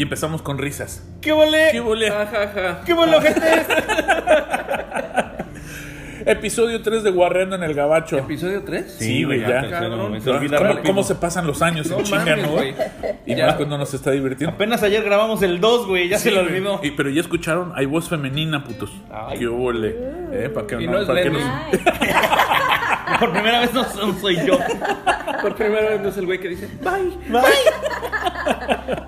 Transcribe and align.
Y 0.00 0.04
empezamos 0.04 0.40
con 0.40 0.56
risas. 0.56 1.06
¿Qué 1.20 1.30
volé? 1.30 1.68
¿Qué 1.72 1.80
volé? 1.80 2.10
Ja, 2.10 2.24
ja, 2.24 2.48
ja. 2.54 2.80
¿Qué 2.86 2.94
volé, 2.94 3.20
gente? 3.20 3.46
Episodio 6.24 6.80
3 6.80 7.02
de 7.02 7.10
Guarreando 7.10 7.56
en 7.56 7.62
el 7.64 7.74
Gabacho. 7.74 8.16
¿Episodio 8.16 8.62
3? 8.64 8.96
Sí, 8.98 9.24
güey, 9.24 9.40
ya. 9.42 9.68
cabrón. 9.68 10.18
Se 10.22 10.30
olvida 10.30 10.56
¿Cómo, 10.56 10.68
rápido. 10.70 10.84
cómo 10.86 11.02
se 11.02 11.16
pasan 11.16 11.46
los 11.46 11.60
años 11.60 11.86
No 11.90 11.98
en 11.98 12.04
chinga, 12.04 12.24
mames, 12.24 12.42
no? 12.46 12.52
güey. 12.52 12.74
Y 13.26 13.34
Ya. 13.36 13.44
más 13.48 13.56
cuando 13.56 13.76
nos 13.76 13.92
está 13.92 14.12
divirtiendo. 14.12 14.54
Apenas 14.54 14.82
ayer 14.82 15.04
grabamos 15.04 15.42
el 15.42 15.60
2, 15.60 15.86
güey. 15.86 16.08
Ya 16.08 16.16
se 16.16 16.30
Sí, 16.30 16.34
lo 16.34 16.40
güey. 16.44 16.54
olvidó. 16.54 16.80
Y- 16.82 16.92
pero 16.92 17.10
ya 17.10 17.20
escucharon, 17.20 17.74
hay 17.76 17.84
voz 17.84 18.08
femenina, 18.08 18.64
putos. 18.64 18.90
Ay. 19.12 19.38
Qué 19.40 19.48
ole. 19.48 19.94
Eh, 20.32 20.48
¿Para 20.54 20.66
qué 20.66 20.76
Y 20.82 20.86
no? 20.86 20.92
no 20.92 21.00
es 21.00 21.06
¿Para 21.08 21.22
qué 21.24 21.28
Lenny. 21.28 21.44
nos- 21.44 21.80
Ay, 23.06 23.18
Por 23.20 23.32
primera 23.32 23.60
vez 23.60 23.74
no 23.74 23.82
no 23.82 24.18
soy 24.18 24.36
yo. 24.46 24.58
Por 25.42 25.54
primera 25.56 25.90
vez 25.90 26.00
no 26.00 26.08
es 26.08 26.16
el 26.16 26.24
güey 26.24 26.38
que 26.40 26.48
dice, 26.48 26.70
bye. 26.82 27.38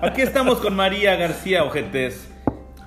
Aquí 0.01 0.21
estamos 0.21 0.59
con 0.59 0.75
María 0.75 1.15
García 1.15 1.63
Ojetes. 1.63 2.29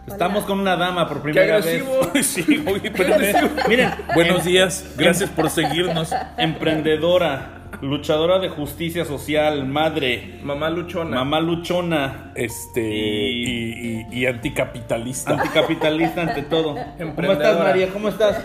Estamos 0.06 0.44
con 0.44 0.60
una 0.60 0.76
dama 0.76 1.08
por 1.08 1.16
Qué 1.18 1.22
primera 1.32 1.60
vez. 1.60 1.84
Sí, 2.24 2.64
oye, 2.66 2.88
espérame. 2.88 3.50
Miren, 3.68 3.90
Buenos 4.14 4.44
días, 4.44 4.94
gracias 4.96 5.28
por 5.30 5.50
seguirnos. 5.50 6.14
Emprendedora, 6.38 7.68
luchadora 7.82 8.38
de 8.38 8.48
justicia 8.48 9.04
social, 9.04 9.66
madre, 9.66 10.38
Mamá 10.44 10.70
luchona. 10.70 11.16
mamá 11.16 11.40
luchona, 11.40 12.32
Este. 12.36 12.80
Y- 12.88 13.46
Y, 13.48 14.06
y- 14.12 14.20
y 14.22 14.26
anticapitalista. 14.26 15.32
anticapitalista 15.32 16.22
ante 16.22 16.42
todo. 16.42 16.76
¿Cómo 17.16 17.32
estás. 17.32 17.58
María? 17.58 17.88
¿Cómo 17.88 18.08
estás? 18.08 18.44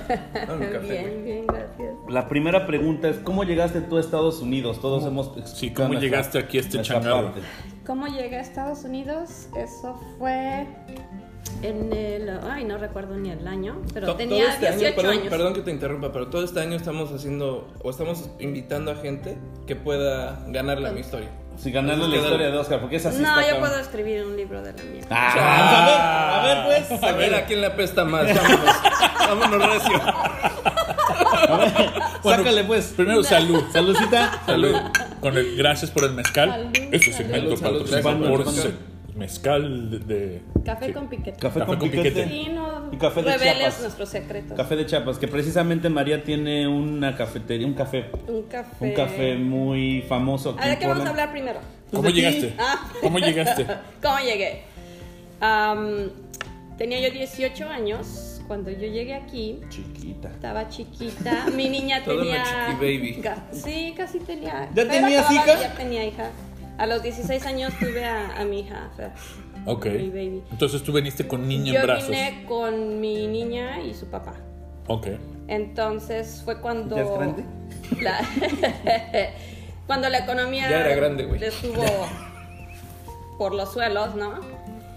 Bien, 0.82 1.24
bien, 1.24 1.46
gracias. 1.48 1.94
La 2.10 2.28
primera 2.28 2.66
pregunta 2.66 3.08
es 3.08 3.18
¿cómo 3.18 3.44
llegaste 3.44 3.82
tú 3.82 3.98
a 3.98 4.00
Estados 4.02 4.42
Unidos? 4.42 4.82
Todos 4.82 5.06
hemos 5.06 5.32
Sí, 5.46 5.70
¿cómo 5.72 5.94
llegaste 5.94 6.40
aquí 6.40 6.58
a 6.58 6.62
este 6.62 6.82
changado? 6.82 7.34
¿Cómo 7.86 8.08
llegué 8.08 8.38
a 8.38 8.42
Estados 8.42 8.84
Unidos? 8.84 9.48
Eso 9.56 10.00
fue 10.18 10.68
en 11.64 11.92
el... 11.94 12.30
Ay, 12.50 12.64
no 12.64 12.78
recuerdo 12.78 13.16
ni 13.18 13.30
el 13.32 13.48
año, 13.48 13.82
pero 13.94 14.08
To- 14.08 14.16
tenía 14.16 14.44
todo 14.46 14.54
este 14.54 14.66
18 14.72 14.86
año, 14.88 14.96
perdón, 14.96 15.12
años. 15.14 15.28
perdón 15.30 15.54
que 15.54 15.62
te 15.62 15.72
interrumpa, 15.72 16.12
pero 16.12 16.28
todo 16.28 16.44
este 16.44 16.60
año 16.62 16.76
estamos 16.78 17.12
haciendo 17.12 17.68
o 17.84 17.90
estamos 17.90 18.30
invitando 18.40 18.92
a 18.92 18.96
gente 18.96 19.38
que 19.68 19.76
pueda 19.76 20.44
ganarle 20.48 20.90
a 20.90 20.92
mi 20.92 21.00
historia. 21.02 21.30
Si 21.58 21.72
ganarle 21.72 22.08
la 22.08 22.16
historia 22.16 22.50
de 22.50 22.58
Oscar, 22.58 22.80
porque 22.80 22.96
es 22.96 23.06
así. 23.06 23.22
no, 23.22 23.28
está 23.28 23.42
yo 23.42 23.48
cabrón. 23.56 23.70
puedo 23.70 23.80
escribir 23.82 24.26
un 24.26 24.38
libro 24.38 24.62
de 24.62 24.74
la 24.74 24.84
mía. 24.84 25.04
Ah, 25.10 26.40
a 26.42 26.46
ver, 26.46 26.58
a 26.58 26.68
ver, 26.68 26.88
pues. 26.88 27.04
A 27.04 27.12
ver 27.12 27.36
a 27.36 27.46
quién 27.46 27.62
le 27.62 27.68
apesta 27.68 28.06
más. 28.06 28.26
Vámonos. 28.34 29.60
Vámonos 29.60 29.74
recio. 29.74 30.02
A 31.50 31.58
ver, 31.58 31.92
sácale 32.24 32.64
pues. 32.64 32.94
Primero, 32.96 33.22
salud. 33.24 33.62
Saludcita. 33.74 34.42
Salud. 34.46 34.76
Con 35.22 35.38
el, 35.38 35.56
gracias 35.56 35.92
por 35.92 36.04
el 36.04 36.12
mezcal. 36.14 36.50
Salud, 36.50 36.72
Este 36.92 37.14
segmento 37.14 37.56
Salud, 37.58 37.80
patrocinado 37.80 38.26
salud. 38.26 38.44
por 38.46 39.16
mezcal 39.16 39.90
de. 39.92 40.00
de- 40.00 40.42
Café 40.66 40.88
sí. 40.88 40.94
con 40.94 41.08
piquete. 41.10 41.32
Café, 41.40 41.60
Café 41.60 41.66
con, 41.66 41.80
con 41.80 41.90
piquete. 41.90 42.10
piquete. 42.24 42.30
Sí, 42.30 42.50
no 42.52 42.90
Y 42.92 42.98
café 42.98 43.22
de 43.22 43.38
Chiapas. 43.38 43.82
nuestros 43.82 44.10
secretos. 44.10 44.58
Café 44.58 44.76
de 44.76 44.86
Chiapas, 44.86 45.18
que 45.20 45.28
precisamente 45.28 45.90
María 45.90 46.24
tiene 46.24 46.68
una 46.68 47.16
cafetería, 47.16 47.68
un 47.68 47.74
café. 47.74 48.06
Un 48.28 48.44
café. 48.44 48.76
Un 48.86 48.94
café 48.94 49.36
muy 49.36 50.02
famoso. 50.08 50.52
aquí 50.58 50.68
¿A 50.68 50.72
de 50.72 50.80
qué 50.80 50.88
vamos 50.88 51.06
a 51.06 51.10
hablar 51.10 51.32
primero? 51.32 51.60
¿Cómo 51.92 52.04
Pues 52.04 52.16
llegaste? 52.16 52.54
Ah. 52.58 52.90
¿Cómo 53.02 53.20
llegaste? 53.20 53.68
¿Cómo 54.02 54.18
llegué? 54.20 54.62
Am, 55.42 56.10
tenía 56.78 57.00
yo 57.02 57.12
18 57.14 57.68
años 57.68 58.31
cuando 58.52 58.70
yo 58.70 58.80
llegué 58.86 59.14
aquí. 59.14 59.62
Chiquita. 59.70 60.28
Estaba 60.28 60.68
chiquita. 60.68 61.46
Mi 61.56 61.70
niña 61.78 62.04
Toda 62.04 62.22
tenía. 62.22 62.76
baby. 62.82 63.24
Sí, 63.54 63.94
casi 63.96 64.20
tenía. 64.20 64.70
¿Ya 64.76 64.86
tenías 64.90 65.32
hija? 65.32 65.58
Ya 65.58 65.74
tenía 65.74 66.06
hija. 66.06 66.32
A 66.78 66.86
los 66.86 67.02
16 67.02 67.46
años 67.46 67.72
tuve 67.80 68.04
a, 68.04 68.36
a 68.38 68.44
mi 68.44 68.60
hija. 68.60 68.90
Ok. 69.66 69.86
Mi 69.86 70.10
baby. 70.10 70.44
Entonces 70.52 70.84
tú 70.84 70.92
viniste 70.92 71.26
con 71.30 71.48
niña 71.48 71.72
Yo 71.72 71.80
en 71.80 71.86
brazos. 71.86 72.10
vine 72.10 72.44
con 72.46 73.00
mi 73.00 73.26
niña 73.28 73.82
y 73.84 73.94
su 73.94 74.08
papá. 74.08 74.34
Ok. 74.88 75.08
Entonces 75.48 76.42
fue 76.44 76.60
cuando. 76.60 76.98
¿Ya 76.98 77.04
es 77.04 77.10
grande? 77.14 77.44
La- 78.02 78.20
cuando 79.88 80.10
la 80.10 80.18
economía. 80.18 80.70
Ya 80.70 80.82
era 80.82 80.94
grande, 80.98 81.24
güey. 81.24 81.42
Estuvo 81.42 81.86
por 83.38 83.56
los 83.56 83.72
suelos, 83.72 84.14
¿no? 84.16 84.42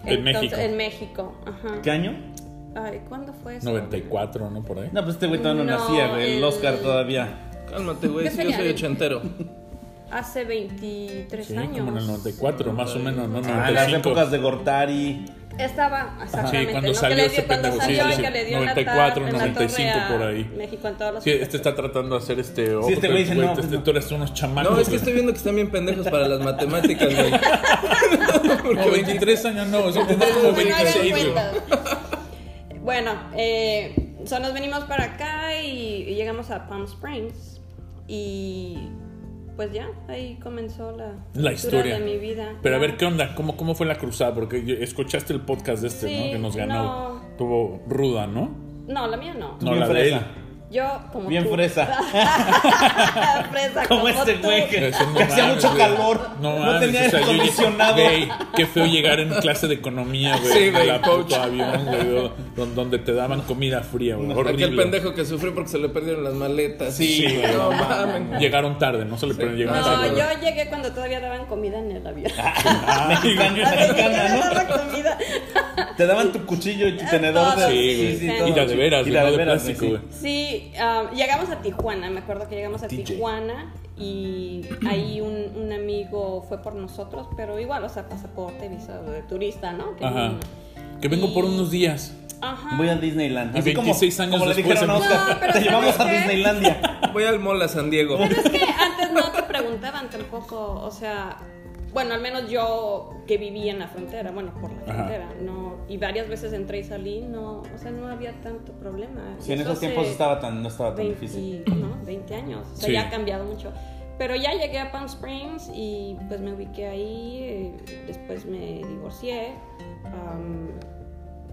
En 0.06 0.24
México. 0.24 0.56
En 0.56 0.76
México, 0.76 1.36
ajá. 1.46 1.80
¿Qué 1.82 1.92
año? 1.92 2.34
Ay, 2.76 3.00
¿cuándo 3.08 3.32
fue 3.42 3.56
eso? 3.56 3.68
94, 3.70 4.50
¿no? 4.50 4.62
Por 4.64 4.78
ahí. 4.80 4.90
No, 4.92 5.02
pues 5.02 5.14
este 5.14 5.26
güey 5.28 5.40
todavía 5.40 5.64
no, 5.64 5.70
No, 5.70 5.78
nacía, 5.78 6.08
güey. 6.08 6.32
El 6.32 6.38
el- 6.38 6.44
Oscar 6.44 6.74
todavía. 6.76 7.50
Cálmate, 7.70 8.08
güey. 8.08 8.24
¿Qué 8.24 8.30
Si 8.32 8.44
yo 8.44 8.52
soy 8.56 8.68
ochentero. 8.70 9.22
Hace 10.10 10.44
23 10.44 11.46
Sí, 11.46 11.56
años. 11.56 11.78
como 11.78 11.92
en 11.92 11.98
el 11.98 12.06
94, 12.06 12.72
más 12.72 12.94
o 12.94 12.98
menos, 12.98 13.28
¿no? 13.28 13.38
Ah, 13.38 13.68
en 13.68 13.74
las 13.74 13.88
95. 13.88 13.96
épocas 14.08 14.30
de 14.30 14.38
Gortari. 14.38 15.24
Estaba, 15.58 16.18
exactamente. 16.24 16.66
Sí, 16.66 16.72
cuando 16.72 16.88
¿no? 16.88 16.94
salió 16.94 17.16
cuando 17.24 17.46
pendejo, 17.48 17.74
sí, 17.74 17.80
salió 17.80 18.02
sí, 18.04 18.10
y 18.10 18.14
sí. 18.16 18.22
que 18.22 18.30
le 18.30 18.44
dio 18.44 18.58
94, 18.58 19.26
en 19.26 19.32
la, 19.32 19.38
tar- 19.38 19.38
en 19.38 19.38
la 19.38 19.54
95 19.54 19.92
torre 19.92 20.00
a 20.04 20.08
por 20.18 20.26
ahí. 20.26 20.52
México 20.56 20.88
en 20.88 20.94
todos 20.96 21.14
los 21.14 21.24
Sí, 21.24 21.30
este 21.30 21.56
está 21.56 21.74
tratando 21.76 22.16
de 22.16 22.22
hacer 22.22 22.38
este. 22.40 22.66
Sí, 22.66 22.92
este 22.92 23.08
güey 23.08 23.22
dice, 23.22 23.34
no, 23.36 23.42
este- 23.44 23.54
pues 23.62 23.70
no. 23.70 23.82
Tú 23.84 23.90
eres 23.92 24.10
unos 24.12 24.34
chamacos. 24.34 24.72
No, 24.72 24.80
es 24.80 24.88
que 24.88 24.96
estoy 24.96 25.12
viendo 25.12 25.30
que 25.32 25.38
están 25.38 25.54
bien 25.54 25.70
pendejos 25.70 26.08
para 26.08 26.26
las 26.28 26.40
matemáticas, 26.40 27.14
güey. 27.14 27.30
No, 28.74 28.90
23 28.90 29.44
años 29.46 29.66
no, 29.68 29.92
son 29.92 30.06
como 30.06 30.18
como 30.24 30.52
Bueno, 30.52 30.74
hagan 30.74 30.84
26, 30.94 31.12
güey. 31.12 31.34
Bueno, 32.84 33.12
eh, 33.34 34.14
so 34.24 34.38
nos 34.40 34.52
venimos 34.52 34.84
para 34.84 35.04
acá 35.04 35.60
y, 35.60 36.04
y 36.08 36.14
llegamos 36.14 36.50
a 36.50 36.68
Palm 36.68 36.84
Springs 36.84 37.60
y 38.06 38.76
pues 39.56 39.72
ya, 39.72 39.88
ahí 40.08 40.38
comenzó 40.42 40.94
la, 40.96 41.12
La 41.34 41.52
historia. 41.52 41.98
de 41.98 42.04
mi 42.04 42.18
vida. 42.18 42.56
Pero 42.62 42.76
a 42.76 42.78
ver, 42.78 42.96
¿qué 42.96 43.06
onda? 43.06 43.34
¿Cómo, 43.36 43.56
cómo 43.56 43.74
fue 43.74 43.86
la 43.86 43.94
cruzada? 43.96 44.34
Porque 44.34 44.64
yo- 44.64 44.74
escuchaste 44.74 45.32
el 45.32 45.40
podcast 45.40 45.80
de 45.82 45.88
este, 45.88 46.08
Sí, 46.08 46.16
¿no? 46.26 46.32
Que 46.32 46.38
nos 46.38 46.56
ganó. 46.56 46.74
no. 46.84 47.22
Tuvo 47.38 47.82
ruda, 47.88 48.26
¿no? 48.26 48.50
No, 48.86 49.06
la 49.06 49.16
mía 49.16 49.32
no. 49.34 49.56
No, 49.62 49.74
la 49.76 49.88
de 49.88 50.08
él. 50.12 50.20
Yo 50.74 51.00
como 51.12 51.28
Bien 51.28 51.44
tú. 51.44 51.54
fresa. 51.54 51.86
fresa 53.50 53.84
Como 53.88 54.00
como 54.00 54.08
este 54.08 54.34
güey 54.38 54.68
que, 54.68 54.88
Eso 54.88 55.06
no 55.06 55.14
que 55.14 55.22
hacía 55.22 55.46
mucho 55.46 55.68
güey. 55.70 55.78
calor. 55.80 56.30
No, 56.40 56.58
No, 56.58 56.64
mames, 56.66 56.80
tenía 56.80 57.06
o 57.06 57.10
sea, 57.10 57.18
aire 57.20 57.32
acondicionado. 57.32 57.94
Güey, 57.94 58.28
qué 58.56 58.66
feo 58.66 58.86
llegar 58.86 59.20
en 59.20 59.28
clase 59.34 59.68
de 59.68 59.74
economía, 59.74 60.36
güey. 60.36 60.52
Sí, 60.52 60.58
en 60.64 60.72
güey, 60.74 60.86
la 60.86 61.00
coach. 61.00 61.22
puto 61.28 61.42
avión, 61.42 61.84
güey, 61.86 62.06
do- 62.08 62.34
don- 62.56 62.74
donde 62.74 62.98
te 62.98 63.12
daban 63.14 63.42
comida 63.42 63.82
fría, 63.82 64.16
güey. 64.16 64.32
Horrible. 64.32 64.64
Aquel 64.64 64.76
pendejo 64.76 65.14
que 65.14 65.24
sufrió 65.24 65.54
porque 65.54 65.70
se 65.70 65.78
le 65.78 65.88
perdieron 65.88 66.24
las 66.24 66.34
maletas. 66.34 66.94
Sí, 66.96 67.04
Sí, 67.28 67.36
güey. 67.36 67.52
No 67.54 67.70
mames. 67.72 68.40
Llegaron 68.40 68.78
tarde, 68.78 69.04
no 69.04 69.16
se 69.16 69.26
le 69.28 69.34
perdieron 69.34 69.74
llegaron 69.76 69.84
tarde. 69.84 70.10
No, 70.10 70.18
yo 70.18 70.40
llegué 70.42 70.68
cuando 70.68 70.90
todavía 70.92 71.20
daban 71.20 71.46
comida 71.46 71.78
en 71.78 71.92
el 71.92 72.06
avión. 72.06 72.32
Ah, 72.36 73.20
Todavía 73.22 73.70
mexicana, 73.70 74.28
¿no? 74.68 74.74
comida. 74.76 75.18
Te 75.96 76.06
daban 76.06 76.32
tu 76.32 76.44
cuchillo 76.44 76.88
y 76.88 76.96
tu 76.96 77.04
tenedor. 77.06 77.54
Sí, 77.68 78.18
güey. 78.28 78.50
y 78.50 78.54
la 78.54 78.64
de 78.66 78.76
veras, 78.76 79.06
Y 79.06 79.10
la 79.10 79.24
de 79.30 79.38
plástico, 79.38 79.86
güey. 79.86 80.00
Sí, 80.10 80.63
um, 80.80 81.14
llegamos 81.14 81.50
a 81.50 81.60
Tijuana, 81.62 82.10
me 82.10 82.20
acuerdo 82.20 82.48
que 82.48 82.56
llegamos 82.56 82.82
a. 82.82 82.88
Tijuana 82.88 83.72
y 83.96 84.62
ahí 84.88 85.20
un, 85.20 85.62
un 85.62 85.72
amigo 85.72 86.44
fue 86.48 86.60
por 86.62 86.74
nosotros, 86.74 87.28
pero 87.36 87.58
igual, 87.60 87.84
o 87.84 87.88
sea, 87.88 88.08
pasaporte, 88.08 88.68
visa 88.68 89.00
de 89.02 89.22
turista, 89.22 89.72
¿no? 89.72 89.96
Que 89.96 90.04
Ajá. 90.04 90.28
vino. 90.28 90.40
Que 91.00 91.08
vengo 91.08 91.32
por 91.34 91.44
unos 91.44 91.70
días. 91.70 92.14
Ajá. 92.40 92.76
Voy 92.76 92.88
a 92.88 92.96
Disneyland. 92.96 93.56
Así 93.56 93.72
como- 93.72 93.86
26 93.86 94.20
años 94.20 94.32
como 94.32 94.44
le 94.46 94.54
después 94.54 94.74
dijeron 94.80 94.90
a 94.90 94.96
en- 94.96 95.02
Oscar, 95.02 95.28
No, 95.34 95.40
pero 95.40 95.52
te 95.52 95.60
llevamos 95.60 96.00
a. 96.00 96.04
Disneylandia. 96.04 97.00
Voy 97.12 97.24
al 97.24 97.38
mall 97.38 97.62
a 97.62 97.68
San 97.68 97.90
Diego. 97.90 98.18
Pero 98.18 98.40
es 98.40 98.50
que 98.50 98.60
antes 98.64 99.12
no 99.12 99.30
te 99.30 99.42
preguntaban 99.44 100.10
tampoco, 100.10 100.80
o 100.82 100.90
sea, 100.90 101.36
bueno, 101.94 102.12
al 102.14 102.20
menos 102.20 102.50
yo 102.50 103.14
que 103.26 103.38
vivía 103.38 103.72
en 103.72 103.78
la 103.78 103.88
frontera, 103.88 104.30
bueno, 104.32 104.52
por 104.60 104.70
la 104.72 104.82
Ajá. 104.82 104.94
frontera, 104.94 105.28
no, 105.40 105.76
y 105.88 105.96
varias 105.96 106.28
veces 106.28 106.52
entré 106.52 106.80
y 106.80 106.84
salí, 106.84 107.20
no, 107.22 107.60
o 107.62 107.78
sea, 107.78 107.90
no 107.92 108.08
había 108.08 108.32
tanto 108.42 108.72
problema. 108.72 109.22
Sí, 109.38 109.52
en 109.52 109.60
Eso 109.60 109.70
esos 109.70 109.80
tiempos 109.80 110.06
estaba 110.08 110.40
tan, 110.40 110.60
no 110.62 110.68
estaba 110.68 110.90
tan 110.94 111.06
20, 111.06 111.20
difícil. 111.20 111.64
¿no? 111.80 112.04
20 112.04 112.34
años, 112.34 112.66
o 112.72 112.76
sea, 112.76 112.86
Sí. 112.88 112.92
ya 112.92 113.02
ha 113.06 113.10
cambiado 113.10 113.44
mucho. 113.44 113.72
Pero 114.18 114.36
ya 114.36 114.52
llegué 114.52 114.78
a 114.78 114.92
Palm 114.92 115.06
Springs 115.06 115.70
y 115.74 116.16
pues 116.28 116.40
me 116.40 116.52
ubiqué 116.52 116.86
ahí, 116.86 117.38
eh, 117.42 117.74
después 118.06 118.44
me 118.46 118.82
divorcié, 118.86 119.52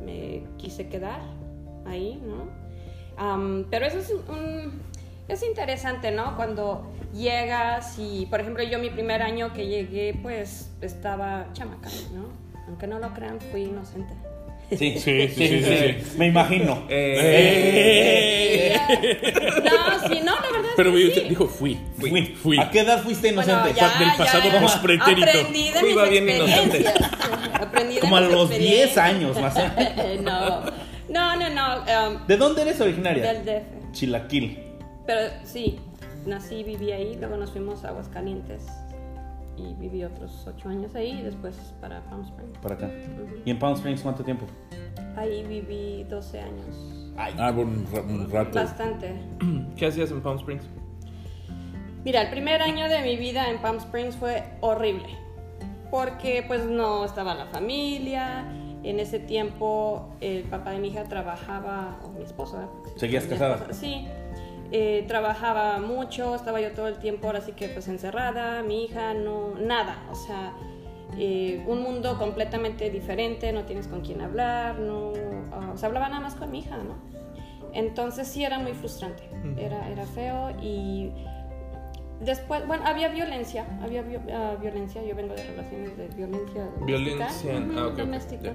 me 0.03 0.43
quise 0.57 0.87
quedar 0.87 1.21
ahí, 1.85 2.21
¿no? 2.25 3.63
Pero 3.69 3.85
eso 3.85 3.99
es 3.99 4.11
un... 4.11 4.81
Es 5.27 5.43
interesante, 5.43 6.11
¿no? 6.11 6.35
Cuando 6.35 6.83
llegas 7.13 7.95
y, 7.99 8.25
por 8.27 8.39
ejemplo, 8.41 8.63
yo 8.63 8.79
mi 8.79 8.89
primer 8.89 9.21
año 9.21 9.53
que 9.53 9.67
llegué, 9.67 10.13
pues 10.21 10.71
estaba 10.81 11.47
chamaca, 11.53 11.89
¿no? 12.13 12.29
Aunque 12.67 12.87
no 12.87 12.99
lo 12.99 13.13
crean, 13.13 13.39
fui 13.51 13.63
inocente. 13.63 14.13
Sí, 14.69 14.97
Sí, 14.97 15.27
sí, 15.27 15.27
sí, 15.29 15.63
sí, 15.63 16.17
Me 16.17 16.27
imagino. 16.27 16.85
Eh, 16.89 18.77
No, 19.63 20.07
sí, 20.07 20.21
no, 20.23 20.35
la 20.35 20.41
verdad 20.51 20.69
es 20.69 20.75
Pero 20.77 20.91
que 20.93 20.97
güey, 21.03 21.11
sí. 21.13 21.21
dijo 21.27 21.47
fui. 21.47 21.77
Fui. 21.99 22.25
Fui. 22.41 22.57
¿A 22.59 22.69
qué 22.69 22.79
edad 22.79 23.03
fuiste 23.03 23.33
Bueno, 23.33 23.51
inocente? 23.51 23.79
ya, 23.79 23.99
del 23.99 24.17
pasado 24.17 24.43
ya, 24.45 24.53
ya. 24.53 24.61
pospretérito. 24.61 25.27
Aprendí 25.29 25.71
de 25.71 25.79
Fui, 25.79 25.89
mis 25.89 25.97
va 25.97 26.05
bien 26.05 26.29
inocente. 26.29 26.85
Aprendí 27.53 27.95
de 27.95 27.99
Como 28.01 28.15
a 28.17 28.21
los 28.21 28.49
10 28.49 28.61
experiencias. 28.61 28.97
años 28.97 29.41
más 29.41 29.55
o 29.57 29.59
menos. 29.75 30.21
no, 30.23 30.61
no, 31.09 31.35
no, 31.35 31.49
no. 31.49 32.09
um, 32.09 32.27
¿De 32.27 32.37
dónde 32.37 32.61
eres 32.61 32.79
originaria? 32.79 33.33
del 33.33 33.43
DF. 33.45 33.91
Chilaquil. 33.91 34.57
Pero 35.05 35.19
sí, 35.43 35.79
nací, 36.25 36.63
viví 36.63 36.91
ahí, 36.91 37.15
luego 37.19 37.37
nos 37.37 37.51
fuimos 37.51 37.83
a 37.85 37.89
Aguascalientes. 37.89 38.67
y 39.57 39.73
viví 39.75 40.03
otros 40.03 40.47
ocho 40.47 40.69
años 40.69 40.95
ahí 40.95 41.19
y 41.19 41.21
después 41.23 41.55
para 41.81 42.01
Palm 42.05 42.21
Springs. 42.23 42.57
Para 42.59 42.75
acá. 42.75 42.89
¿Y 43.45 43.51
en 43.51 43.59
Palm 43.59 43.73
Springs 43.75 44.01
cuánto 44.01 44.23
tiempo? 44.23 44.45
Ahí 45.15 45.43
viví 45.43 46.03
12 46.05 46.39
años. 46.39 47.11
Ah, 47.17 47.51
por 47.53 47.65
un, 47.65 47.85
un 48.09 48.31
rato. 48.31 48.57
Bastante. 48.57 49.13
¿Qué 49.75 49.85
hacías 49.87 50.09
en 50.11 50.21
Palm 50.21 50.37
Springs? 50.37 50.63
Mira, 52.05 52.21
el 52.23 52.29
primer 52.31 52.61
año 52.61 52.87
de 52.89 53.01
mi 53.03 53.17
vida 53.17 53.49
en 53.49 53.61
Palm 53.61 53.77
Springs 53.77 54.15
fue 54.15 54.43
horrible. 54.61 55.09
Porque 55.91 56.43
pues 56.47 56.65
no 56.65 57.05
estaba 57.05 57.35
la 57.35 57.45
familia. 57.47 58.45
En 58.83 58.99
ese 58.99 59.19
tiempo 59.19 60.09
el 60.21 60.43
papá 60.45 60.71
de 60.71 60.79
mi 60.79 60.87
hija 60.87 61.03
trabajaba, 61.03 61.99
o 62.03 62.09
mi 62.17 62.23
esposo. 62.23 62.57
¿Seguías 62.95 63.25
mi 63.25 63.31
casada? 63.31 63.55
esposa- 63.57 63.73
Sí. 63.73 64.07
Eh, 64.73 65.03
trabajaba 65.05 65.79
mucho, 65.79 66.33
estaba 66.33 66.61
yo 66.61 66.71
todo 66.71 66.87
el 66.87 66.97
tiempo 66.97 67.27
ahora 67.27 67.41
sí 67.41 67.51
que 67.51 67.67
pues 67.67 67.89
encerrada, 67.89 68.63
mi 68.63 68.85
hija 68.85 69.13
no, 69.13 69.53
nada, 69.55 70.07
o 70.09 70.15
sea, 70.15 70.53
eh, 71.17 71.61
un 71.67 71.83
mundo 71.83 72.17
completamente 72.17 72.89
diferente, 72.89 73.51
no 73.51 73.65
tienes 73.65 73.89
con 73.89 73.99
quién 73.99 74.21
hablar, 74.21 74.79
no, 74.79 75.11
ah, 75.51 75.71
o 75.73 75.77
sea, 75.77 75.87
hablaba 75.87 76.07
nada 76.07 76.21
más 76.21 76.35
con 76.35 76.51
mi 76.51 76.59
hija, 76.59 76.77
¿no? 76.77 76.95
Entonces 77.73 78.29
sí 78.29 78.45
era 78.45 78.59
muy 78.59 78.71
frustrante, 78.71 79.23
era, 79.57 79.89
era 79.89 80.05
feo 80.05 80.51
y 80.61 81.11
después, 82.21 82.65
bueno, 82.65 82.83
había 82.85 83.09
violencia, 83.09 83.65
había 83.83 84.05
ah, 84.33 84.55
violencia, 84.61 85.03
yo 85.03 85.15
vengo 85.15 85.33
de 85.33 85.43
relaciones 85.43 85.97
de 85.97 86.07
violencia 86.15 86.63
doméstica. 86.79 86.85
Violencia, 86.85 87.65
ah, 87.75 87.93
doméstica. 87.97 88.53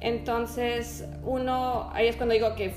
Entonces, 0.00 1.06
uno, 1.24 1.90
ahí 1.92 2.08
es 2.08 2.16
cuando 2.16 2.32
digo 2.32 2.54
que 2.54 2.74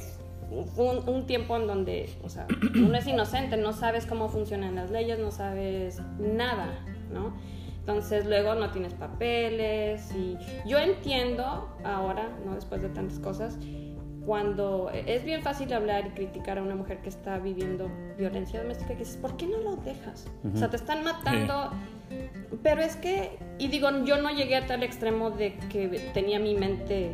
un, 0.51 1.09
un 1.09 1.25
tiempo 1.25 1.56
en 1.56 1.68
donde, 1.68 2.09
o 2.24 2.30
sea, 2.30 2.47
uno 2.75 2.97
es 2.97 3.07
inocente, 3.07 3.57
no 3.57 3.74
sabes 3.74 4.06
cómo 4.06 4.30
funcionan 4.30 4.75
las 4.75 4.92
leyes, 4.92 5.19
no 5.19 5.31
sabes 5.31 6.01
nada, 6.19 6.80
¿no? 7.12 7.33
Entonces 7.80 8.25
luego 8.25 8.56
no 8.56 8.71
tienes 8.71 8.94
papeles 8.95 10.12
y 10.15 10.38
yo 10.68 10.80
entiendo 10.80 11.69
ahora, 11.83 12.30
¿no? 12.44 12.56
Después 12.56 12.81
de 12.81 12.89
tantas 12.89 13.19
cosas, 13.19 13.59
cuando 14.25 14.89
es 14.89 15.24
bien 15.24 15.44
fácil 15.44 15.71
hablar 15.71 16.07
y 16.07 16.09
criticar 16.09 16.57
a 16.57 16.63
una 16.63 16.75
mujer 16.75 17.01
que 17.01 17.09
está 17.09 17.38
viviendo 17.38 17.89
violencia 18.18 18.59
doméstica, 18.62 18.94
que 18.94 19.00
dices, 19.00 19.18
¿por 19.18 19.38
qué 19.38 19.45
no 19.45 19.59
lo 19.59 19.75
dejas? 19.77 20.25
O 20.51 20.57
sea, 20.57 20.69
te 20.69 20.77
están 20.77 21.03
matando. 21.03 21.71
Pero 22.63 22.81
es 22.81 22.95
que, 22.95 23.38
y 23.59 23.68
digo, 23.68 23.89
yo 24.03 24.21
no 24.21 24.31
llegué 24.31 24.56
a 24.56 24.65
tal 24.65 24.81
extremo 24.81 25.30
de 25.30 25.56
que 25.69 26.09
tenía 26.13 26.39
mi 26.39 26.56
mente 26.56 27.12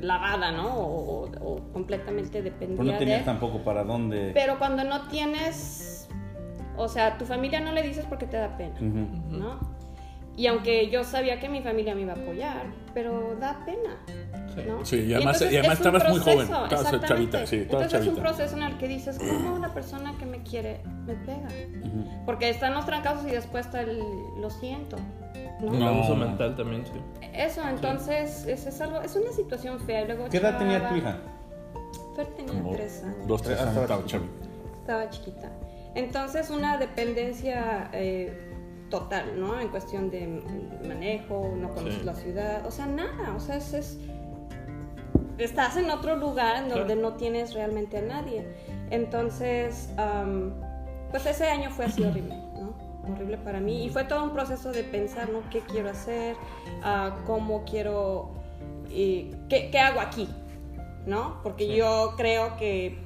lavada, 0.00 0.52
¿no? 0.52 0.68
O, 0.74 1.24
o- 1.26 1.52
o 1.54 1.72
completamente 1.72 2.42
dependía 2.42 2.76
Pues 2.76 2.88
no 2.88 2.98
tenías 2.98 3.20
de... 3.20 3.24
tampoco 3.24 3.58
para 3.64 3.84
dónde. 3.84 4.30
Pero 4.34 4.58
cuando 4.58 4.84
no 4.84 5.08
tienes, 5.08 6.08
o 6.76 6.88
sea, 6.88 7.16
tu 7.18 7.24
familia 7.24 7.60
no 7.60 7.72
le 7.72 7.82
dices 7.82 8.04
porque 8.08 8.26
te 8.26 8.36
da 8.36 8.56
pena, 8.56 8.74
Ujú. 8.76 9.36
¿no? 9.38 9.74
Y 10.36 10.48
aunque 10.48 10.90
yo 10.90 11.04
sabía 11.04 11.38
que 11.38 11.48
mi 11.48 11.62
familia 11.62 11.94
me 11.94 12.00
iba 12.02 12.12
a 12.12 12.16
apoyar, 12.16 12.66
pero 12.92 13.36
da 13.40 13.64
pena, 13.64 13.96
¿no? 14.66 14.84
Sí, 14.84 14.96
y 14.96 15.14
además- 15.14 15.40
entonces 15.40 15.52
y 15.52 15.56
además 15.58 15.74
es 15.80 15.86
estabas 15.86 16.08
muy 16.10 16.18
joven, 16.20 16.36
proceso, 16.48 16.64
estabas 16.64 16.72
exactamente. 16.86 17.06
chavita, 17.08 17.46
sí, 17.46 17.56
Entonces 17.62 17.92
es 17.94 18.00
un 18.00 18.04
chavita. 18.16 18.22
proceso 18.22 18.56
en 18.56 18.62
el 18.64 18.76
que 18.78 18.88
dices, 18.88 19.18
¿cómo 19.20 19.54
una 19.54 19.72
persona 19.72 20.16
que 20.18 20.26
me 20.26 20.42
quiere 20.42 20.80
me 21.06 21.14
pega? 21.14 21.46
Porque 22.26 22.50
están 22.50 22.74
los 22.74 22.84
trancazos 22.84 23.26
y 23.28 23.30
después 23.30 23.66
está 23.66 23.82
el, 23.82 24.00
lo 24.40 24.50
siento, 24.50 24.96
¿no? 25.60 25.72
El 25.72 25.78
No. 25.80 25.88
abuso 25.88 26.16
mental 26.16 26.56
también, 26.56 26.84
sí. 26.86 26.92
Eso, 27.32 27.66
entonces, 27.68 28.46
es, 28.46 28.66
es 28.66 28.80
algo, 28.80 29.00
es 29.02 29.14
una 29.16 29.32
situación 29.32 29.80
fea. 29.80 30.04
Luego 30.04 30.28
¿Qué 30.28 30.36
edad 30.38 30.58
tenía 30.58 30.88
tu 30.88 30.94
hija? 30.96 31.18
Fer 32.16 32.26
tenía 32.28 32.52
Como 32.52 32.70
tres 32.72 33.02
años. 33.02 33.26
Dos, 33.26 33.42
tres 33.42 33.60
años 33.60 33.76
estaba 33.76 34.04
chavito. 34.06 34.32
Estaba 34.80 35.10
chiquita. 35.10 35.50
Entonces, 35.94 36.50
una 36.50 36.76
dependencia 36.78 37.88
eh, 37.92 38.50
total, 38.90 39.40
¿no? 39.40 39.60
En 39.60 39.68
cuestión 39.68 40.10
de 40.10 40.26
manejo, 40.86 41.52
no 41.56 41.70
conoces 41.70 42.00
Sí. 42.00 42.04
la 42.04 42.14
ciudad, 42.14 42.66
o 42.66 42.70
sea, 42.70 42.86
nada. 42.86 43.34
O 43.36 43.40
sea, 43.40 43.56
es. 43.56 43.72
es- 43.74 43.98
estás 45.38 45.76
en 45.76 45.90
otro 45.90 46.14
lugar 46.16 46.62
en 46.62 46.68
donde 46.68 46.94
no 46.94 47.14
tienes 47.14 47.54
realmente 47.54 47.98
a 47.98 48.02
nadie. 48.02 48.46
Entonces, 48.90 49.90
am, 49.96 50.52
pues 51.10 51.26
ese 51.26 51.46
año 51.48 51.70
fue 51.70 51.86
así 51.86 52.04
horrible. 52.04 52.36
Horrible 53.10 53.36
para 53.38 53.60
mí. 53.60 53.84
Y 53.84 53.90
fue 53.90 54.04
todo 54.04 54.24
un 54.24 54.32
proceso 54.32 54.72
de 54.72 54.82
pensar, 54.84 55.28
¿no? 55.30 55.40
¿Qué 55.50 55.60
quiero 55.60 55.90
hacer? 55.90 56.36
Ah, 56.82 57.16
¿Cómo 57.26 57.64
quiero.? 57.64 58.32
y 58.90 59.30
¿qué, 59.48 59.70
qué 59.70 59.78
hago 59.80 60.00
aquí? 60.00 60.28
¿No? 61.06 61.40
Porque 61.42 61.74
yo 61.76 62.14
creo 62.16 62.56
que 62.56 62.98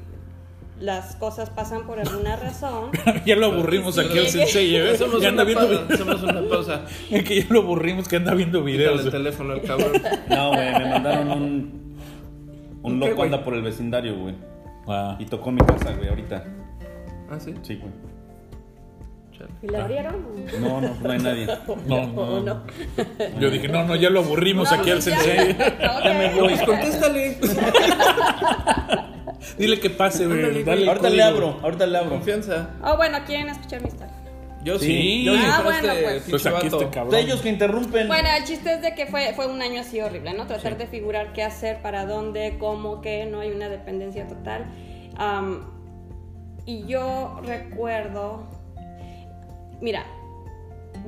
las 0.79 1.17
cosas 1.17 1.51
pasan 1.51 1.87
por 1.87 1.99
alguna 1.99 2.37
razón. 2.37 2.91
ya 3.27 3.35
lo 3.37 3.47
aburrimos 3.47 3.99
aquí 3.99 4.19
al 4.19 4.27
Sí. 4.27 4.39
sensei, 4.39 4.77
¿eh? 4.77 4.91
Hacemos 4.91 5.21
Ya 5.21 5.31
anda 5.31 5.43
una, 5.45 5.53
viendo 5.65 5.79
pausa, 5.79 5.95
hacemos 5.95 6.23
una 6.23 6.49
pausa. 6.49 6.85
Es 7.11 7.25
que 7.25 7.43
ya 7.43 7.47
lo 7.51 7.61
aburrimos 7.61 8.07
que 8.07 8.17
anda 8.17 8.35
viendo 8.35 8.63
videos. 8.63 9.05
el 9.05 9.11
teléfono 9.11 9.55
al 9.55 9.63
cabrón. 9.63 9.93
No, 10.29 10.49
güey, 10.51 10.73
me 10.75 10.91
mandaron 10.91 11.31
un. 11.31 11.89
Un 12.83 13.01
¿Qué, 13.01 13.09
loco 13.11 13.23
anda 13.25 13.43
por 13.43 13.55
el 13.55 13.63
vecindario, 13.63 14.17
güey. 14.17 14.35
Ah. 14.87 15.17
Y 15.19 15.25
tocó 15.27 15.51
mi 15.51 15.61
casa, 15.63 15.93
güey, 15.97 16.09
ahorita. 16.09 16.45
Ah, 17.31 17.41
sí. 17.41 17.55
Sí, 17.63 17.75
güey. 17.77 17.93
Chale. 19.39 19.51
¿Y 19.63 19.69
le 19.69 19.77
abrieron? 19.79 20.27
No, 20.61 20.81
no, 20.81 20.95
no 21.01 21.11
hay 21.11 21.19
nadie. 21.19 21.47
No, 21.87 21.97
¿O 22.03 22.41
no. 22.41 22.65
Yo 23.39 23.51
dije, 23.51 23.69
no, 23.69 23.85
no, 23.85 23.95
ya 23.97 24.11
lo 24.11 24.21
aburrimos 24.21 24.73
aquí 24.73 24.91
al 24.91 25.01
sensei. 25.01 25.57
Ya 25.57 26.15
me 26.15 26.35
voy. 26.35 26.49
Pues 26.49 26.63
contéstale. 26.63 27.39
Dile 29.59 29.81
que 29.81 29.91
pase, 29.91 30.27
güey. 30.27 30.65
Dale 30.65 30.89
Ahorita 30.89 31.11
le 31.11 31.23
abro, 31.23 31.61
ahorita 31.63 31.87
le 31.87 31.99
abro. 31.99 32.11
Confianza. 32.11 32.71
Oh, 32.83 32.97
bueno, 32.97 33.19
¿quieren 33.27 33.49
escuchar 33.49 33.81
mi 33.83 33.89
historia? 33.89 34.15
Yo 34.65 34.79
Sí, 34.79 35.23
yo 35.25 35.35
Ah, 35.37 35.61
bueno, 35.63 35.93
este 35.93 36.03
pues. 36.03 36.25
Pues 36.31 36.47
aquí 36.47 36.67
este 36.67 36.91
cabrón. 36.91 37.11
De 37.13 37.21
ellos 37.21 37.41
que 37.41 37.49
interrumpen. 37.49 38.09
Bueno, 38.09 38.29
el 38.37 38.45
chiste 38.45 38.75
es 38.75 38.83
de 38.83 38.95
que 38.95 39.07
fue, 39.07 39.33
fue 39.35 39.47
un 39.47 39.63
año 39.63 39.81
así 39.81 40.01
horrible, 40.01 40.35
¿no? 40.35 40.47
Tratar 40.47 40.77
de 40.77 40.87
figurar 40.87 41.33
qué 41.33 41.45
hacer, 41.45 41.81
para 41.81 42.07
dónde, 42.07 42.57
cómo, 42.59 43.01
qué, 43.01 43.27
no 43.27 43.41
hay 43.41 43.53
una 43.53 43.69
dependencia 43.69 44.27
total. 44.27 44.67
Y 46.67 46.85
yo 46.87 47.41
recuerdo, 47.45 48.47
mira, 49.81 50.05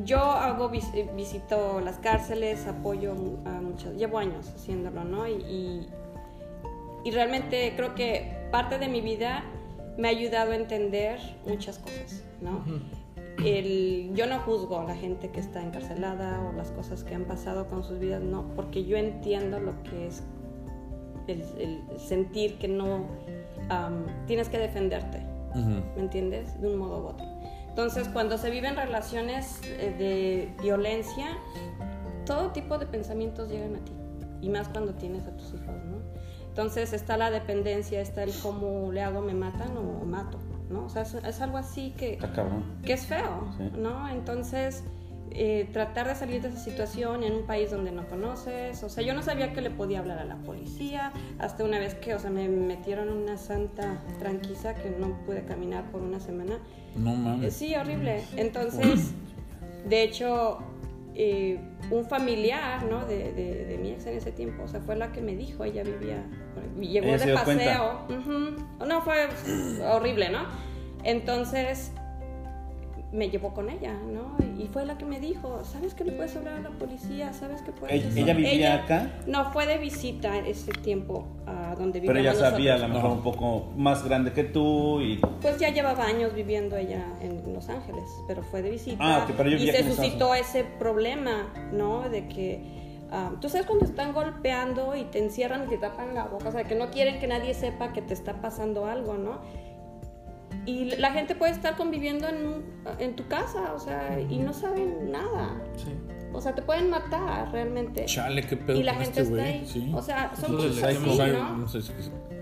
yo 0.05 0.19
hago 0.21 0.69
vis- 0.69 0.93
eh, 0.95 1.09
visito 1.17 1.81
las 1.81 1.99
cárceles, 1.99 2.67
apoyo 2.67 3.13
a 3.45 3.61
muchas, 3.61 3.95
llevo 3.95 4.19
años 4.19 4.49
haciéndolo, 4.55 5.05
¿no? 5.05 5.27
Y, 5.27 5.33
y, 5.33 5.89
y 7.05 7.11
realmente 7.11 7.73
creo 7.77 7.95
que 7.95 8.37
parte 8.51 8.79
de 8.79 8.89
mi 8.89 9.01
vida 9.01 9.45
me 9.99 10.09
ha 10.09 10.11
ayudado 10.11 10.53
a 10.53 10.57
entender 10.57 11.19
muchas 11.47 11.79
cosas, 11.79 12.23
¿no? 12.41 12.65
el, 13.45 14.11
yo 14.15 14.27
no 14.27 14.39
juzgo 14.41 14.81
a 14.81 14.85
la 14.85 14.95
gente 14.95 15.31
que 15.31 15.41
está 15.41 15.63
encarcelada 15.63 16.41
o 16.47 16.53
las 16.53 16.71
cosas 16.73 17.05
que 17.05 17.15
han 17.15 17.25
pasado 17.25 17.67
con 17.69 17.83
sus 17.85 17.99
vidas, 17.99 18.23
no, 18.23 18.45
porque 18.55 18.85
yo 18.85 18.97
entiendo 18.99 19.59
lo 19.61 19.83
que 19.83 20.09
es 20.09 20.23
el, 21.27 21.43
el 21.59 21.83
sentir 21.99 22.59
que 22.59 22.69
no 22.69 23.07
am, 23.71 24.05
tienes 24.27 24.49
que 24.51 24.59
defenderte. 24.59 25.21
¿me 25.97 26.03
entiendes? 26.03 26.61
De 26.61 26.69
un 26.69 26.77
modo 26.79 27.03
u 27.03 27.07
otro. 27.09 27.27
Entonces, 27.71 28.09
cuando 28.09 28.37
se 28.37 28.51
viven 28.51 28.77
relaciones 28.77 29.61
eh, 29.65 29.95
de 29.97 30.63
violencia, 30.63 31.39
todo 32.27 32.51
tipo 32.51 32.79
de 32.79 32.87
pensamientos 32.87 33.49
llegan 33.49 33.77
a 33.77 33.79
ti, 33.79 33.93
y 34.43 34.49
más 34.51 34.69
cuando 34.69 34.95
tienes 34.95 35.27
a 35.27 35.37
tus 35.37 35.55
hijos, 35.55 35.67
¿no? 35.67 35.99
Entonces 36.49 36.93
está 36.93 37.17
la 37.17 37.31
dependencia, 37.31 38.01
está 38.01 38.25
el 38.25 38.33
cómo 38.43 38.91
le 38.93 39.03
hago, 39.03 39.21
me 39.23 39.35
matan 39.35 39.77
o 39.77 40.05
mato, 40.05 40.39
¿no? 40.69 40.85
O 40.85 40.89
sea, 40.89 41.03
es, 41.03 41.15
es 41.15 41.41
algo 41.41 41.59
así 41.59 41.93
que, 41.97 42.19
que 42.85 42.93
es 42.93 43.07
feo. 43.07 43.49
¿no? 43.79 44.09
Entonces, 44.09 44.83
eh, 45.33 45.69
tratar 45.73 46.09
de 46.09 46.15
salir 46.15 46.43
de 46.43 46.49
esa 46.49 46.59
situación 46.59 47.23
en 47.23 47.33
un 47.35 47.43
país 47.47 47.71
donde 47.71 47.93
no 47.93 48.07
conoces, 48.09 48.83
o 48.83 48.89
sea, 48.89 49.05
yo 49.05 49.15
no 49.15 49.23
sabía 49.23 49.53
que 49.53 49.61
le 49.61 49.71
podía 49.71 50.01
hablar 50.01 50.19
a 50.19 50.25
la 50.25 50.37
policía, 50.37 51.13
hasta 51.39 51.65
una 51.65 51.79
vez 51.79 51.95
que, 51.95 52.15
o 52.15 52.19
sea, 52.19 52.31
me 52.31 52.49
metieron 52.49 53.09
una 53.11 53.37
santa 53.39 54.03
tranquisa 54.19 54.75
que 54.75 54.91
no 54.91 55.17
pude 55.27 55.45
caminar 55.45 55.85
por 55.91 56.03
una 56.03 56.19
semana. 56.21 56.59
No 56.97 57.15
mames. 57.15 57.55
Sí, 57.55 57.75
horrible. 57.75 58.23
Entonces, 58.37 59.13
de 59.89 60.03
hecho, 60.03 60.59
eh, 61.15 61.61
un 61.91 62.05
familiar, 62.05 62.85
¿no? 62.85 63.05
De, 63.07 63.33
de- 63.33 63.65
de 63.67 63.79
mi 63.79 63.91
ex 63.91 64.07
en 64.07 64.17
ese 64.17 64.33
tiempo, 64.33 64.65
o 64.65 64.69
sea, 64.69 64.81
fue 64.81 64.97
la 64.97 65.13
que 65.13 65.21
me 65.21 65.37
dijo, 65.37 65.65
ella 65.65 65.83
vivía, 65.85 66.25
llegó 66.81 67.07
Ella 67.07 67.27
de 67.27 67.35
paseo. 67.35 68.01
Ujú. 68.09 68.85
No, 68.87 69.01
fue 69.03 69.29
horrible, 69.93 70.31
¿no? 70.31 70.45
Entonces, 71.05 71.93
me 73.13 73.29
llevó 73.29 73.53
con 73.53 73.69
ella, 73.71 73.93
¿no? 73.93 74.37
Y 74.57 74.69
fue 74.69 74.87
la 74.87 74.97
que 74.97 75.05
me 75.05 75.19
dijo, 75.19 75.65
¿sabes 75.65 75.95
que 75.95 76.05
le 76.05 76.13
puedes 76.13 76.37
hablar 76.37 76.55
a 76.55 76.61
la 76.61 76.71
policía? 76.71 77.33
¿Sabes 77.33 77.61
que 77.63 77.73
puedes 77.73 77.97
¿Ella- 77.97 78.09
hacer?" 78.09 78.23
ella 78.23 78.35
vivía 78.35 78.75
acá? 78.75 79.11
No, 79.27 79.51
fue 79.53 79.67
de 79.67 79.79
visita 79.79 80.39
ese 80.39 80.71
tiempo 80.73 81.27
a 81.47 81.75
donde 81.75 82.01
Pero 82.01 82.13
vivíamos 82.15 82.39
ella 82.41 82.51
sabía, 82.51 82.75
a 82.77 82.79
lo 82.79 82.89
mejor 82.89 83.11
un 83.11 83.23
poco 83.23 83.73
más 83.77 84.05
grande 84.05 84.33
que 84.33 84.45
tú 84.45 85.01
y. 85.01 85.17
Pues 85.41 85.59
ya 85.59 85.71
llevaba 85.71 86.05
años 86.05 86.35
viviendo 86.35 86.77
ella 86.77 87.05
en 87.21 87.53
Los 87.53 87.69
Ángeles, 87.69 88.05
pero 88.29 88.43
fue 88.43 88.63
de 88.63 88.71
visita. 88.71 88.99
Ah, 89.01 89.27
pero 89.37 89.49
yo 89.51 89.57
y 89.57 89.59
vivía 89.59 89.73
se 89.73 89.79
Estados 89.81 89.97
suscitó 89.97 90.35
ese 90.35 90.63
problema, 90.79 91.53
¿no? 91.73 92.09
De 92.09 92.29
que, 92.29 92.63
ah, 93.11 93.33
tú 93.41 93.49
sabes 93.49 93.67
cuando 93.67 93.87
están 93.87 94.13
golpeando 94.13 94.95
y 94.95 95.03
te 95.05 95.19
encierran 95.19 95.65
y 95.65 95.71
te 95.71 95.79
tapan 95.79 96.15
la 96.15 96.27
boca, 96.27 96.51
o 96.51 96.53
sea, 96.53 96.63
que 96.65 96.77
no 96.77 96.91
quieren 96.91 97.19
que 97.19 97.27
nadie 97.27 97.55
sepa 97.55 97.93
que 97.93 98.03
te 98.03 98.15
está 98.15 98.41
pasando 98.41 98.87
algo, 98.87 99.15
¿no? 99.15 99.41
Y 100.67 100.97
la 100.97 101.11
gente 101.13 101.35
puede 101.35 101.53
estar 101.53 101.77
conviviendo 101.77 102.29
en, 102.29 102.47
un- 102.47 102.65
en 102.99 103.17
tu 103.17 103.27
casa, 103.29 103.73
o 103.75 103.79
sea, 103.79 104.21
y 104.21 104.39
no 104.39 104.53
saben 104.53 105.11
nada. 105.11 105.57
Sí. 105.77 105.95
O 106.33 106.41
sea, 106.41 106.55
te 106.55 106.63
pueden 106.63 106.91
matar 106.91 107.51
realmente. 107.51 108.05
Chale, 108.05 108.43
qué 108.43 108.57
pedo 108.57 108.79
y 108.79 108.83
la 108.85 108.95
gente 108.95 109.21
este 109.23 109.35
está 109.35 109.43
ahí. 109.43 109.67
Sí. 109.67 109.91
O 109.95 110.03
sea, 110.03 110.31
son 110.41 110.57
cosas 110.57 110.71
así, 110.71 110.81
extremo. 110.97 111.13
O 111.13 111.17
sea, 111.17 111.27
¿no? 111.29 111.57
no 111.57 111.69
sé 111.69 111.83
si- 111.83 111.93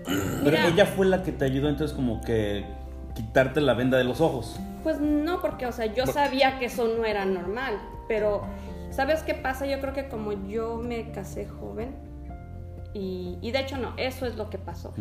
Pero 0.05 0.43
Mira. 0.43 0.67
ella 0.67 0.85
fue 0.85 1.05
la 1.07 1.23
que 1.23 1.31
te 1.31 1.45
ayudó 1.45 1.69
entonces 1.69 1.95
como 1.95 2.21
que 2.21 2.65
quitarte 3.15 3.61
la 3.61 3.73
venda 3.73 3.97
de 3.97 4.03
los 4.03 4.21
ojos. 4.21 4.59
Pues 4.83 4.99
no, 4.99 5.41
porque, 5.41 5.65
o 5.65 5.71
sea, 5.71 5.87
yo 5.87 6.05
sabía 6.05 6.59
que 6.59 6.65
eso 6.65 6.87
no 6.87 7.03
era 7.05 7.25
normal, 7.25 7.79
pero 8.07 8.43
¿sabes 8.91 9.23
qué 9.23 9.33
pasa? 9.33 9.65
Yo 9.65 9.79
creo 9.81 9.93
que 9.93 10.07
como 10.07 10.31
yo 10.47 10.77
me 10.77 11.11
casé 11.11 11.45
joven, 11.47 11.95
y, 12.93 13.37
y 13.41 13.51
de 13.51 13.59
hecho 13.59 13.77
no, 13.77 13.93
eso 13.97 14.25
es 14.25 14.35
lo 14.35 14.49
que 14.49 14.57
pasó, 14.57 14.93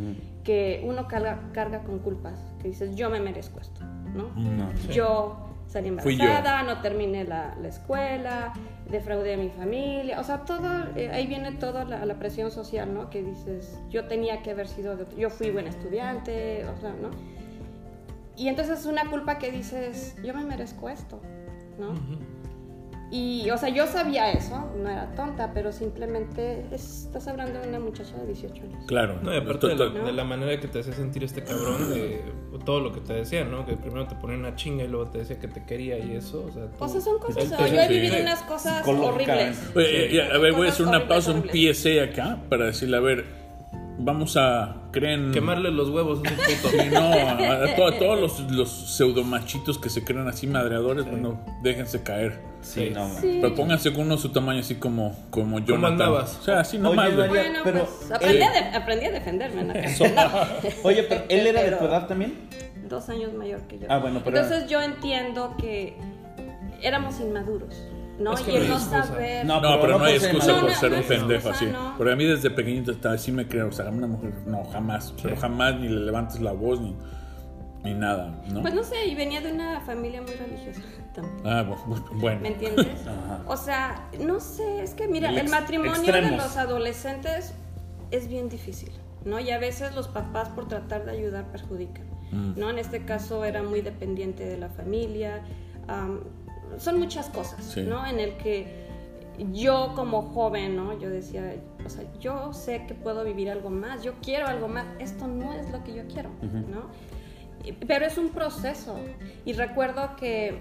que 0.44 0.82
uno 0.84 1.08
carga, 1.08 1.40
carga 1.52 1.82
con 1.84 1.98
culpas, 2.00 2.38
que 2.60 2.68
dices, 2.68 2.94
yo 2.96 3.08
me 3.10 3.20
merezco 3.20 3.60
esto, 3.60 3.80
¿no? 4.14 4.28
No. 4.34 4.72
Yo 4.90 5.36
salí 5.66 5.88
yo. 5.88 5.98
embarazada, 5.98 6.62
no 6.62 6.80
terminé 6.80 7.24
la, 7.24 7.54
la 7.60 7.68
escuela, 7.68 8.52
defraudé 8.90 9.34
a 9.34 9.36
mi 9.36 9.50
familia, 9.50 10.18
o 10.20 10.24
sea, 10.24 10.44
todo, 10.44 10.68
eh, 10.96 11.10
ahí 11.12 11.26
viene 11.26 11.52
toda 11.52 11.84
la, 11.84 12.04
la 12.06 12.18
presión 12.18 12.50
social, 12.50 12.92
¿no? 12.92 13.10
Que 13.10 13.22
dices, 13.22 13.78
yo 13.90 14.06
tenía 14.06 14.42
que 14.42 14.50
haber 14.52 14.68
sido, 14.68 14.96
de 14.96 15.02
otro- 15.04 15.18
yo 15.18 15.28
fui 15.30 15.50
buen 15.50 15.66
estudiante, 15.66 16.64
o 16.66 16.80
sea, 16.80 16.90
¿no? 17.00 17.10
Y 18.36 18.48
entonces 18.48 18.80
es 18.80 18.86
una 18.86 19.10
culpa 19.10 19.38
que 19.38 19.50
dices, 19.50 20.14
yo 20.24 20.32
me 20.34 20.44
merezco 20.44 20.88
esto, 20.88 21.20
¿no? 21.78 21.92
Y, 23.10 23.48
o 23.50 23.56
sea, 23.56 23.70
yo 23.70 23.86
sabía 23.86 24.30
eso, 24.32 24.70
no 24.76 24.90
era 24.90 25.14
tonta, 25.14 25.52
pero 25.54 25.72
simplemente 25.72 26.66
es- 26.70 27.04
estás 27.06 27.26
hablando 27.26 27.58
de 27.58 27.66
una 27.68 27.80
muchacha 27.80 28.14
de 28.18 28.26
18 28.26 28.62
años. 28.62 28.84
Claro. 28.86 29.18
No, 29.22 29.32
y 29.32 29.38
aparte 29.38 29.66
de 29.68 29.76
la, 29.76 29.86
Total- 29.86 30.04
de 30.04 30.12
la 30.12 30.24
manera 30.24 30.60
que 30.60 30.68
te 30.68 30.80
hacía 30.80 30.92
sentir 30.92 31.24
este 31.24 31.42
cabrón, 31.42 31.90
de 31.90 32.22
todo 32.66 32.80
lo 32.80 32.92
que 32.92 33.00
te 33.00 33.14
decía, 33.14 33.44
¿no? 33.44 33.64
Que 33.64 33.76
primero 33.76 34.06
te 34.06 34.14
ponía 34.16 34.36
una 34.36 34.54
chinga 34.56 34.84
y 34.84 34.88
luego 34.88 35.08
te 35.10 35.18
decía 35.18 35.38
que 35.38 35.48
te 35.48 35.64
quería 35.64 35.98
y 35.98 36.16
eso, 36.16 36.44
o 36.46 36.52
sea... 36.52 36.66
tú- 36.70 36.84
O 36.84 36.88
sea, 36.88 37.00
son 37.00 37.18
cosas, 37.18 37.44
o 37.44 37.56
sea, 37.56 37.66
yo 37.66 37.80
he 37.80 37.86
sí. 37.88 37.94
vivido 37.94 38.20
unas 38.20 38.42
cosas 38.42 38.86
horribles. 38.86 39.58
Oye, 39.74 40.22
a 40.22 40.36
ver, 40.38 40.52
voy 40.52 40.66
a 40.66 40.70
hacer 40.70 40.86
una 40.86 41.08
pausa, 41.08 41.32
un. 41.32 41.44
PSA 41.48 42.02
acá 42.04 42.42
para 42.50 42.66
decirle, 42.66 42.96
a 42.98 43.00
ver, 43.00 43.24
vamos 43.98 44.36
a 44.36 44.76
creen 44.92 45.32
Quemarle 45.32 45.70
los 45.70 45.90
huevos 45.90 46.20
a 46.20 46.22
puto. 46.22 46.68
Sí, 46.70 46.78
no, 46.92 46.98
a, 47.00 47.64
a 47.64 47.76
to- 47.76 47.86
a 47.86 47.98
todos 47.98 48.20
los, 48.20 48.50
los 48.50 48.68
pseudomachitos 48.70 49.78
que 49.78 49.90
se 49.90 50.04
creen 50.04 50.26
así 50.28 50.46
madreadores, 50.46 51.04
bueno, 51.10 51.40
déjense 51.62 52.02
caer. 52.02 52.40
Sí, 52.60 52.90
no. 52.92 53.08
man. 53.08 53.20
Sí. 53.20 53.38
Pero 53.40 53.54
pónganse 53.54 53.92
con 53.92 54.02
uno 54.06 54.16
su 54.18 54.30
tamaño 54.30 54.60
así 54.60 54.76
como, 54.76 55.16
como 55.30 55.58
Jonathan. 55.60 55.92
andabas? 55.92 56.38
O 56.40 56.42
sea, 56.42 56.60
así 56.60 56.76
Oye, 56.76 56.82
nomás, 56.84 57.14
güey. 57.14 57.28
María, 57.28 57.42
Bueno, 57.42 57.60
pero 57.64 57.84
pues 57.86 58.10
aprendí, 58.10 58.36
él- 58.36 58.42
a 58.42 58.50
de- 58.52 58.76
aprendí 58.76 59.06
a 59.06 59.10
defenderme. 59.12 59.62
¿no? 59.64 59.72
Oye, 60.84 61.02
pero 61.04 61.24
él 61.28 61.46
era 61.46 61.62
de 61.62 61.72
tu 61.72 61.84
edad 61.84 62.06
también. 62.06 62.48
Dos 62.88 63.08
años 63.10 63.32
mayor 63.34 63.60
que 63.62 63.78
yo. 63.80 63.86
Ah, 63.90 63.98
bueno, 63.98 64.22
pero- 64.24 64.38
Entonces 64.40 64.68
yo 64.70 64.80
entiendo 64.80 65.54
que 65.60 65.96
éramos 66.82 67.20
inmaduros, 67.20 67.74
¿no? 68.18 68.32
Es 68.34 68.40
que 68.40 68.52
y 68.52 68.56
el 68.56 68.68
no 68.68 68.78
saber... 68.78 69.46
No, 69.46 69.60
No, 69.60 69.80
pero 69.80 69.98
no 69.98 70.04
hay 70.04 70.18
ser 70.18 70.30
excusa 70.30 70.52
No, 70.52 70.60
por 70.60 70.70
no, 70.70 70.76
ser 70.76 70.90
no 70.90 70.96
un 70.98 71.02
pendejo 71.04 71.48
excusa, 71.48 71.64
así. 71.64 71.66
no. 71.66 71.94
Porque 71.96 72.12
a 72.12 72.16
mí 72.16 72.24
desde 72.24 72.50
pequeñito 72.50 72.90
estaba 72.92 73.14
así 73.14 73.30
me 73.32 73.46
creo, 73.48 73.68
o 73.68 73.72
sea, 73.72 73.88
una 73.88 74.06
mujer, 74.06 74.32
no, 74.46 74.64
jamás. 74.64 75.14
Pero 75.22 75.36
jamás 75.36 75.76
ni 75.80 75.88
le 75.88 76.00
levantes 76.00 76.40
la 76.40 76.52
voz 76.52 76.80
ni, 76.80 76.94
ni 77.84 77.94
nada, 77.94 78.42
¿no? 78.48 78.62
Pues 78.62 78.74
no 78.74 78.82
sé, 78.82 79.06
y 79.06 79.14
venía 79.14 79.40
de 79.40 79.52
una 79.52 79.80
familia 79.82 80.20
muy 80.22 80.32
religiosa 80.32 80.80
también. 81.14 81.46
Ah, 81.46 81.64
bu- 81.64 82.04
bueno. 82.20 82.40
¿Me 82.40 82.48
entiendes? 82.48 82.86
Ajá. 83.06 83.40
O 83.46 83.56
sea, 83.56 84.08
no 84.20 84.40
sé, 84.40 84.82
es 84.82 84.94
que 84.94 85.06
mira, 85.08 85.30
El 85.30 85.48
matrimonio 85.48 86.12
de 86.12 86.30
los 86.32 86.56
adolescentes 86.56 87.54
es 88.10 88.28
bien 88.28 88.48
difícil, 88.48 88.90
¿no? 89.24 89.38
Y 89.38 89.50
a 89.50 89.58
veces 89.58 89.94
los 89.94 90.08
papás 90.08 90.48
por 90.48 90.66
tratar 90.68 91.04
de 91.04 91.12
ayudar 91.12 91.44
perjudican, 91.52 92.06
Mm. 92.30 92.58
¿no? 92.58 92.68
En 92.68 92.78
este 92.78 93.06
caso 93.06 93.42
era 93.46 93.62
muy 93.62 93.80
dependiente 93.80 94.44
de 94.44 94.58
la 94.58 94.68
familia, 94.68 95.40
am, 95.86 96.20
son 96.78 96.98
muchas 96.98 97.28
cosas, 97.30 97.64
Sí. 97.64 97.82
¿no? 97.82 98.06
En 98.06 98.20
el 98.20 98.36
que 98.36 98.86
yo 99.52 99.92
como 99.94 100.22
joven, 100.22 100.76
¿no? 100.76 100.98
Yo 100.98 101.08
decía, 101.10 101.54
o 101.86 101.88
sea, 101.88 102.04
yo 102.20 102.52
sé 102.52 102.84
que 102.86 102.94
puedo 102.94 103.24
vivir 103.24 103.50
algo 103.50 103.70
más, 103.70 104.02
yo 104.02 104.14
quiero 104.22 104.46
algo 104.46 104.68
más, 104.68 104.84
esto 104.98 105.26
no 105.26 105.52
es 105.54 105.70
lo 105.70 105.82
que 105.84 105.94
yo 105.94 106.02
quiero, 106.08 106.30
¿no? 106.42 106.86
Y- 107.64 107.72
Pero 107.72 108.04
es 108.06 108.18
un 108.18 108.30
proceso. 108.30 108.96
Y 109.44 109.52
recuerdo 109.52 110.16
que 110.16 110.58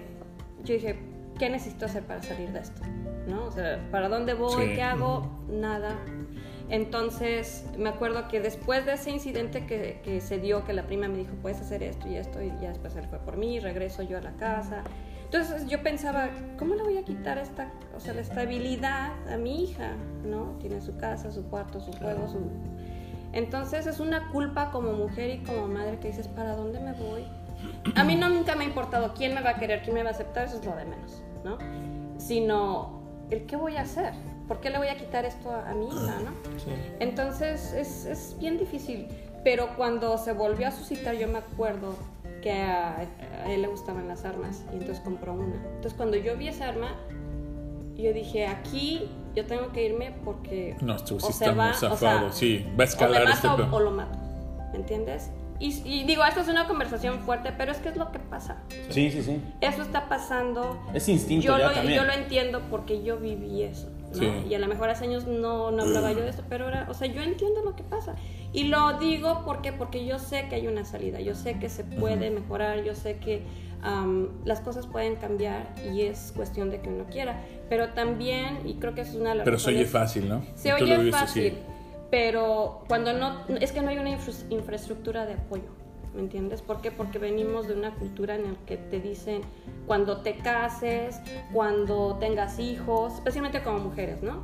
yo 0.64 0.74
dije, 0.74 0.98
¿qué 1.38 1.50
necesito 1.50 1.86
hacer 1.86 2.04
para 2.04 2.22
salir 2.22 2.50
de 2.52 2.60
esto? 2.60 2.82
¿No? 3.28 3.44
O 3.46 3.50
sea, 3.52 3.78
¿para 3.90 4.08
dónde 4.08 4.34
voy? 4.34 4.68
Sí. 4.68 4.74
¿Qué 4.74 4.82
hago? 4.82 5.28
Nada. 5.48 5.96
Entonces, 6.70 7.64
me 7.78 7.88
acuerdo 7.88 8.28
que 8.28 8.40
después 8.40 8.84
de 8.84 8.92
ese 8.94 9.10
incidente 9.10 9.64
que, 9.66 10.00
que 10.04 10.20
se 10.20 10.38
dio, 10.38 10.64
que 10.64 10.72
la 10.72 10.86
prima 10.86 11.08
me 11.08 11.18
dijo, 11.18 11.32
puedes 11.40 11.60
hacer 11.60 11.82
esto 11.82 12.08
y 12.08 12.16
esto, 12.16 12.42
y 12.42 12.48
ya 12.60 12.68
después 12.68 12.94
él 12.96 13.06
fue 13.08 13.18
por 13.18 13.36
mí, 13.38 13.58
regreso 13.58 14.02
yo 14.02 14.18
a 14.18 14.20
la 14.20 14.32
casa. 14.32 14.82
Entonces 15.30 15.66
yo 15.66 15.82
pensaba, 15.82 16.30
¿cómo 16.58 16.74
le 16.74 16.82
voy 16.82 16.96
a 16.96 17.04
quitar 17.04 17.36
esta, 17.36 17.70
o 17.94 18.00
sea, 18.00 18.14
la 18.14 18.22
estabilidad 18.22 19.12
a 19.30 19.36
mi 19.36 19.64
hija? 19.64 19.92
¿No? 20.24 20.56
Tiene 20.58 20.80
su 20.80 20.96
casa, 20.96 21.30
su 21.30 21.44
cuarto, 21.50 21.80
su 21.80 21.92
juego, 21.92 22.26
su... 22.28 22.38
Entonces 23.34 23.86
es 23.86 24.00
una 24.00 24.30
culpa 24.30 24.70
como 24.70 24.94
mujer 24.94 25.28
y 25.28 25.38
como 25.40 25.68
madre 25.68 25.98
que 25.98 26.08
dices, 26.08 26.28
¿para 26.28 26.56
dónde 26.56 26.80
me 26.80 26.92
voy? 26.92 27.26
A 27.94 28.04
mí 28.04 28.16
no 28.16 28.30
nunca 28.30 28.54
me 28.54 28.64
ha 28.64 28.68
importado 28.68 29.12
quién 29.12 29.34
me 29.34 29.42
va 29.42 29.50
a 29.50 29.54
querer, 29.56 29.82
quién 29.82 29.94
me 29.94 30.02
va 30.02 30.08
a 30.08 30.12
aceptar, 30.12 30.46
eso 30.46 30.60
es 30.60 30.64
lo 30.64 30.74
de 30.74 30.86
menos, 30.86 31.22
¿no? 31.44 31.58
Sino 32.16 33.02
el 33.28 33.44
qué 33.44 33.56
voy 33.56 33.76
a 33.76 33.82
hacer, 33.82 34.14
¿por 34.46 34.60
qué 34.60 34.70
le 34.70 34.78
voy 34.78 34.88
a 34.88 34.96
quitar 34.96 35.26
esto 35.26 35.50
a, 35.50 35.68
a 35.68 35.74
mi 35.74 35.88
hija, 35.88 36.20
no? 36.24 36.30
Sí. 36.58 36.70
Entonces 37.00 37.74
es, 37.74 38.06
es 38.06 38.34
bien 38.38 38.56
difícil, 38.56 39.08
pero 39.44 39.76
cuando 39.76 40.16
se 40.16 40.32
volvió 40.32 40.68
a 40.68 40.70
suscitar 40.70 41.16
yo 41.16 41.28
me 41.28 41.38
acuerdo 41.38 41.96
que 42.42 42.52
a, 42.52 42.98
a 43.44 43.52
él 43.52 43.62
le 43.62 43.68
gustaban 43.68 44.08
las 44.08 44.24
armas 44.24 44.64
y 44.72 44.76
entonces 44.76 45.00
compró 45.00 45.34
una. 45.34 45.56
Entonces 45.56 45.94
cuando 45.94 46.16
yo 46.16 46.36
vi 46.36 46.48
esa 46.48 46.68
arma, 46.68 46.94
yo 47.96 48.12
dije, 48.12 48.46
aquí 48.46 49.08
yo 49.34 49.44
tengo 49.46 49.72
que 49.72 49.84
irme 49.84 50.14
porque 50.24 50.76
No, 50.80 50.94
este 50.96 51.14
o 51.14 51.20
sí 51.20 51.26
se 51.32 51.44
está 51.44 51.52
va, 51.52 51.64
muy 51.68 51.72
o 51.72 51.78
sea, 51.78 51.90
zafado. 51.90 52.32
sí, 52.32 52.64
va 52.64 52.70
a 52.70 52.72
o 52.74 52.76
me 52.76 52.84
escalar 52.84 53.24
mata 53.24 53.34
este 53.34 53.48
o, 53.62 53.74
o 53.74 53.80
lo 53.80 53.90
mato, 53.90 54.18
¿me 54.72 54.78
entiendes? 54.78 55.30
Y, 55.60 55.70
y 55.84 56.04
digo, 56.04 56.24
esto 56.24 56.40
es 56.40 56.48
una 56.48 56.68
conversación 56.68 57.18
fuerte, 57.20 57.52
pero 57.58 57.72
es 57.72 57.78
que 57.78 57.88
es 57.88 57.96
lo 57.96 58.12
que 58.12 58.20
pasa. 58.20 58.58
Sí, 58.90 59.10
sí, 59.10 59.22
sí. 59.24 59.40
Eso 59.60 59.82
está 59.82 60.08
pasando. 60.08 60.78
Es 60.94 61.08
instinto 61.08 61.46
yo 61.46 61.58
ya 61.58 61.68
lo, 61.68 61.74
también. 61.74 61.96
yo 62.00 62.04
lo 62.04 62.12
entiendo 62.12 62.60
porque 62.70 63.02
yo 63.02 63.16
viví 63.18 63.64
eso. 63.64 63.88
¿no? 64.12 64.14
Sí. 64.20 64.30
Y 64.48 64.54
a 64.54 64.60
lo 64.60 64.68
mejor 64.68 64.88
hace 64.88 65.04
años 65.06 65.26
no, 65.26 65.72
no 65.72 65.82
hablaba 65.82 66.12
yo 66.12 66.20
de 66.20 66.30
esto, 66.30 66.44
pero 66.48 66.66
ahora, 66.66 66.86
o 66.88 66.94
sea, 66.94 67.08
yo 67.08 67.22
entiendo 67.22 67.62
lo 67.64 67.74
que 67.74 67.82
pasa. 67.82 68.14
Y 68.52 68.64
lo 68.64 68.98
digo 68.98 69.42
porque, 69.44 69.72
porque 69.72 70.06
yo 70.06 70.18
sé 70.18 70.46
que 70.48 70.54
hay 70.56 70.66
una 70.66 70.84
salida, 70.84 71.20
yo 71.20 71.34
sé 71.34 71.58
que 71.58 71.68
se 71.68 71.84
puede 71.84 72.30
mejorar, 72.30 72.82
yo 72.82 72.94
sé 72.94 73.18
que 73.18 73.42
am, 73.82 74.28
las 74.44 74.60
cosas 74.60 74.86
pueden 74.86 75.16
cambiar 75.16 75.74
y 75.92 76.02
es 76.02 76.32
cuestión 76.34 76.70
de 76.70 76.80
que 76.80 76.88
uno 76.88 77.04
quiera. 77.10 77.42
Pero 77.68 77.90
también, 77.90 78.60
y 78.64 78.74
creo 78.74 78.94
que 78.94 79.02
es 79.02 79.14
una 79.14 79.30
de 79.30 79.34
las 79.36 79.44
Pero 79.44 79.58
se 79.58 79.70
oye 79.70 79.84
fácil, 79.84 80.28
¿no? 80.28 80.42
se 80.54 80.70
lo 80.70 80.76
oye 80.76 81.10
fácil, 81.12 81.46
así. 81.52 81.58
pero 82.10 82.84
cuando 82.88 83.12
no, 83.12 83.36
es 83.60 83.72
que 83.72 83.82
no 83.82 83.90
hay 83.90 83.98
una 83.98 84.10
infra- 84.10 84.46
infraestructura 84.50 85.26
de 85.26 85.34
apoyo, 85.34 85.68
¿me 86.14 86.20
entiendes? 86.22 86.62
¿Por 86.62 86.80
qué? 86.80 86.90
Porque 86.90 87.18
venimos 87.18 87.68
de 87.68 87.74
una 87.74 87.94
cultura 87.96 88.34
en 88.34 88.44
la 88.44 88.50
que 88.66 88.78
te 88.78 88.98
dicen 88.98 89.42
cuando 89.86 90.22
te 90.22 90.38
cases, 90.38 91.20
cuando 91.52 92.16
tengas 92.18 92.58
hijos, 92.58 93.12
especialmente 93.14 93.62
como 93.62 93.78
mujeres, 93.80 94.22
¿no? 94.22 94.42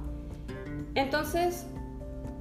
Entonces, 0.95 1.67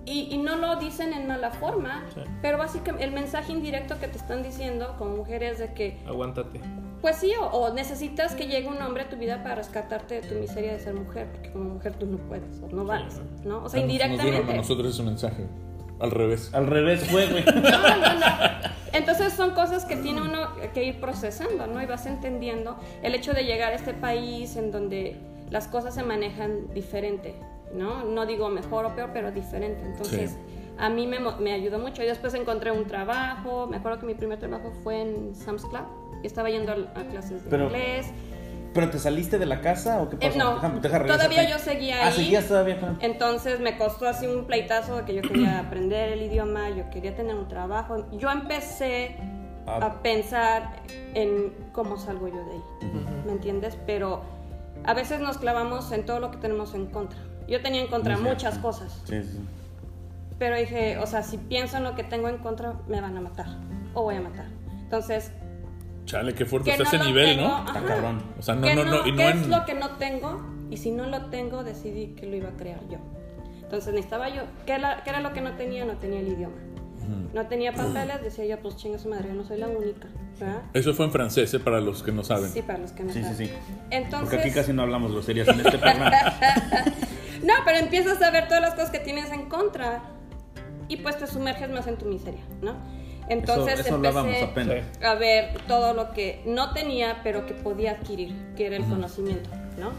y, 0.06 0.34
y 0.34 0.38
no 0.38 0.56
lo 0.58 0.76
dicen 0.78 1.14
en 1.14 1.28
mala 1.28 1.52
forma, 1.52 2.04
Sí. 2.14 2.22
pero 2.42 2.58
básicamente 2.58 3.06
el 3.06 3.12
mensaje 3.14 3.52
indirecto 3.52 4.00
que 4.00 4.08
te 4.08 4.18
están 4.18 4.44
diciendo 4.44 4.96
como 4.98 5.16
mujeres 5.16 5.60
de 5.60 5.74
que 5.74 5.98
Aguántate. 6.06 6.60
pues 7.02 7.16
sí, 7.18 7.32
o, 7.40 7.46
o 7.46 7.74
necesitas 7.74 8.36
que 8.36 8.48
llegue 8.48 8.68
un 8.68 8.82
hombre 8.82 9.04
a 9.04 9.10
tu 9.10 9.16
vida 9.18 9.42
para 9.44 9.56
rescatarte 9.56 10.22
de 10.22 10.28
tu 10.28 10.36
miseria 10.36 10.74
de 10.74 10.80
ser 10.80 10.94
mujer, 10.94 11.28
porque 11.32 11.52
como 11.52 11.66
mujer 11.76 11.94
tú 11.94 12.06
no 12.06 12.18
puedes, 12.18 12.60
o 12.62 12.68
no 12.68 12.84
vales, 12.86 13.22
¿no? 13.46 13.64
O 13.64 13.70
sea, 13.70 13.80
Ah, 13.80 13.84
Nos 13.84 13.90
a 13.90 13.92
indirectamente. 14.08 14.54
nosotros 14.56 14.94
ese 14.94 15.04
mensaje. 15.04 15.46
Al 16.00 16.12
revés. 16.12 16.50
Al 16.54 16.68
revés 16.68 17.06
fue, 17.10 17.28
güey. 17.28 17.46
No, 17.46 17.52
no, 17.62 18.20
no. 18.20 18.26
Entonces 18.92 19.32
son 19.34 19.52
cosas 19.52 19.86
que 19.86 19.96
tiene 19.96 20.22
uno 20.22 20.50
que 20.74 20.84
ir 20.84 21.00
procesando, 21.00 21.66
¿no? 21.68 21.82
Y 21.82 21.86
vas 21.86 22.06
entendiendo 22.06 22.78
el 23.04 23.16
hecho 23.16 23.34
de 23.34 23.44
llegar 23.46 23.72
a 23.72 23.76
este 23.76 23.94
país 23.94 24.56
en 24.58 24.72
donde 24.72 25.16
las 25.50 25.68
cosas 25.68 25.96
se 25.96 26.04
manejan 26.04 26.74
diferente, 26.74 27.36
¿no? 27.74 28.04
No 28.06 28.26
digo 28.26 28.50
mejor 28.50 28.86
o 28.86 28.96
peor, 28.96 29.10
pero 29.14 29.32
diferente. 29.32 29.84
Entonces, 29.86 30.32
Sí. 30.32 30.38
a 30.78 30.90
mí 30.90 31.08
me, 31.08 31.20
me 31.20 31.54
ayudó 31.54 31.80
mucho. 31.80 32.04
Y 32.04 32.06
después 32.06 32.34
encontré 32.34 32.72
un 32.72 32.86
trabajo. 32.86 33.68
Me 33.68 33.78
acuerdo 33.78 34.00
que 34.00 34.06
mi 34.06 34.16
primer 34.16 34.40
trabajo 34.40 34.72
fue 34.84 35.02
en 35.02 35.36
Sam's 35.36 35.66
Club. 35.66 35.84
Y 36.24 36.28
estaba 36.28 36.50
yendo 36.50 36.72
a, 36.72 37.00
a 37.00 37.04
clases 37.06 37.44
de 37.44 37.50
Pero- 37.50 37.66
inglés. 37.66 38.08
¿Pero 38.74 38.90
te 38.90 38.98
saliste 38.98 39.38
de 39.38 39.46
la 39.46 39.62
casa 39.62 40.02
o 40.02 40.10
qué 40.10 40.16
Eh, 40.16 40.30
pasó? 40.30 40.38
no, 40.40 40.56
Deja- 40.56 40.70
deja 40.80 40.98
regresar. 41.00 41.18
todavía 41.28 41.48
yo 41.48 41.60
seguía 41.60 41.98
Ah, 42.04 42.08
ahí. 42.08 42.14
seguías 42.14 42.48
todavía 42.48 42.80
con... 42.80 42.98
Entonces 43.02 43.60
me 43.60 43.78
costó 43.78 44.08
así 44.08 44.26
un 44.26 44.46
pleitazo 44.46 44.96
de 44.98 45.06
que 45.06 45.14
yo 45.14 45.22
quería 45.22 45.60
aprender 45.68 46.10
el 46.14 46.24
idioma, 46.24 46.72
yo 46.72 46.90
quería 46.90 47.14
tener 47.16 47.36
un 47.36 47.48
trabajo. 47.48 48.08
Yo 48.14 48.32
empecé 48.32 49.16
Ah. 49.68 49.78
a 49.82 50.02
pensar 50.02 50.82
en 51.14 51.54
cómo 51.72 51.98
salgo 51.98 52.28
yo 52.28 52.44
de 52.46 52.52
ahí, 52.52 52.64
¿me 53.28 53.32
entiendes? 53.34 53.78
Pero 53.86 54.22
a 54.84 54.94
veces 54.96 55.20
nos 55.22 55.38
clavamos 55.38 55.92
en 55.92 56.06
todo 56.06 56.20
lo 56.20 56.32
que 56.32 56.38
tenemos 56.38 56.74
en 56.74 56.88
contra. 56.88 57.20
Yo 57.48 57.62
tenía 57.62 57.82
en 57.82 57.88
contra 57.88 58.16
Sí, 58.18 58.24
muchas 58.24 58.56
sí. 58.56 58.60
cosas, 58.62 59.02
Sí, 59.06 59.22
sí. 59.24 59.40
pero 60.40 60.56
dije, 60.58 60.98
o 60.98 61.06
sea, 61.08 61.24
si 61.24 61.38
pienso 61.38 61.78
en 61.78 61.84
lo 61.84 61.96
que 61.96 62.04
tengo 62.04 62.28
en 62.30 62.38
contra, 62.38 62.74
me 62.88 63.02
van 63.02 63.18
a 63.18 63.22
matar 63.22 63.48
o 63.94 64.04
voy 64.04 64.16
a 64.16 64.22
matar. 64.22 64.46
Entonces, 64.84 65.32
Chale, 66.06 66.34
qué 66.36 66.46
fuerte 66.46 66.72
está 66.72 66.84
ese 66.84 66.98
lo 66.98 67.06
nivel, 67.06 67.38
tengo, 67.38 67.48
¿no? 67.48 67.66
Está 67.66 67.82
cabrón. 67.82 68.24
O 68.38 68.42
sea, 68.42 68.56
no, 68.56 68.68
que 68.68 68.76
no, 68.76 68.84
no, 68.84 69.08
y 69.08 69.12
no 69.12 69.18
¿qué 69.18 69.30
en- 69.30 69.38
es 69.40 69.48
lo 69.48 69.66
que 69.66 69.74
no 69.74 69.90
tengo? 69.92 70.46
Y 70.70 70.78
si 70.78 70.92
no 70.92 71.06
lo 71.08 71.26
tengo, 71.28 71.64
decidí 71.64 72.08
que 72.16 72.26
lo 72.28 72.36
iba 72.36 72.50
a 72.50 72.54
crear 72.58 72.82
yo. 72.90 72.98
Entonces 73.62 73.94
necesitaba 73.94 74.28
yo, 74.30 74.42
¿qué 74.66 74.74
era, 74.74 75.02
qué 75.04 75.10
era 75.12 75.22
lo 75.22 75.32
que 75.34 75.42
no 75.42 75.54
tenía? 75.54 75.86
No 75.86 75.94
tenía 75.98 76.20
el 76.20 76.28
idioma. 76.28 76.56
No 77.34 77.48
tenía 77.48 77.74
papeles, 77.74 78.22
decía 78.22 78.46
yo, 78.46 78.60
pues 78.62 78.78
chinga 78.78 78.98
su 78.98 79.10
madre, 79.10 79.28
yo 79.30 79.34
no 79.36 79.44
soy 79.44 79.58
la 79.60 79.68
única. 79.68 80.08
¿verdad? 80.40 80.62
Eso 80.74 80.94
fue 80.94 81.06
en 81.06 81.12
francés, 81.12 81.54
¿eh? 81.54 81.60
Para 81.60 81.80
los 81.82 82.02
que 82.04 82.12
no 82.12 82.24
saben. 82.24 82.50
Sí, 82.50 82.62
para 82.62 82.80
los 82.80 82.92
que 82.92 83.04
no 83.04 83.12
Sí, 83.12 83.20
sí, 83.20 83.24
saben. 83.30 83.48
sí. 83.48 83.54
Entonces, 83.92 84.30
Porque 84.30 84.38
aquí 84.48 84.52
casi 84.52 84.72
no 84.74 84.84
hablamos 84.84 85.12
groserías 85.12 85.48
en 85.50 85.60
este 85.60 85.78
programa. 85.78 86.12
No, 87.44 87.54
pero 87.66 87.78
empiezas 87.80 88.22
a 88.22 88.32
ver 88.32 88.48
todas 88.48 88.62
las 88.62 88.74
cosas 88.74 88.90
que 88.90 89.00
tienes 89.00 89.32
en 89.32 89.48
contra 89.50 90.02
y 90.88 90.98
pues 90.98 91.18
te 91.18 91.28
sumerges 91.28 91.70
más 91.70 91.88
en 91.88 91.98
tu 91.98 92.06
miseria, 92.06 92.42
¿no? 92.62 92.76
Entonces 93.30 93.80
eso, 93.80 93.88
eso 93.88 93.96
empecé 93.96 94.10
hablábamos 94.10 94.44
apenas. 94.44 94.86
a 95.04 95.16
ver 95.16 95.54
todo 95.68 95.94
lo 95.94 96.12
que 96.12 96.42
no 96.46 96.74
tenía, 96.74 97.22
pero 97.24 97.46
que 97.46 97.54
podía 97.54 97.92
adquirir, 97.92 98.36
que 98.58 98.66
era 98.68 98.76
el 98.76 98.84
conocimiento, 98.84 99.50
¿no? 99.78 99.92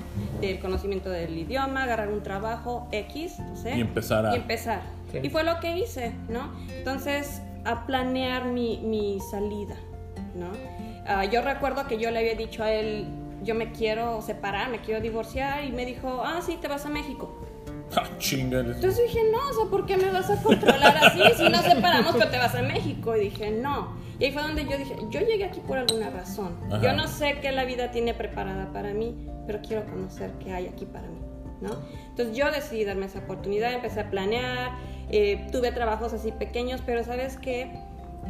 El 0.42 0.58
conocimiento 0.58 1.08
del 1.08 1.36
idioma, 1.38 1.84
agarrar 1.84 2.08
un 2.08 2.22
trabajo 2.22 2.86
X, 2.92 3.38
no 3.38 3.56
sé. 3.56 3.76
Y 3.76 3.80
empezar 3.80 4.26
a- 4.26 4.32
Y 4.34 4.36
empezar. 4.36 4.82
Sí. 5.10 5.20
Y 5.22 5.30
fue 5.30 5.42
lo 5.42 5.58
que 5.60 5.76
hice, 5.78 6.12
¿no? 6.28 6.52
Entonces, 6.70 7.40
a 7.64 7.86
planear 7.86 8.44
mi, 8.44 8.78
mi 8.84 9.18
salida, 9.30 9.76
¿no? 10.34 10.48
Ah, 11.06 11.24
yo 11.24 11.40
recuerdo 11.40 11.86
que 11.86 11.96
yo 11.98 12.10
le 12.10 12.18
había 12.18 12.34
dicho 12.34 12.62
a 12.62 12.72
él, 12.72 13.06
yo 13.44 13.54
me 13.54 13.72
quiero 13.72 14.22
separar, 14.22 14.70
me 14.70 14.80
quiero 14.80 15.00
divorciar, 15.00 15.64
y 15.64 15.72
me 15.72 15.86
dijo, 15.86 16.22
ah, 16.24 16.40
sí, 16.44 16.58
te 16.60 16.68
vas 16.68 16.86
a 16.86 16.88
México. 16.88 17.38
Ah. 17.96 18.08
Entonces 18.18 18.96
dije, 18.96 19.20
no, 19.30 19.38
o 19.50 19.52
sea, 19.52 19.70
¿por 19.70 19.86
qué 19.86 19.96
me 19.96 20.10
vas 20.10 20.28
a 20.30 20.42
controlar 20.42 20.96
así? 20.96 21.20
Si 21.36 21.48
nos 21.48 21.62
separamos, 21.62 22.16
pero 22.16 22.30
te 22.30 22.38
vas 22.38 22.54
a 22.54 22.62
México. 22.62 23.14
Y 23.16 23.20
dije, 23.20 23.50
no. 23.50 23.96
Y 24.18 24.24
ahí 24.24 24.32
fue 24.32 24.42
donde 24.42 24.64
yo 24.64 24.76
dije, 24.78 24.96
yo 25.10 25.20
llegué 25.20 25.44
aquí 25.44 25.60
por 25.60 25.78
alguna 25.78 26.10
razón. 26.10 26.56
Ajá. 26.66 26.80
Yo 26.80 26.92
no 26.94 27.06
sé 27.06 27.38
qué 27.40 27.52
la 27.52 27.64
vida 27.64 27.90
tiene 27.90 28.14
preparada 28.14 28.72
para 28.72 28.92
mí, 28.94 29.28
pero 29.46 29.60
quiero 29.60 29.84
conocer 29.84 30.32
qué 30.42 30.52
hay 30.52 30.66
aquí 30.66 30.86
para 30.86 31.06
mí, 31.08 31.20
¿no? 31.60 31.70
Entonces 32.08 32.36
yo 32.36 32.50
decidí 32.50 32.84
darme 32.84 33.06
esa 33.06 33.20
oportunidad, 33.20 33.72
empecé 33.72 34.00
a 34.00 34.10
planear, 34.10 34.72
eh, 35.10 35.46
tuve 35.52 35.72
trabajos 35.72 36.12
así 36.12 36.32
pequeños, 36.32 36.80
pero 36.84 37.04
¿sabes 37.04 37.36
qué? 37.36 37.70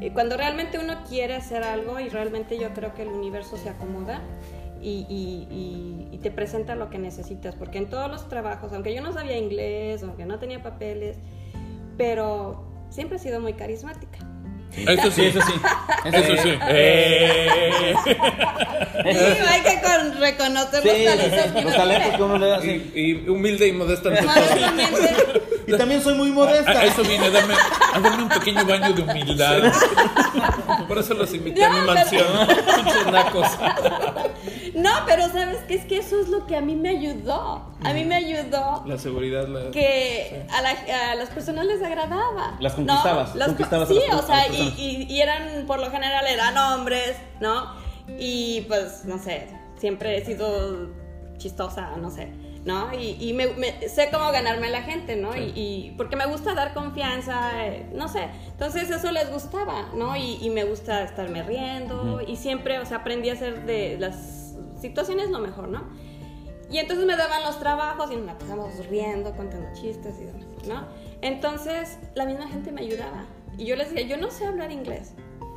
Eh, 0.00 0.11
cuando 0.12 0.37
realmente 0.37 0.78
uno 0.78 1.04
quiere 1.09 1.35
hacer 1.35 1.62
algo 1.62 2.00
y 2.00 2.09
realmente 2.09 2.59
yo 2.59 2.73
creo 2.75 2.94
que 2.94 3.02
el 3.02 3.09
universo 3.09 3.56
se 3.56 3.68
acomoda 3.68 4.21
y, 4.85 5.07
y- 5.09 5.49
y- 5.50 6.14
y 6.14 6.19
te 6.19 6.31
presenta 6.31 6.75
lo 6.75 6.91
que 6.91 6.99
necesitas, 6.99 7.55
porque 7.55 7.79
en 7.79 7.88
todos 7.88 8.11
los 8.11 8.29
trabajos, 8.29 8.73
aunque 8.73 8.95
yo 8.95 9.00
no 9.03 9.12
sabía 9.12 9.37
inglés, 9.38 10.03
aunque 10.03 10.25
no 10.26 10.38
tenía 10.38 10.62
papeles, 10.62 11.17
pero 11.97 12.67
siempre 12.91 13.17
he 13.17 13.21
sido 13.21 13.41
muy 13.41 13.55
carismática. 13.55 14.19
Eso 14.76 15.09
sí, 15.12 15.26
eso 15.26 15.41
sí. 15.41 15.53
Eso 16.05 16.37
sí. 16.43 16.49
Eh. 16.69 17.95
Sí, 18.05 18.11
hay 19.49 19.61
que 19.62 19.81
con- 19.83 20.19
reconocer 20.21 20.83
Sí, 20.83 20.88
los 20.88 21.05
talentos 21.17 21.53
que 21.53 21.62
los 21.62 21.76
talentos 21.76 22.21
uno 22.21 22.38
le 22.38 22.47
da. 22.47 22.61
sí. 22.61 22.91
Y, 22.95 23.00
y 23.00 23.29
humilde 23.29 23.69
y 23.69 23.73
modesta 23.73 24.11
Y 25.67 25.73
también 25.76 26.03
soy 26.03 26.14
muy 26.14 26.31
modesta. 26.31 26.73
a 26.73 26.85
eso 26.87 27.03
viene 27.05 27.26
a 27.26 27.31
darme, 27.31 27.55
a 27.95 28.00
darme 28.00 28.23
un 28.25 28.29
pequeño 28.29 28.64
baño 28.67 28.93
de 28.93 29.03
humildad. 29.03 29.73
Por 30.88 30.99
eso 30.99 31.14
los 31.14 31.33
invité 31.35 31.64
a 31.64 31.71
mi 31.71 31.81
mansión. 31.87 32.26
Pinches 32.75 33.07
nacos. 33.12 33.47
No, 34.75 34.90
pero 35.07 35.28
sabes 35.28 35.59
que 35.64 35.75
es 35.75 35.85
que 35.85 35.99
eso 35.99 36.21
es 36.21 36.28
lo 36.28 36.47
que 36.47 36.57
a 36.57 36.61
mí 36.61 36.75
me 36.76 36.88
ayudó. 36.90 37.73
A 37.85 37.93
mí 37.93 38.04
me 38.04 38.16
ayudó 38.16 38.83
La 38.87 38.99
seguridad, 38.99 39.47
la... 39.49 39.71
que 39.71 40.45
a, 40.50 40.62
la- 40.62 41.11
a 41.12 41.14
las 41.14 41.31
personas 41.31 41.64
les 41.66 41.83
agradaba. 41.83 42.57
Las 42.61 42.73
¿no? 42.78 42.85
conquistabas, 42.87 43.35
Las 43.37 43.49
conquistabas 43.49 43.88
sí, 43.88 44.00
las- 44.09 44.21
o 44.25 44.26
sea, 44.26 44.47
y, 44.47 44.50
personas. 44.50 44.78
y- 44.78 45.07
y 45.12 45.21
eran, 45.21 45.66
por 45.66 45.78
lo 45.81 45.90
general, 45.90 46.26
eran 46.26 46.57
hombres, 46.59 47.14
¿no? 47.40 47.73
Y 48.19 48.62
pues, 48.69 49.04
no 49.04 49.19
sé, 49.19 49.49
siempre 49.78 50.16
he 50.19 50.25
sido 50.25 50.88
chistosa, 51.38 51.90
no 52.00 52.11
sé, 52.11 52.28
¿no? 52.64 52.93
Y, 52.99 53.16
y 53.21 53.33
me, 53.33 53.49
me- 53.49 53.88
sé 53.88 54.09
cómo 54.11 54.31
ganarme 54.33 54.66
a 54.69 54.71
la 54.71 54.83
gente, 54.83 55.16
¿no? 55.16 55.37
Y, 55.37 55.52
y 55.54 55.95
porque 55.97 56.16
me 56.16 56.27
gusta 56.27 56.55
dar 56.55 56.75
confianza, 56.75 57.64
eh, 57.66 57.87
no 57.94 58.09
sé. 58.09 58.29
Entonces 58.48 58.90
eso 58.90 59.11
les 59.12 59.31
gustaba, 59.31 59.88
¿no? 59.94 60.16
Y, 60.16 60.38
y 60.40 60.51
me 60.51 60.64
gusta 60.64 61.03
estarme 61.03 61.42
riendo 61.42 62.20
y 62.27 62.37
siempre, 62.37 62.79
o 62.79 62.87
sea, 62.87 62.98
aprendí 62.98 63.31
a 63.31 63.35
hacer 63.35 63.64
de 63.66 63.96
las 63.98 64.43
situaciones 64.88 65.31
lo 65.31 65.38
mejor, 65.38 65.68
¿no? 65.68 65.83
Y 66.70 66.79
entonces 66.79 67.07
me 67.07 67.16
daban 67.16 67.42
los 67.42 67.59
trabajos 67.59 68.11
y 68.12 68.16
nos 68.16 68.35
pasamos 68.37 68.75
riendo, 68.88 69.35
contando 69.35 69.66
chistes 69.81 70.14
y 70.20 70.25
demás, 70.25 70.44
¿no? 70.66 70.87
Entonces 71.23 71.99
la 72.14 72.27
misma 72.27 72.49
gente 72.49 72.70
me 72.70 72.83
ayudaba. 72.83 73.25
Y 73.57 73.64
yo 73.66 73.77
les 73.77 73.90
decía, 73.90 74.07
yo 74.07 74.16
no 74.18 74.31
sé 74.31 74.44
hablar 74.47 74.70
inglés. 74.73 75.12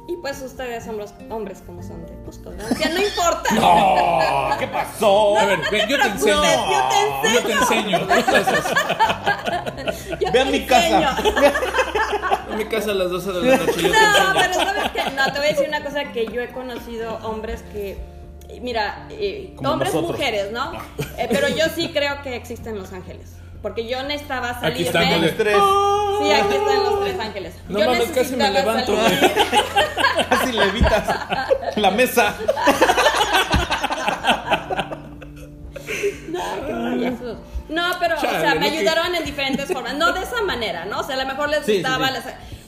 Y 0.07 0.15
pues 0.21 0.41
ustedes 0.41 0.85
son 0.85 0.97
los 0.97 1.13
hombres 1.29 1.61
como 1.65 1.83
son 1.83 2.05
de 2.05 2.13
Cusco, 2.23 2.51
¿no? 2.51 2.63
Ya 2.79 2.89
no 2.89 2.99
importa. 3.01 3.53
¡No! 4.51 4.57
¿Qué 4.57 4.67
pasó? 4.67 5.37
A 5.37 5.45
ver, 5.45 5.59
ven, 5.69 5.89
yo 5.89 5.97
te 6.01 6.07
enseño. 6.07 6.43
Yo 7.33 7.43
te 7.43 7.51
enseño. 7.51 7.99
Yo 10.21 10.31
Ve 10.31 10.39
a 10.39 10.43
te 10.45 10.51
mi 10.51 10.65
casa. 10.65 11.17
enseño. 11.17 11.51
En 12.49 12.57
mi 12.57 12.65
casa 12.65 12.91
a 12.91 12.93
las 12.93 13.09
12 13.11 13.31
de 13.33 13.41
la 13.41 13.57
noche 13.57 13.71
yo 13.81 13.91
te 13.91 13.99
No, 13.99 14.07
enseño. 14.07 14.33
pero 14.39 14.53
sabes 14.53 14.91
que 14.91 15.03
no, 15.11 15.25
te 15.25 15.31
voy 15.39 15.47
a 15.47 15.49
decir 15.51 15.67
una 15.67 15.83
cosa 15.83 16.05
que 16.13 16.25
yo 16.27 16.41
he 16.41 16.47
conocido 16.51 17.17
hombres 17.23 17.61
que, 17.73 17.97
mira, 18.61 19.07
eh, 19.11 19.55
hombres, 19.63 19.93
nosotros. 19.93 20.17
mujeres, 20.17 20.51
¿no? 20.51 20.73
Eh, 21.17 21.27
pero 21.29 21.47
yo 21.49 21.65
sí 21.75 21.89
creo 21.93 22.21
que 22.21 22.35
existen 22.35 22.77
los 22.77 22.91
ángeles. 22.93 23.33
Porque 23.61 23.87
yo 23.87 24.03
necesitaba 24.03 24.53
salir. 24.59 24.73
Aquí 24.73 24.83
están 24.83 25.09
¿ven? 25.09 25.21
los 25.21 25.35
Tres. 25.37 25.55
Sí, 26.21 26.31
aquí 26.31 26.55
están 26.55 26.83
los 26.83 26.99
tres 27.03 27.19
ángeles. 27.19 27.55
No 27.69 27.79
yo 27.79 27.85
mames, 27.85 28.09
casi 28.11 28.35
me 28.35 28.49
levanto, 28.51 28.95
salir. 28.95 29.19
Casi 30.29 30.51
levitas 30.51 31.07
la 31.75 31.91
mesa. 31.91 32.35
No. 36.29 37.37
No, 37.69 37.83
pero, 37.99 38.15
o 38.15 38.19
sea, 38.19 38.55
me 38.55 38.71
que- 38.71 38.77
ayudaron 38.77 39.13
en 39.15 39.23
diferentes 39.25 39.71
formas. 39.71 39.95
No 39.95 40.13
de 40.13 40.21
esa 40.23 40.41
manera, 40.43 40.85
¿no? 40.85 40.99
O 40.99 41.03
sea, 41.03 41.15
a 41.15 41.19
lo 41.19 41.25
mejor 41.25 41.49
les 41.49 41.65
Sí, 41.65 41.73
sí, 41.73 41.81
gustaba, 41.81 42.07
sí. 42.07 42.13
les- 42.13 42.23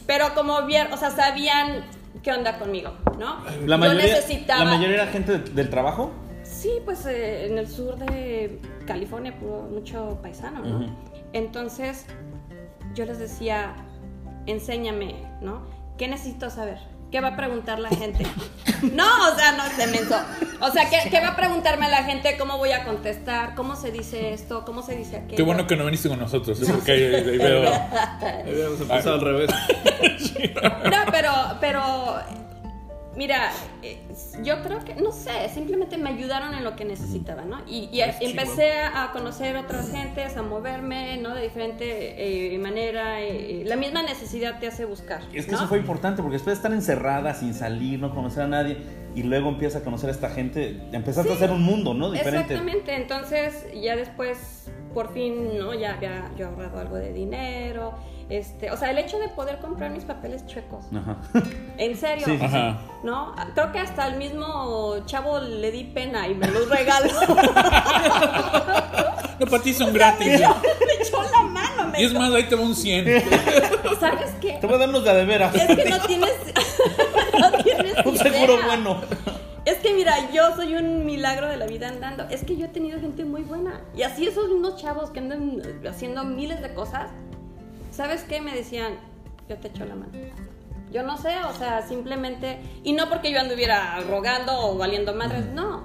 pero 0.05 0.33
como 0.33 0.63
vieron, 0.63 0.91
o 0.93 0.97
sea, 0.97 1.11
sabían 1.11 1.85
qué 2.29 2.37
onda 2.37 2.59
conmigo, 2.59 2.91
¿no? 3.17 3.43
La 3.65 3.75
yo 3.75 3.77
mayoría, 3.79 4.03
necesitaba. 4.15 4.63
la 4.65 4.71
mayoría 4.77 4.95
era 5.03 5.07
gente 5.07 5.39
de- 5.39 5.49
del 5.51 5.69
trabajo. 5.69 6.11
Sí, 6.43 6.69
pues 6.85 7.05
eh, 7.07 7.47
en 7.47 7.57
el 7.57 7.67
sur 7.67 7.95
de 7.97 8.59
California, 8.85 9.33
puro- 9.39 9.63
mucho 9.63 10.19
paisano, 10.21 10.59
¿no? 10.63 10.95
Entonces, 11.33 12.05
yo 12.93 13.05
les 13.05 13.17
decía, 13.19 13.73
enséñame, 14.45 15.15
¿no? 15.41 15.61
¿Qué 15.97 16.07
necesito 16.07 16.49
saber? 16.49 16.77
¿Qué 17.11 17.21
va 17.21 17.29
a 17.29 17.35
preguntar 17.35 17.79
la 17.79 17.89
gente? 17.89 18.23
No, 18.93 19.31
o 19.31 19.35
sea, 19.35 19.53
no 19.53 19.63
se 19.75 19.87
menso. 19.87 20.15
O 20.61 20.69
sea, 20.71 20.89
¿qué, 20.89 21.09
qué 21.09 21.19
va 21.19 21.29
a 21.29 21.35
preguntarme 21.35 21.89
la 21.89 22.03
gente? 22.03 22.37
¿Cómo 22.37 22.57
voy 22.57 22.71
a 22.71 22.85
contestar? 22.85 23.55
¿Cómo 23.55 23.75
se 23.75 23.91
dice 23.91 24.33
esto? 24.33 24.63
¿Cómo 24.63 24.83
se 24.83 24.95
dice 24.95 25.17
aquello? 25.17 25.35
qué 25.35 25.43
bueno 25.43 25.65
que 25.65 25.75
no 25.75 25.85
viniste 25.85 26.07
con 26.07 26.19
nosotros, 26.19 26.61
¿eh? 26.61 26.71
porque 26.71 26.91
ahí, 26.91 27.03
ahí 27.03 27.37
veo. 27.39 27.63
Habíamos 28.45 28.81
empezado 28.81 29.15
al 29.15 29.21
revés. 29.21 29.49
No, 30.89 31.11
pero, 31.11 31.31
pero, 31.59 32.15
mira, 33.19 33.51
eh, 33.83 33.99
yo 34.43 34.63
creo 34.63 34.79
que, 34.79 34.95
no 34.95 35.11
sé, 35.11 35.49
simplemente 35.53 35.97
me 35.97 36.09
ayudaron 36.09 36.53
en 36.53 36.63
lo 36.63 36.77
que 36.77 36.85
necesitaba, 36.85 37.43
¿no? 37.43 37.57
Y, 37.67 37.89
y 37.91 37.99
empecé 38.01 38.79
a, 38.79 39.03
a 39.03 39.11
conocer 39.11 39.57
otras 39.57 39.91
gentes, 39.91 40.37
a 40.37 40.41
moverme, 40.41 41.17
¿no? 41.17 41.35
De 41.35 41.41
diferente 41.41 42.55
eh, 42.55 42.57
manera. 42.59 43.21
eh, 43.21 43.63
la 43.65 43.75
misma 43.75 44.03
necesidad 44.03 44.57
te 44.59 44.67
hace 44.67 44.85
buscar. 44.85 45.21
Es 45.33 45.45
que 45.45 45.51
¿no? 45.51 45.57
eso 45.57 45.67
fue 45.67 45.79
importante 45.79 46.21
porque 46.21 46.35
después 46.35 46.55
de 46.55 46.59
estar 46.59 46.71
encerrada, 46.71 47.33
sin 47.33 47.53
salir, 47.53 47.99
no 47.99 48.15
conocer 48.15 48.43
a 48.43 48.47
nadie, 48.47 48.77
y 49.15 49.23
luego 49.23 49.49
empiezas 49.49 49.81
a 49.81 49.83
conocer 49.83 50.07
a 50.09 50.13
esta 50.13 50.29
gente, 50.29 50.79
empezaste 50.93 51.29
Sí, 51.29 51.33
a 51.33 51.37
hacer 51.37 51.51
un 51.51 51.63
mundo, 51.63 51.93
¿no? 51.93 52.11
Diferente. 52.11 52.53
Exactamente, 52.53 52.95
entonces 52.95 53.65
ya 53.83 53.97
después, 53.97 54.71
por 54.93 55.11
fin, 55.13 55.57
¿no? 55.57 55.73
Ya 55.73 55.95
había 55.95 56.31
yo 56.37 56.47
ahorrado 56.47 56.79
algo 56.79 56.95
de 56.95 57.11
dinero. 57.11 57.95
Este, 58.29 58.69
o 58.69 58.77
sea, 58.77 58.91
el 58.91 58.99
hecho 58.99 59.17
de 59.17 59.27
poder 59.29 59.57
comprar 59.59 59.89
mis 59.89 60.03
papeles 60.03 60.45
chuecos. 60.45 60.85
Ajá. 60.95 61.17
En 61.77 61.97
serio. 61.97 62.25
Sí, 62.25 62.33
sí, 62.33 62.37
sí. 62.37 62.45
Ajá. 62.45 62.77
¿No? 63.03 63.33
Creo 63.55 63.71
que 63.71 63.79
hasta 63.79 64.03
al 64.03 64.17
mismo 64.17 64.97
chavo 65.05 65.39
le 65.39 65.71
di 65.71 65.85
pena 65.85 66.27
y 66.27 66.35
me 66.35 66.47
los 66.47 66.69
regaló. 66.69 67.09
No, 69.39 69.45
para 69.45 69.63
ti 69.63 69.73
son 69.73 69.93
gratis. 69.93 70.27
me 70.27 70.93
echó 71.01 71.23
la 71.23 71.43
mano. 71.43 71.87
Me 71.87 72.01
Y 72.01 72.05
es 72.05 72.13
más, 72.13 72.33
ahí 72.33 72.43
te 72.43 72.55
va 72.55 72.61
un 72.61 72.75
100. 72.75 73.05
¿Sabes 73.99 74.31
qué? 74.41 74.57
Te 74.59 74.67
voy 74.67 74.75
a 74.75 74.79
dar 74.79 74.89
unos 74.89 75.05
de 75.05 75.13
de 75.13 75.25
veras. 75.25 75.55
Es 75.55 75.65
que 75.65 75.89
no 75.89 75.99
tienes. 76.01 76.33
no 77.39 77.51
tienes 77.63 78.05
un 78.05 78.15
idea. 78.15 78.23
seguro 78.31 78.57
bueno. 78.65 79.01
Es 79.63 79.77
que 79.77 79.93
mira, 79.93 80.29
yo 80.33 80.53
soy 80.55 80.75
un 80.75 81.05
milagro 81.05 81.47
de 81.47 81.55
la 81.55 81.67
vida 81.67 81.87
andando. 81.87 82.25
Es 82.29 82.43
que 82.43 82.57
yo 82.57 82.65
he 82.65 82.69
tenido 82.69 82.99
gente 82.99 83.23
muy 83.23 83.43
buena. 83.43 83.79
Y 83.95 84.01
así 84.01 84.27
esos 84.27 84.49
mismos 84.49 84.75
chavos 84.75 85.09
que 85.11 85.19
andan 85.19 85.61
haciendo 85.87 86.25
miles 86.25 86.61
de 86.61 86.73
cosas, 86.73 87.09
¿sabes 87.91 88.23
qué? 88.23 88.41
Me 88.41 88.53
decían, 88.53 88.93
yo 89.47 89.57
te 89.57 89.69
echo 89.69 89.85
la 89.85 89.95
mano. 89.95 90.11
Yo 90.91 91.03
no 91.03 91.17
sé, 91.17 91.35
o 91.43 91.53
sea, 91.53 91.81
simplemente... 91.87 92.59
Y 92.83 92.93
no 92.93 93.09
porque 93.09 93.31
yo 93.31 93.39
anduviera 93.39 93.99
rogando 94.09 94.51
o 94.59 94.77
valiendo 94.77 95.13
madres, 95.13 95.45
no. 95.47 95.83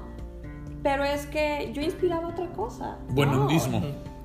Pero 0.82 1.04
es 1.04 1.26
que 1.26 1.70
yo 1.74 1.82
inspiraba 1.82 2.28
otra 2.28 2.46
cosa. 2.52 2.98
Buen 3.08 3.30
no. 3.30 3.48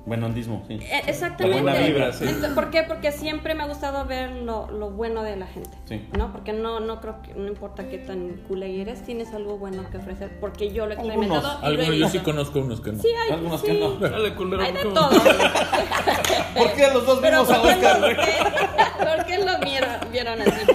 Buenondismo, 0.06 0.64
sí. 0.66 0.74
Eh, 0.80 1.02
Exactamente. 1.06 1.62
La 1.62 1.72
buena 1.72 1.86
vibra, 1.86 2.12
sí. 2.12 2.24
¿Por 2.54 2.70
qué? 2.70 2.82
Porque 2.84 3.12
siempre 3.12 3.54
me 3.54 3.62
ha 3.62 3.66
gustado 3.66 4.06
ver 4.06 4.30
lo, 4.30 4.68
lo 4.70 4.90
bueno 4.90 5.22
de 5.22 5.36
la 5.36 5.46
gente. 5.46 5.70
Sí. 5.84 6.08
¿No? 6.16 6.32
Porque 6.32 6.52
no, 6.54 6.80
no 6.80 7.00
creo 7.00 7.20
que, 7.22 7.34
no 7.34 7.46
importa 7.48 7.86
qué 7.88 7.98
tan 7.98 8.40
cool 8.48 8.62
eres, 8.62 9.04
tienes 9.04 9.32
algo 9.34 9.58
bueno 9.58 9.88
que 9.90 9.98
ofrecer. 9.98 10.30
Porque 10.40 10.72
yo 10.72 10.86
lo 10.86 10.94
he 10.94 10.96
Algunos, 10.96 11.16
experimentado. 11.26 11.72
y 11.72 11.76
lo 11.76 11.82
he 11.82 11.86
Algunos, 11.86 12.12
yo 12.12 12.18
sí 12.18 12.24
conozco 12.24 12.58
unos 12.60 12.80
que 12.80 12.92
no. 12.92 13.02
Sí, 13.02 13.08
hay, 13.08 13.32
Algunos 13.34 13.60
sí. 13.60 13.66
que 13.66 13.72
no. 13.74 13.90
Dale, 13.96 14.34
culero. 14.34 14.62
Hay 14.62 14.72
de 14.72 14.80
¿cómo? 14.82 14.94
todo. 14.94 15.10
¿Por 16.56 16.72
qué 16.72 16.90
los 16.92 17.06
dos 17.06 17.20
vimos 17.22 17.50
a 17.50 17.60
¿por 17.60 17.68
qué, 17.68 17.74
Oscar? 17.86 18.00
lo? 18.00 18.06
¿por 19.16 19.26
qué 19.26 19.38
lo 19.38 19.58
vieron, 19.60 19.90
vieron 20.10 20.40
así? 20.40 20.66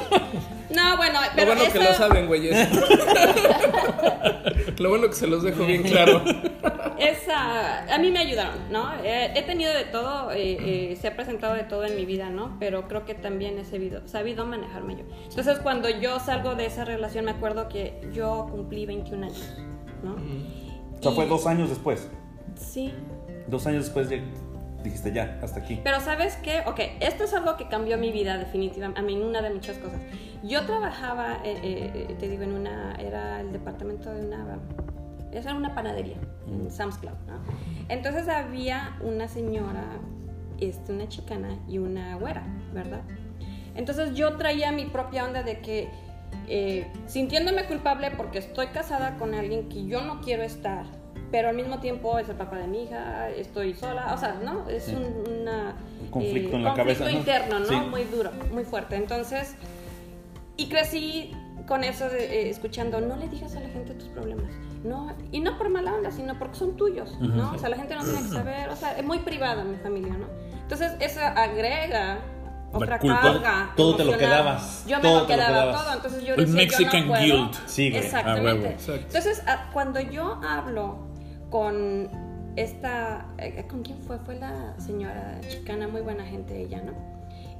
No, 0.69 0.97
bueno, 0.97 1.19
Lo 1.21 1.27
pero 1.35 1.47
bueno 1.55 1.71
que 1.71 1.79
esa- 1.79 1.89
lo 1.89 1.93
saben, 1.95 2.27
güeyes. 2.27 2.69
lo 4.79 4.89
bueno 4.89 5.07
que 5.07 5.13
se 5.15 5.27
los 5.27 5.43
dejo 5.43 5.65
bien 5.65 5.83
claro. 5.83 6.21
Esa, 6.99 7.93
a 7.93 7.97
mí 7.99 8.11
me 8.11 8.19
ayudaron, 8.19 8.71
¿no? 8.71 8.93
Eh, 9.03 9.31
he 9.35 9.41
tenido 9.43 9.73
de 9.73 9.85
todo, 9.85 10.31
eh, 10.31 10.91
eh, 10.91 10.95
se 10.99 11.07
ha 11.07 11.15
presentado 11.15 11.53
de 11.53 11.63
todo 11.63 11.85
en 11.85 11.95
mi 11.95 12.05
vida, 12.05 12.29
¿no? 12.29 12.57
Pero 12.59 12.87
creo 12.87 13.05
que 13.05 13.13
también 13.15 13.57
he 13.57 13.65
sabido, 13.65 14.07
sabido 14.07 14.45
manejarme 14.45 14.95
yo. 14.97 15.03
Entonces, 15.29 15.59
cuando 15.59 15.89
yo 15.89 16.19
salgo 16.19 16.55
de 16.55 16.65
esa 16.65 16.85
relación, 16.85 17.25
me 17.25 17.31
acuerdo 17.31 17.67
que 17.67 18.01
yo 18.13 18.47
cumplí 18.51 18.85
21 18.85 19.25
años, 19.25 19.57
¿no? 20.03 20.15
O 20.99 21.01
sea, 21.03 21.11
fue 21.11 21.25
dos 21.27 21.45
años 21.45 21.69
después. 21.69 22.09
Sí. 22.55 22.93
Dos 23.47 23.67
años 23.67 23.83
después 23.85 24.09
de- 24.09 24.23
dijiste 24.83 25.11
ya, 25.11 25.39
hasta 25.41 25.59
aquí. 25.61 25.81
Pero 25.83 25.99
¿sabes 25.99 26.35
qué? 26.43 26.61
Ok, 26.67 26.79
esto 26.99 27.23
es 27.23 27.33
algo 27.33 27.57
que 27.57 27.67
cambió 27.67 27.97
mi 27.97 28.11
vida 28.11 28.37
definitivamente, 28.37 28.99
a 28.99 29.03
mí 29.03 29.15
una 29.15 29.41
de 29.41 29.49
muchas 29.49 29.77
cosas. 29.79 29.99
Yo 30.43 30.63
trabajaba, 30.65 31.39
te 31.43 32.27
digo, 32.29 32.43
en 32.43 32.53
una, 32.53 32.95
era 32.99 33.41
el 33.41 33.51
departamento 33.51 34.11
de 34.13 34.27
una, 34.27 34.59
esa 35.39 35.49
era 35.49 35.57
una 35.57 35.75
panadería, 35.75 36.17
en 36.47 36.69
Sam's 36.71 36.97
Club, 36.97 37.13
¿no? 37.27 37.35
Entonces 37.89 38.27
había 38.27 38.97
una 39.01 39.27
señora, 39.27 39.83
este, 40.59 40.93
una 40.93 41.07
chicana 41.07 41.57
y 41.67 41.77
una 41.77 42.15
güera, 42.15 42.43
¿verdad? 42.73 43.01
Entonces 43.75 44.13
yo 44.15 44.37
traía 44.37 44.71
mi 44.71 44.85
propia 44.85 45.25
onda 45.25 45.43
de 45.43 45.59
que, 45.59 45.89
eh, 46.47 46.87
sintiéndome 47.07 47.65
culpable 47.65 48.11
porque 48.11 48.37
estoy 48.39 48.67
casada 48.67 49.17
con 49.17 49.33
alguien 49.33 49.67
que 49.69 49.85
yo 49.85 50.01
no 50.01 50.21
quiero 50.21 50.43
estar, 50.43 50.85
pero 51.31 51.49
al 51.49 51.55
mismo 51.55 51.79
tiempo 51.79 52.17
es 52.19 52.29
el 52.29 52.35
papá 52.37 52.57
de 52.57 52.67
mi 52.67 52.83
hija, 52.83 53.29
estoy 53.29 53.73
sola, 53.73 54.13
o 54.13 54.17
sea, 54.17 54.39
¿no? 54.43 54.69
Es 54.69 54.83
Sí. 54.85 54.95
un, 54.95 55.41
una, 55.41 55.75
Un 56.01 56.07
conflicto 56.09 56.55
en 56.55 56.63
la 56.63 56.73
conflicto 56.73 57.09
interno, 57.09 57.59
¿no? 57.59 57.65
Sí. 57.65 57.75
Muy 57.89 58.03
duro, 58.05 58.31
muy 58.53 58.63
fuerte. 58.63 58.95
Entonces, 58.95 59.55
y 60.55 60.69
crecí 60.69 61.31
con 61.67 61.83
eso 61.83 62.07
de, 62.07 62.43
eh, 62.43 62.49
escuchando, 62.49 63.01
no 63.01 63.15
le 63.17 63.27
digas 63.27 63.55
a 63.55 63.59
la 63.59 63.67
gente 63.69 63.93
tus 63.95 64.07
problemas. 64.09 64.51
No, 64.85 65.11
y 65.31 65.39
no 65.39 65.57
por 65.57 65.69
mala 65.69 65.93
onda, 65.95 66.11
sino 66.11 66.37
porque 66.37 66.55
son 66.55 66.77
tuyos, 66.77 67.19
¿no? 67.19 67.53
O 67.53 67.57
sea, 67.57 67.69
la 67.69 67.77
gente 67.77 67.95
no 67.95 68.03
tiene 68.03 68.19
que 68.21 68.27
saber, 68.29 68.69
o 68.69 68.75
sea, 68.75 68.97
es 68.97 69.03
muy 69.03 69.19
privada 69.19 69.63
mi 69.63 69.77
familia, 69.77 70.13
¿no? 70.13 70.27
Entonces, 70.61 70.93
eso 70.99 71.19
agrega 71.21 72.19
otra 72.71 72.87
La 72.95 72.99
culpa. 72.99 73.21
carga. 73.21 73.73
Todo 73.75 73.95
te 73.95 74.03
lo 74.05 74.17
quedabas, 74.17 74.85
Yo 74.85 74.97
me 74.97 75.03
todo 75.03 75.21
lo 75.21 75.27
quedaba 75.27 75.71
todo, 75.71 75.93
entonces 75.93 76.23
yo 76.23 76.35
El 76.35 76.41
decía, 76.41 76.55
Mexican 76.55 77.07
yo 77.07 77.13
no 77.13 77.19
guilt. 77.19 77.53
Sí, 77.65 77.89
güey, 77.89 78.03
Exactamente. 78.03 78.51
huevo. 78.51 78.65
Exacto. 78.67 79.05
Entonces, 79.07 79.43
a- 79.47 79.71
cuando 79.71 79.99
yo 80.01 80.39
hablo 80.47 81.07
con 81.49 82.09
esta, 82.55 83.25
eh, 83.37 83.65
¿con 83.69 83.81
quién 83.81 83.97
fue? 84.03 84.17
Fue 84.19 84.35
la 84.35 84.75
señora 84.79 85.39
chicana, 85.49 85.87
muy 85.87 86.01
buena 86.01 86.23
gente 86.25 86.61
ella, 86.61 86.81
¿no? 86.85 86.93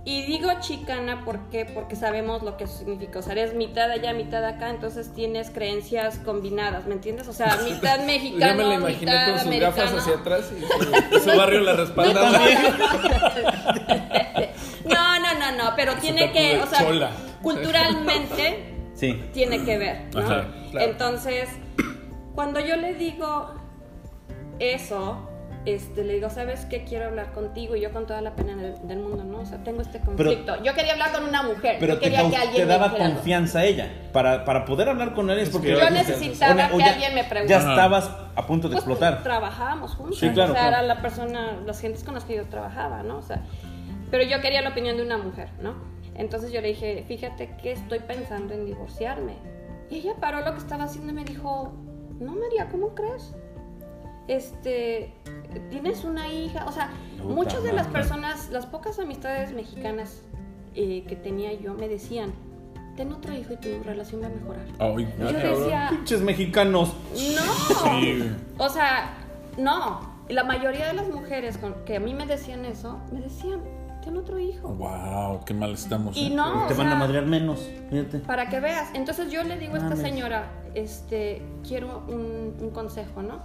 Y 0.08 0.22
digo 0.28 0.50
chicana 0.60 1.26
¿por 1.26 1.50
qué? 1.50 1.66
porque 1.66 1.96
sabemos 1.96 2.44
lo 2.44 2.58
que 2.58 2.68
significa. 2.68 3.20
O 3.20 3.22
sea, 3.24 3.32
eres 3.34 3.56
mitad 3.56 3.90
allá, 3.90 4.14
mitad 4.14 4.46
acá, 4.46 4.70
entonces 4.70 5.12
tienes 5.14 5.50
creencias 5.50 6.20
combinadas, 6.20 6.86
¿me 6.86 6.94
entiendes? 6.94 7.28
O 7.28 7.34
sea, 7.34 7.58
mitad 7.64 8.00
mexicano, 8.06 8.40
Ya 8.40 8.54
me 8.54 8.64
la 8.66 8.74
imaginé 8.76 9.12
mitad 9.12 9.26
con 9.30 9.38
sus 9.40 9.48
americano. 9.48 9.76
gafas 9.76 9.94
hacia 10.02 10.14
atrás 10.16 10.52
y 10.56 11.18
su, 11.18 11.20
su 11.32 11.38
barrio 11.38 11.62
la 11.62 11.74
respalda. 11.74 12.22
No, 14.86 15.20
no, 15.20 15.34
no, 15.40 15.52
no, 15.64 15.74
pero 15.76 15.96
tiene 15.96 16.32
que, 16.32 16.60
o 16.62 16.68
sea, 16.68 16.80
chola. 16.80 17.12
culturalmente 17.42 18.74
Sí. 18.94 19.20
tiene 19.34 19.66
que 19.66 19.78
ver, 19.80 20.06
¿no? 20.14 20.20
Ajá, 20.22 20.46
claro. 20.72 20.92
Entonces, 20.92 21.50
cuando 22.36 22.60
yo 22.60 22.76
le 22.78 22.94
digo 22.94 23.50
eso, 24.60 25.28
este, 25.66 26.04
le 26.04 26.14
digo, 26.14 26.30
¿sabes 26.30 26.66
qué? 26.66 26.84
Quiero 26.84 27.06
hablar 27.06 27.32
contigo 27.34 27.76
y 27.76 27.82
yo 27.82 27.92
con 27.92 28.06
toda 28.06 28.22
la 28.22 28.36
pena 28.36 28.56
del, 28.56 28.88
del 28.88 29.00
mundo, 29.00 29.24
¿no? 29.24 29.40
O 29.40 29.46
sea, 29.46 29.58
tengo 29.64 29.82
este 29.82 30.00
conflicto. 30.00 30.62
yo 30.64 30.74
quería 30.74 30.94
hablar 30.94 31.12
con 31.12 31.24
una 31.24 31.42
mujer, 31.44 31.78
Pero 31.80 31.94
yo 31.96 32.00
te, 32.00 32.06
quería 32.06 32.22
cau- 32.22 32.30
que 32.30 32.36
te 32.36 32.42
alguien 32.42 32.68
me 32.68 32.74
daba 32.74 32.86
dijera 32.90 33.06
algo. 33.06 33.16
confianza 33.18 33.64
ella. 33.66 33.92
Para, 34.14 34.46
para 34.46 34.66
poder 34.66 34.90
hablar 34.90 35.14
con 35.14 35.30
él 35.30 35.40
es 35.40 35.50
porque... 35.50 35.72
Yo 35.72 35.90
necesitaba 35.90 36.68
o 36.74 36.78
que 36.78 36.84
ya- 36.84 36.92
alguien 36.94 37.16
me 37.16 37.24
preguntara. 37.24 37.64
Ya 37.64 37.70
estabas 37.72 38.12
a 38.36 38.46
punto 38.48 38.70
de 38.70 38.76
Pues, 38.76 38.86
explotar. 38.86 39.24
trabajábamos 39.24 39.96
juntos. 39.96 40.20
Sí, 40.20 40.30
claro, 40.30 40.52
O 40.52 40.56
sea, 40.56 40.68
claro. 40.70 40.78
era 40.86 40.94
la 40.96 41.02
persona, 41.02 41.58
las 41.66 41.80
gentes 41.82 42.04
con 42.04 42.14
las 42.14 42.24
que 42.26 42.36
yo 42.36 42.46
trabajaba, 42.46 43.04
¿no? 43.04 43.18
O 43.18 43.22
sea, 43.24 43.44
pero 44.12 44.24
yo 44.24 44.40
quería 44.42 44.62
la 44.62 44.70
opinión 44.70 44.98
de 44.98 45.04
una 45.04 45.18
mujer, 45.18 45.50
¿no? 45.62 45.74
Entonces 46.14 46.52
yo 46.52 46.62
le 46.62 46.70
dije, 46.70 47.04
fíjate 47.08 47.56
que 47.62 47.72
estoy 47.74 48.00
pensando 48.00 48.54
en 48.54 48.66
divorciarme. 48.66 49.34
Y 49.90 49.98
ella 49.98 50.14
paró 50.20 50.42
lo 50.42 50.52
que 50.54 50.60
estaba 50.60 50.86
haciendo 50.86 51.12
y 51.12 51.16
me 51.16 51.24
dijo, 51.26 51.74
no, 52.20 52.34
María, 52.34 52.70
¿cómo 52.72 52.96
crees? 52.96 53.34
Este, 54.28 55.14
tienes 55.70 56.04
una 56.04 56.28
hija, 56.28 56.66
o 56.68 56.72
sea, 56.72 56.90
Puta 57.18 57.34
muchas 57.34 57.64
de 57.64 57.74
las 57.74 57.88
personas, 57.88 58.50
las 58.50 58.66
pocas 58.66 59.00
amistades 59.00 59.54
mexicanas 59.54 60.22
eh, 60.74 61.04
que 61.08 61.16
tenía 61.16 61.54
yo 61.54 61.74
me 61.74 61.88
decían, 61.88 62.34
ten 62.96 63.12
otro 63.12 63.34
hijo 63.34 63.54
y 63.54 63.58
tu 63.58 63.84
relación 63.84 64.22
va 64.22 64.28
a 64.28 64.30
mejorar. 64.30 64.66
Ay, 64.80 65.08
Y 65.18 65.22
yo 65.22 65.58
decía, 65.60 65.88
Pinches 65.90 66.22
mexicanos. 66.22 66.94
no. 67.14 68.00
sí. 68.00 68.32
O 68.58 68.70
sea, 68.70 69.14
no. 69.58 70.16
La 70.28 70.44
mayoría 70.44 70.88
de 70.88 70.94
las 70.94 71.08
mujeres 71.08 71.58
con, 71.58 71.76
que 71.86 71.98
a 71.98 72.00
mí 72.00 72.14
me 72.16 72.26
decían 72.26 72.66
eso, 72.66 73.00
me 73.12 73.22
decían, 73.22 73.62
ten 74.04 74.18
otro 74.18 74.40
hijo. 74.40 74.70
Wow, 74.70 75.46
qué 75.46 75.54
mal 75.54 75.74
estamos. 75.74 76.18
Y 76.18 76.28
¿eh? 76.28 76.30
no, 76.36 76.66
te 76.68 76.74
o 76.74 76.78
van 76.78 76.88
a 76.88 76.96
madrear 76.96 77.26
menos. 77.26 77.60
Fíjate. 77.92 78.20
para 78.20 78.50
que 78.50 78.60
veas. 78.60 78.90
Entonces 78.96 79.32
yo 79.32 79.44
le 79.44 79.58
digo 79.58 79.76
a 79.76 79.78
esta 79.78 79.96
señora, 79.96 80.48
este, 80.74 81.42
quiero 81.68 82.04
un, 82.08 82.56
un 82.60 82.70
consejo, 82.72 83.22
¿no? 83.22 83.40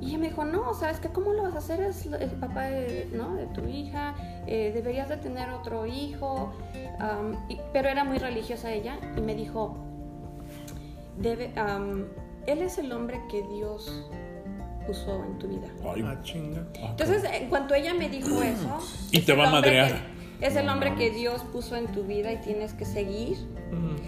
Y 0.00 0.06
ella 0.10 0.18
me 0.18 0.28
dijo, 0.28 0.44
no, 0.44 0.72
¿sabes 0.74 1.00
qué? 1.00 1.08
¿Cómo 1.08 1.32
lo 1.32 1.42
vas 1.42 1.54
a 1.54 1.58
hacer? 1.58 1.80
Es 1.80 2.06
el 2.06 2.30
papá 2.32 2.62
de, 2.64 3.08
¿no? 3.12 3.34
de 3.34 3.46
tu 3.46 3.66
hija, 3.66 4.14
eh, 4.46 4.70
deberías 4.74 5.08
de 5.08 5.16
tener 5.16 5.50
otro 5.50 5.86
hijo. 5.86 6.52
Am, 7.00 7.36
y- 7.48 7.58
pero 7.72 7.88
era 7.88 8.04
muy 8.04 8.18
religiosa 8.18 8.72
ella 8.72 8.96
y 9.16 9.20
me 9.20 9.34
dijo, 9.34 9.76
debe, 11.18 11.52
am, 11.56 12.06
él 12.46 12.62
es 12.62 12.78
el 12.78 12.92
hombre 12.92 13.20
que 13.30 13.42
Dios 13.42 14.04
puso 14.86 15.22
en 15.24 15.38
tu 15.38 15.48
vida. 15.48 15.68
Ay, 15.84 16.02
Ah, 16.06 16.18
chinga. 16.22 16.66
Entonces, 16.74 17.24
en 17.30 17.48
cuanto 17.48 17.74
ella 17.74 17.92
me 17.94 18.08
dijo 18.08 18.42
eso, 18.42 18.78
Y 19.10 19.18
es 19.18 19.26
te 19.26 19.32
el 19.32 19.38
va 19.40 19.44
a 19.44 19.52
hombre 19.54 19.70
madrear. 19.70 19.92
que- 20.40 20.46
es 20.46 20.54
el 20.54 20.68
hombre 20.68 20.94
que 20.94 21.10
Dios 21.10 21.42
puso 21.52 21.74
en 21.74 21.88
tu 21.88 22.04
vida 22.04 22.32
y 22.32 22.36
tienes 22.36 22.72
que 22.72 22.84
seguir. 22.84 23.36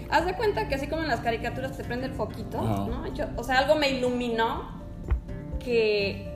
Haz 0.09 0.25
de 0.25 0.33
cuenta 0.33 0.67
que 0.69 0.75
así 0.75 0.87
como 0.87 1.01
en 1.03 1.09
las 1.09 1.19
caricaturas 1.19 1.75
te 1.77 1.83
prende 1.83 2.05
el 2.07 2.13
foquito. 2.13 2.61
¿no? 2.61 3.13
Yo- 3.13 3.25
o 3.35 3.43
sea, 3.43 3.59
algo 3.59 3.75
me 3.75 3.89
iluminó 3.89 4.80
que 5.63 6.27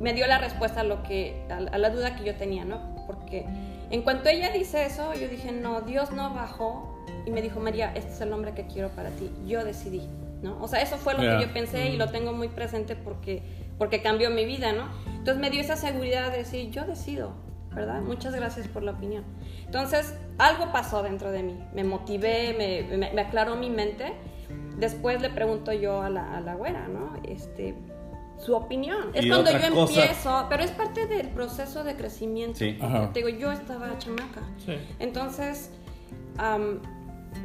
me 0.00 0.12
dio 0.14 0.26
la 0.26 0.38
respuesta 0.38 0.80
a 0.80 0.84
lo 0.84 1.02
que 1.02 1.42
a, 1.50 1.78
la 1.78 1.90
duda 1.90 2.16
que 2.16 2.24
yo 2.24 2.34
tenía, 2.36 2.64
¿no? 2.64 2.94
Porque 3.06 3.44
en 3.90 4.02
cuanto 4.02 4.28
ella 4.28 4.50
dice 4.50 4.86
eso, 4.86 5.12
yo 5.14 5.28
dije, 5.28 5.52
"No, 5.52 5.80
Dios 5.82 6.10
no 6.12 6.32
bajó." 6.34 7.04
Y 7.26 7.30
me 7.30 7.42
dijo, 7.42 7.60
"María, 7.60 7.92
este 7.94 8.12
es 8.12 8.20
el 8.20 8.32
hombre 8.32 8.52
que 8.54 8.66
quiero 8.66 8.88
para 8.90 9.10
ti." 9.10 9.30
Yo 9.46 9.64
decidí, 9.64 10.08
¿no? 10.42 10.56
O 10.62 10.68
sea, 10.68 10.80
eso 10.80 10.96
fue 10.96 11.14
lo 11.14 11.20
que 11.40 11.46
yo 11.46 11.52
pensé 11.52 11.88
y 11.90 11.96
lo 11.96 12.08
tengo 12.10 12.32
muy 12.32 12.48
presente 12.48 12.96
porque 12.96 13.42
porque 13.78 14.02
cambió 14.02 14.30
mi 14.30 14.44
vida, 14.44 14.72
¿no? 14.72 14.88
Entonces 15.06 15.38
me 15.38 15.48
dio 15.50 15.60
esa 15.60 15.76
seguridad 15.76 16.30
de 16.30 16.38
decir, 16.38 16.70
"Yo 16.70 16.84
decido." 16.84 17.32
¿Verdad? 17.72 18.00
Muchas 18.02 18.34
gracias 18.34 18.66
por 18.66 18.82
la 18.82 18.90
opinión. 18.90 19.22
Entonces, 19.64 20.12
algo 20.38 20.72
pasó 20.72 21.04
dentro 21.04 21.30
de 21.30 21.44
mí. 21.44 21.56
Me 21.72 21.84
motivé, 21.84 22.52
me, 22.58 22.96
me- 22.96 23.12
me 23.12 23.20
aclaró 23.20 23.54
mi 23.54 23.70
mente. 23.70 24.12
Después 24.76 25.22
le 25.22 25.30
pregunto 25.30 25.72
yo 25.72 26.02
a 26.02 26.10
la, 26.10 26.36
a 26.36 26.40
la 26.40 26.56
güera, 26.56 26.88
¿no? 26.88 27.12
Este, 27.22 27.76
su 28.40 28.54
opinión. 28.56 29.10
Es 29.14 29.26
cuando 29.26 29.50
yo 29.52 29.74
cosa- 29.74 30.00
empiezo, 30.02 30.46
pero 30.48 30.64
es 30.64 30.70
parte 30.72 31.06
del 31.06 31.28
proceso 31.28 31.84
de 31.84 31.94
crecimiento. 31.94 32.58
Sí. 32.58 32.78
Te 33.12 33.22
digo, 33.22 33.28
yo 33.28 33.52
estaba 33.52 33.96
chamaca. 33.98 34.40
Sí. 34.64 34.72
Entonces, 34.98 35.70
am, 36.38 36.80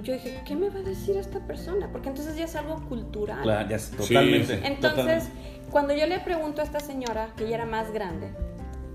yo 0.03 0.13
dije, 0.13 0.41
¿qué 0.45 0.55
me 0.55 0.69
va 0.69 0.79
a 0.79 0.83
decir 0.83 1.17
esta 1.17 1.39
persona? 1.41 1.89
Porque 1.91 2.09
entonces 2.09 2.35
ya 2.37 2.45
es 2.45 2.55
algo 2.55 2.81
cultural. 2.87 3.41
Claro, 3.43 3.69
ya 3.69 3.75
es 3.75 3.83
Sí. 3.83 3.95
totalmente. 3.97 4.53
Entonces, 4.65 5.25
totalmente. 5.25 5.69
cuando 5.71 5.93
yo 5.93 6.07
le 6.07 6.19
pregunto 6.19 6.61
a 6.61 6.63
esta 6.63 6.79
señora, 6.79 7.29
que 7.35 7.47
ya 7.49 7.55
era 7.55 7.65
más 7.65 7.91
grande, 7.91 8.31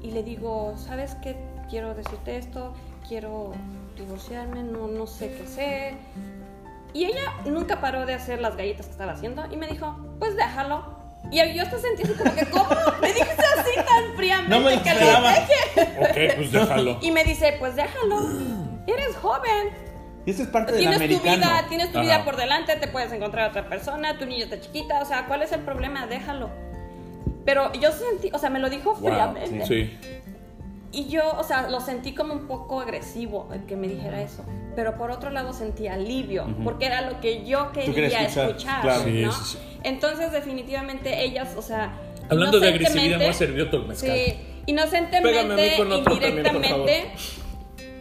y 0.03 0.11
le 0.13 0.23
digo, 0.23 0.75
¿sabes 0.77 1.15
qué? 1.23 1.37
Quiero 1.69 1.95
decirte 1.95 2.37
esto, 2.39 2.73
quiero 3.07 3.53
divorciarme, 3.97 4.63
no, 4.63 4.89
no 4.89 5.07
sé 5.07 5.33
qué 5.37 5.43
hacer. 5.45 5.95
Y 6.93 7.05
ella 7.05 7.23
nunca 7.47 7.81
paró 7.81 8.07
de 8.07 8.15
hacer 8.15 8.41
las 8.41 8.57
galletas 8.57 8.87
que 8.87 8.93
estaba 8.93 9.13
haciendo 9.13 9.45
y 9.53 9.57
me 9.57 9.69
dijo, 9.69 9.95
pues 10.19 10.35
déjalo. 10.35 10.99
Y 11.31 11.55
yo 11.55 11.63
hasta 11.63 11.79
sentí 11.79 12.03
así 12.03 12.13
como 12.15 12.35
que, 12.35 12.47
¿cómo? 12.47 12.69
Me 13.01 13.09
dijiste 13.13 13.45
así 13.59 13.75
tan 13.77 14.17
fríamente 14.17 14.51
No 14.51 14.61
me 14.61 14.77
lo 14.77 14.83
que 14.83 14.95
lo 14.95 15.01
deje. 15.01 16.31
Ok, 16.31 16.37
pues 16.37 16.53
déjalo. 16.53 16.99
Y 17.01 17.11
me 17.13 17.25
dice, 17.25 17.55
pues 17.59 17.77
déjalo. 17.77 18.21
Eres 18.87 19.17
joven. 19.17 19.69
Y 20.27 20.33
eso 20.33 20.43
es 20.43 20.49
parte 20.49 20.73
del 20.73 20.81
Tienes 20.81 20.99
tu 21.19 21.23
vida, 21.25 21.65
tienes 21.69 21.93
tu 21.93 21.99
Ajá. 21.99 22.07
vida 22.07 22.25
por 22.25 22.37
delante, 22.37 22.77
te 22.77 22.89
puedes 22.89 23.11
encontrar 23.13 23.47
a 23.47 23.49
otra 23.49 23.69
persona, 23.69 24.19
tu 24.19 24.27
niña 24.27 24.45
está 24.45 24.61
chiquita, 24.61 25.01
o 25.01 25.05
sea, 25.07 25.27
¿cuál 25.27 25.43
es 25.43 25.53
el 25.53 25.61
problema? 25.61 26.07
Déjalo. 26.07 26.51
Pero 27.47 27.73
yo 27.73 27.91
sentí, 27.93 28.31
o 28.33 28.39
sea, 28.39 28.51
me 28.51 28.59
lo 28.59 28.69
dijo 28.69 28.95
Wow, 28.97 29.11
fríamente. 29.11 29.67
sí. 29.67 29.99
Y 30.93 31.07
yo, 31.09 31.23
o 31.39 31.45
sea, 31.45 31.69
lo 31.71 31.81
sentí 31.81 32.15
como 32.15 32.33
un 32.35 32.47
poco 32.49 32.81
agresivo 32.81 33.49
el 33.53 33.65
que 33.65 33.77
me 33.77 33.87
dijera 33.87 34.21
eso. 34.23 34.45
Pero 34.75 34.97
por 34.97 35.11
otro 35.13 35.31
lado 35.31 35.53
sentí 35.53 35.87
alivio, 35.87 36.45
Ujú. 36.45 36.65
porque 36.65 36.87
era 36.87 37.03
lo 37.03 37.21
que 37.21 37.45
yo 37.45 37.71
quería 37.73 38.23
escuchar, 38.23 38.49
escuchar. 38.51 38.81
claro. 38.83 39.03
Sí, 39.05 39.23
¿no? 39.25 39.33
sí, 39.33 39.41
sí. 39.45 39.59
Entonces, 39.85 40.33
definitivamente, 40.33 41.23
ellas, 41.25 41.55
o 41.57 41.63
sea. 41.63 41.93
Hablando 42.29 42.59
de 42.61 42.69
agresividad, 42.69 43.19
me 43.19 43.25
va 43.27 43.31
a 43.31 43.35
servir 43.35 43.63
otro 43.63 43.83
mezcal. 43.85 44.11
Sí, 44.11 44.35
inocentemente, 44.67 45.77
indirectamente, 45.79 47.11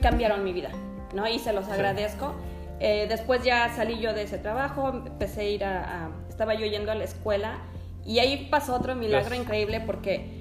cambiaron 0.02 0.43
mi 0.43 0.54
vida, 0.54 0.69
¿no? 1.13 1.28
Y 1.28 1.39
se 1.39 1.54
los 1.54 1.67
agradezco. 1.67 2.34
Eh, 2.80 3.08
después 3.10 3.43
ya 3.43 3.73
salí 3.75 3.99
yo 3.99 4.13
de 4.13 4.23
ese 4.23 4.38
trabajo, 4.38 4.89
empecé 4.89 5.41
a 5.41 5.43
ir 5.43 5.63
a, 5.65 6.06
a- 6.06 6.10
Estaba 6.30 6.54
yo 6.54 6.65
yendo 6.65 6.91
a 6.91 6.95
la 6.95 7.04
escuela 7.04 7.60
y 8.06 8.19
ahí 8.19 8.47
pasó 8.49 8.73
otro 8.75 8.95
milagro 8.95 9.25
Gracias. 9.28 9.41
increíble 9.45 9.82
porque 9.82 10.38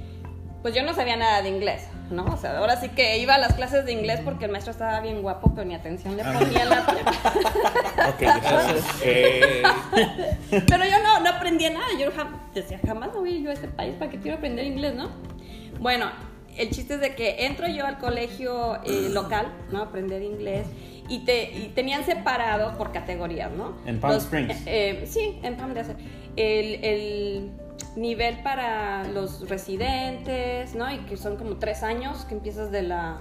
pues 0.63 0.75
yo 0.75 0.83
no 0.83 0.93
sabía 0.95 1.17
nada 1.17 1.41
de 1.43 1.49
inglés, 1.51 1.87
¿no? 2.11 2.25
O 2.25 2.37
sea, 2.37 2.59
ahora 2.59 2.81
sí 2.81 2.89
que 2.89 3.19
iba 3.19 3.35
a 3.35 3.39
las 3.39 3.55
clases 3.55 3.85
de 3.85 3.93
inglés 3.93 4.21
porque 4.25 4.47
el 4.47 4.51
maestro 4.51 4.73
estaba 4.73 5.01
bien 5.01 5.23
guapo, 5.23 5.53
pero 5.55 5.67
ni 5.67 5.75
atención 5.75 6.17
le 6.17 6.25
ponía 6.25 6.63
en 6.63 6.69
la. 6.69 6.79
Ok, 8.09 8.21
sé. 8.99 9.03
Eh, 9.05 9.63
Pero 10.51 10.85
yo 10.85 11.03
no, 11.03 11.21
no 11.21 11.31
aprendía 11.31 11.71
nada. 11.71 11.87
Yo 11.99 12.11
jam- 12.13 12.39
decía, 12.55 12.81
jamás 12.87 13.13
voy 13.13 13.31
a 13.33 13.37
ir 13.37 13.43
yo 13.45 13.51
a 13.51 13.53
este 13.55 13.69
país 13.69 13.95
para 13.99 14.11
que 14.11 14.19
quiero 14.19 14.37
aprender 14.39 14.65
inglés, 14.67 14.95
¿no? 14.95 15.11
Bueno, 15.81 16.11
el 16.57 16.71
chiste 16.71 16.95
es 16.95 17.01
de 17.01 17.15
que 17.15 17.47
entro 17.47 17.69
yo 17.69 17.87
al 17.87 17.99
colegio 17.99 18.77
eh, 18.85 19.09
local, 19.13 19.53
¿no? 19.71 19.83
Aprender 19.83 20.23
inglés. 20.23 20.67
Y, 21.11 21.21
te, 21.25 21.51
y 21.57 21.73
tenían 21.75 22.05
separado 22.05 22.77
por 22.77 22.93
categorías, 22.93 23.51
¿no? 23.53 23.75
En 23.87 23.99
Palm 23.99 24.19
Springs. 24.19 24.57
eh, 24.67 25.05
sí, 25.09 25.39
en 25.43 25.57
Palm 25.57 25.73
Desert. 25.73 25.99
El, 26.37 26.85
el 26.85 27.51
nivel 27.97 28.43
para 28.43 29.05
los 29.05 29.49
residentes, 29.49 30.75
¿no? 30.75 30.91
Y 30.93 30.99
que 31.01 31.17
son 31.17 31.37
como 31.37 31.57
tres 31.57 31.83
años, 31.83 32.25
que 32.25 32.35
empiezas 32.35 32.71
de 32.71 32.83
la 32.83 33.19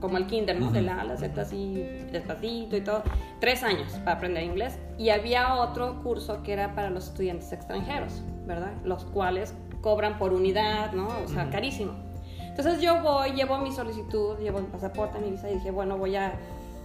como 0.00 0.16
el 0.16 0.26
kinder, 0.26 0.58
¿no? 0.58 0.72
De 0.72 0.82
la 0.82 0.96
A 0.96 1.00
a 1.02 1.04
la 1.04 1.16
Z 1.16 1.40
así 1.40 1.74
despacito 2.10 2.76
y 2.76 2.80
todo. 2.80 3.04
Tres 3.40 3.62
años 3.62 3.92
para 4.04 4.16
aprender 4.16 4.42
inglés. 4.42 4.76
Y 4.98 5.10
había 5.10 5.54
otro 5.54 6.02
curso 6.02 6.42
que 6.42 6.52
era 6.52 6.74
para 6.74 6.90
los 6.90 7.06
estudiantes 7.08 7.52
extranjeros, 7.52 8.20
¿verdad? 8.44 8.72
Los 8.84 9.04
cuales 9.04 9.54
cobran 9.80 10.18
por 10.18 10.32
unidad, 10.32 10.92
¿no? 10.92 11.06
O 11.24 11.28
sea, 11.28 11.48
carísimo. 11.50 11.92
Entonces 12.40 12.80
yo 12.80 13.00
voy, 13.00 13.32
llevo 13.32 13.58
mi 13.58 13.70
solicitud, 13.70 14.38
llevo 14.40 14.58
mi 14.60 14.66
pasaporte, 14.66 15.18
mi 15.20 15.30
visa 15.30 15.48
y 15.50 15.54
dije, 15.54 15.70
bueno, 15.70 15.96
voy 15.96 16.16
a, 16.16 16.32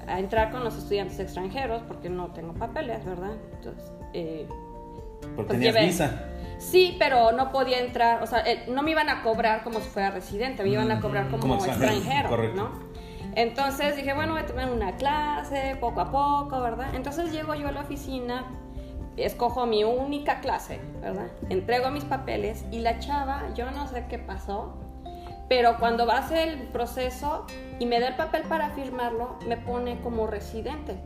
a 0.07 0.19
entrar 0.19 0.51
con 0.51 0.63
los 0.63 0.77
estudiantes 0.77 1.19
extranjeros 1.19 1.81
porque 1.87 2.09
no 2.09 2.27
tengo 2.27 2.53
papeles, 2.53 3.03
¿verdad? 3.03 3.33
Entonces, 3.55 3.91
eh, 4.13 4.47
Porque 5.21 5.35
Pues 5.35 5.47
tenías 5.49 5.75
llevé- 5.75 5.85
visa. 5.87 6.25
Sí, 6.57 6.95
pero 6.97 7.31
no 7.31 7.51
podía 7.51 7.79
entrar, 7.79 8.23
o 8.23 8.27
sea, 8.27 8.43
no 8.67 8.81
me 8.81 8.91
iban 8.91 9.09
a 9.09 9.21
cobrar 9.21 9.63
como 9.63 9.79
si 9.79 9.89
fuera 9.89 10.11
residente, 10.11 10.63
me 10.63 10.69
iban 10.69 10.91
a 10.91 10.99
cobrar 10.99 11.29
como, 11.29 11.41
Como 11.41 11.55
extranjero, 11.55 11.93
extranjero, 11.93 12.29
correcto. 12.29 12.55
¿no? 12.55 12.87
Entonces 13.35 13.95
dije, 13.95 14.13
bueno, 14.13 14.33
voy 14.33 14.41
a 14.41 14.45
tomar 14.47 14.71
una 14.71 14.95
clase, 14.95 15.77
poco 15.79 16.01
a 16.01 16.11
poco, 16.11 16.59
¿verdad? 16.59 16.95
Entonces 16.95 17.31
llego 17.31 17.53
yo 17.53 17.67
a 17.67 17.71
la 17.71 17.81
oficina, 17.81 18.45
escojo 19.15 19.67
mi 19.67 19.83
única 19.83 20.39
clase, 20.39 20.79
¿verdad? 21.01 21.27
Entrego 21.49 21.91
mis 21.91 22.03
papeles 22.03 22.65
y 22.71 22.79
la 22.79 22.97
chava, 22.97 23.43
yo 23.53 23.69
no 23.69 23.87
sé 23.87 24.05
qué 24.09 24.17
pasó, 24.17 24.77
pero 25.49 25.77
cuando 25.77 26.05
va 26.05 26.15
a 26.15 26.19
hacer 26.19 26.47
el 26.47 26.57
proceso 26.69 27.45
y 27.79 27.85
me 27.85 27.99
da 27.99 28.07
el 28.07 28.15
papel 28.15 28.41
para 28.43 28.71
firmarlo, 28.71 29.37
me 29.47 29.57
pone 29.57 29.99
como 30.01 30.25
residente. 30.27 30.97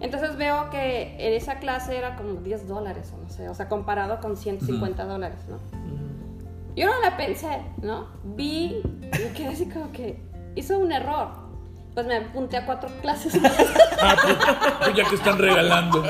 Entonces 0.00 0.36
veo 0.36 0.70
que 0.70 1.14
en 1.18 1.34
esa 1.34 1.58
clase 1.58 1.96
era 1.96 2.16
como 2.16 2.40
10 2.40 2.66
dólares 2.66 3.12
o 3.14 3.22
no 3.22 3.28
sé, 3.28 3.48
o 3.48 3.54
sea, 3.54 3.68
comparado 3.68 4.20
con 4.20 4.36
150 4.36 5.04
dólares, 5.04 5.38
¿no? 5.48 5.58
Yo 6.74 6.86
no 6.86 7.00
la 7.00 7.16
pensé, 7.16 7.60
¿no? 7.82 8.08
Vi 8.24 8.80
y 8.82 8.82
me 9.02 9.32
quedé 9.32 9.48
así 9.48 9.66
como 9.66 9.92
que 9.92 10.22
hizo 10.54 10.78
un 10.78 10.92
error. 10.92 11.50
Pues 11.92 12.06
me 12.06 12.16
apunté 12.16 12.56
a 12.56 12.64
cuatro 12.66 12.88
clases. 13.02 13.38
Ah, 14.02 14.16
pues, 14.22 14.36
pues 14.78 14.96
ya 14.96 15.04
que 15.10 15.14
están 15.14 15.36
regalando. 15.36 16.02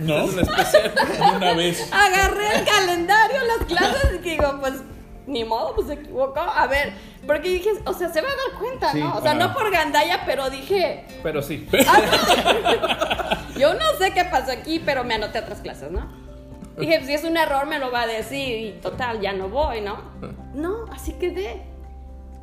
¿No? 0.00 0.18
es 0.24 0.32
un 0.32 0.40
especial. 0.40 0.94
Una 1.36 1.52
vez. 1.52 1.86
Agarré 1.92 2.60
el 2.60 2.64
calendario, 2.64 3.40
las 3.44 3.66
clases 3.66 4.14
y 4.14 4.18
digo, 4.30 4.58
pues 4.58 4.82
ni 5.26 5.44
modo, 5.44 5.74
pues 5.74 5.86
se 5.88 5.94
equivocó. 5.94 6.40
A 6.40 6.66
ver, 6.66 6.92
porque 7.26 7.48
dije, 7.48 7.70
o 7.84 7.92
sea, 7.92 8.12
se 8.12 8.20
va 8.20 8.28
a 8.28 8.30
dar 8.30 8.58
cuenta, 8.58 8.92
Sí, 8.92 9.00
¿no? 9.00 9.16
O 9.16 9.22
sea, 9.22 9.34
no 9.34 9.52
por 9.52 9.70
gandalla, 9.70 10.22
pero 10.26 10.50
dije, 10.50 11.04
Pero 11.22 11.42
sí. 11.42 11.68
Yo 13.56 13.74
no 13.74 13.92
sé 13.98 14.12
qué 14.12 14.24
pasó 14.24 14.52
aquí, 14.52 14.80
pero 14.84 15.04
me 15.04 15.14
anoté 15.14 15.38
a 15.38 15.42
otras 15.42 15.60
clases, 15.60 15.90
¿no? 15.90 16.06
Dije, 16.78 16.96
pues, 16.96 17.06
si 17.06 17.14
es 17.14 17.24
un 17.24 17.36
error 17.36 17.66
me 17.66 17.78
lo 17.78 17.90
va 17.90 18.02
a 18.02 18.06
decir 18.06 18.66
y 18.66 18.72
total, 18.80 19.20
ya 19.20 19.32
no 19.32 19.48
voy, 19.48 19.80
¿no? 19.82 19.98
No, 20.54 20.86
así 20.90 21.12
quedé. 21.12 21.62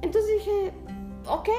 Entonces 0.01 0.31
dije, 0.37 0.71
ok. 1.25 1.49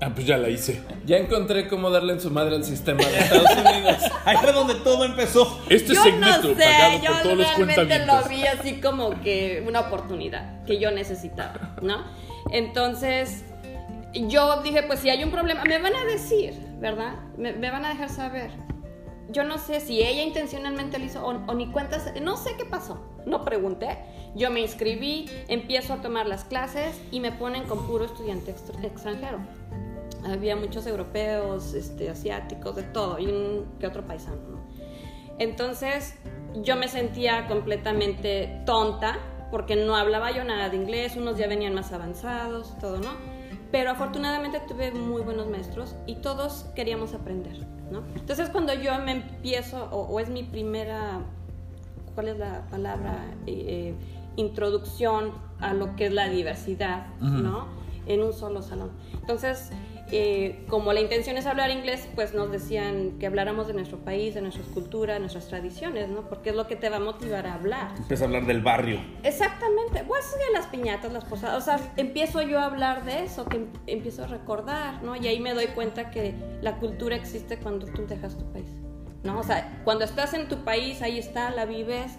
Ah, 0.00 0.10
pues 0.14 0.26
ya 0.26 0.36
la 0.38 0.48
hice. 0.48 0.80
Ya 1.06 1.16
encontré 1.16 1.66
cómo 1.66 1.90
darle 1.90 2.12
en 2.12 2.20
su 2.20 2.30
madre 2.30 2.54
al 2.54 2.64
sistema 2.64 3.04
de 3.04 3.18
Estados 3.18 3.50
Unidos. 3.50 3.96
Ahí 4.24 4.36
fue 4.36 4.52
donde 4.52 4.74
todo 4.76 5.04
empezó. 5.04 5.60
Este 5.68 5.92
yo 5.94 6.02
segmento 6.04 6.48
no 6.50 6.54
pagado 6.54 6.92
sé, 6.92 6.98
por 6.98 7.02
yo 7.02 7.22
todos 7.22 7.36
los 7.38 7.46
realmente 7.56 8.06
lo 8.06 8.22
vi 8.28 8.46
así 8.46 8.80
como 8.80 9.20
que 9.22 9.64
una 9.66 9.80
oportunidad 9.80 10.64
que 10.66 10.78
yo 10.78 10.92
necesitaba, 10.92 11.74
¿no? 11.82 12.04
Entonces, 12.52 13.44
yo 14.14 14.62
dije, 14.62 14.84
pues 14.84 15.00
si 15.00 15.10
hay 15.10 15.24
un 15.24 15.30
problema, 15.30 15.64
me 15.64 15.78
van 15.80 15.94
a 15.96 16.04
decir, 16.04 16.54
¿verdad? 16.78 17.14
Me, 17.36 17.52
me 17.52 17.70
van 17.70 17.84
a 17.84 17.88
dejar 17.90 18.08
saber. 18.08 18.50
Yo 19.30 19.44
no 19.44 19.58
sé 19.58 19.80
si 19.80 20.00
ella 20.02 20.22
intencionalmente 20.22 20.98
lo 20.98 21.04
hizo 21.04 21.26
o, 21.26 21.30
o 21.46 21.54
ni 21.54 21.66
cuentas, 21.70 22.10
no 22.22 22.36
sé 22.36 22.54
qué 22.56 22.64
pasó, 22.64 23.04
no 23.26 23.44
pregunté. 23.44 23.98
Yo 24.34 24.50
me 24.50 24.60
inscribí, 24.60 25.28
empiezo 25.48 25.92
a 25.94 25.96
tomar 26.02 26.26
las 26.26 26.44
clases 26.44 26.98
y 27.10 27.20
me 27.20 27.32
ponen 27.32 27.64
con 27.64 27.86
puro 27.86 28.04
estudiante 28.04 28.54
extr- 28.54 28.82
extranjero. 28.84 29.38
Había 30.24 30.56
muchos 30.56 30.86
europeos, 30.86 31.74
este, 31.74 32.10
asiáticos, 32.10 32.76
de 32.76 32.82
todo, 32.82 33.18
y 33.18 33.26
un 33.26 33.66
que 33.78 33.86
otro 33.86 34.06
paisano, 34.06 34.36
¿no? 34.50 34.58
Entonces 35.38 36.14
yo 36.62 36.76
me 36.76 36.88
sentía 36.88 37.46
completamente 37.46 38.62
tonta 38.66 39.18
porque 39.50 39.76
no 39.76 39.96
hablaba 39.96 40.30
yo 40.30 40.44
nada 40.44 40.68
de 40.68 40.76
inglés, 40.76 41.16
unos 41.16 41.38
ya 41.38 41.46
venían 41.46 41.74
más 41.74 41.92
avanzados, 41.92 42.76
todo, 42.80 42.98
¿no? 42.98 43.10
Pero 43.70 43.90
afortunadamente 43.90 44.60
tuve 44.66 44.90
muy 44.90 45.22
buenos 45.22 45.48
maestros 45.48 45.94
y 46.06 46.16
todos 46.16 46.66
queríamos 46.74 47.14
aprender, 47.14 47.66
¿no? 47.90 48.02
Entonces 48.16 48.50
cuando 48.50 48.74
yo 48.74 48.98
me 48.98 49.12
empiezo, 49.12 49.88
o, 49.92 50.02
o 50.02 50.20
es 50.20 50.28
mi 50.28 50.42
primera, 50.42 51.20
¿cuál 52.14 52.28
es 52.28 52.38
la 52.38 52.66
palabra? 52.68 53.24
Eh, 53.46 53.64
eh, 53.68 53.94
introducción 54.38 55.32
a 55.60 55.74
lo 55.74 55.96
que 55.96 56.06
es 56.06 56.12
la 56.12 56.28
diversidad, 56.28 57.08
¿no? 57.20 57.66
En 58.06 58.22
un 58.22 58.32
solo 58.32 58.62
salón. 58.62 58.92
Entonces, 59.12 59.70
eh, 60.10 60.64
como 60.68 60.92
la 60.92 61.00
intención 61.00 61.36
es 61.36 61.46
hablar 61.46 61.70
inglés, 61.70 62.08
pues 62.14 62.34
nos 62.34 62.50
decían 62.50 63.18
que 63.18 63.26
habláramos 63.26 63.66
de 63.66 63.74
nuestro 63.74 63.98
país, 63.98 64.34
de 64.34 64.40
nuestras 64.40 64.66
culturas, 64.68 65.14
de 65.16 65.20
nuestras 65.20 65.48
tradiciones, 65.48 66.08
¿no? 66.08 66.22
Porque 66.28 66.50
es 66.50 66.56
lo 66.56 66.66
que 66.66 66.76
te 66.76 66.88
va 66.88 66.96
a 66.96 67.00
motivar 67.00 67.46
a 67.46 67.54
hablar. 67.54 67.92
Empieza 67.96 68.24
a 68.24 68.26
hablar 68.26 68.46
del 68.46 68.62
barrio. 68.62 69.00
Exactamente, 69.22 70.04
pues 70.06 70.24
de 70.32 70.52
las 70.52 70.66
piñatas, 70.66 71.12
las 71.12 71.24
posadas, 71.24 71.62
o 71.62 71.64
sea, 71.64 71.78
empiezo 71.96 72.42
yo 72.42 72.58
a 72.58 72.64
hablar 72.64 73.04
de 73.04 73.24
eso, 73.24 73.44
que 73.44 73.56
em- 73.58 73.68
empiezo 73.86 74.24
a 74.24 74.26
recordar, 74.26 75.02
¿no? 75.02 75.16
Y 75.16 75.26
ahí 75.28 75.40
me 75.40 75.54
doy 75.54 75.66
cuenta 75.68 76.10
que 76.10 76.34
la 76.62 76.76
cultura 76.76 77.16
existe 77.16 77.58
cuando 77.58 77.86
tú 77.86 78.06
dejas 78.06 78.36
tu 78.38 78.44
país, 78.52 78.68
¿no? 79.22 79.38
O 79.38 79.42
sea, 79.42 79.80
cuando 79.84 80.04
estás 80.04 80.34
en 80.34 80.48
tu 80.48 80.64
país, 80.64 81.02
ahí 81.02 81.18
está, 81.18 81.50
la 81.50 81.66
vives, 81.66 82.12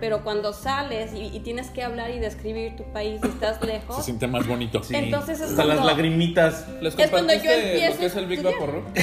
pero 0.00 0.22
cuando 0.22 0.52
sales 0.52 1.12
y, 1.14 1.26
y 1.36 1.40
tienes 1.40 1.70
que 1.70 1.82
hablar 1.82 2.10
y 2.10 2.18
describir 2.20 2.76
tu 2.76 2.84
país 2.92 3.20
y 3.24 3.26
estás 3.28 3.58
Se 3.60 3.66
lejos, 3.66 4.04
siente 4.04 4.26
más 4.26 4.46
bonito. 4.46 4.82
Sí. 4.82 4.94
Entonces 4.94 5.40
es 5.40 5.50
Hasta 5.50 5.64
las 5.64 5.84
lagrimitas. 5.84 6.66
¿Les 6.80 6.98
Es 6.98 7.10
cuando 7.10 7.32
yo 7.34 7.50
empiezo 7.50 7.94
lo 7.94 7.98
que 8.00 8.06
es 8.06 8.16
el 8.16 8.26
Big. 8.26 8.42
Vaporru? 8.42 8.82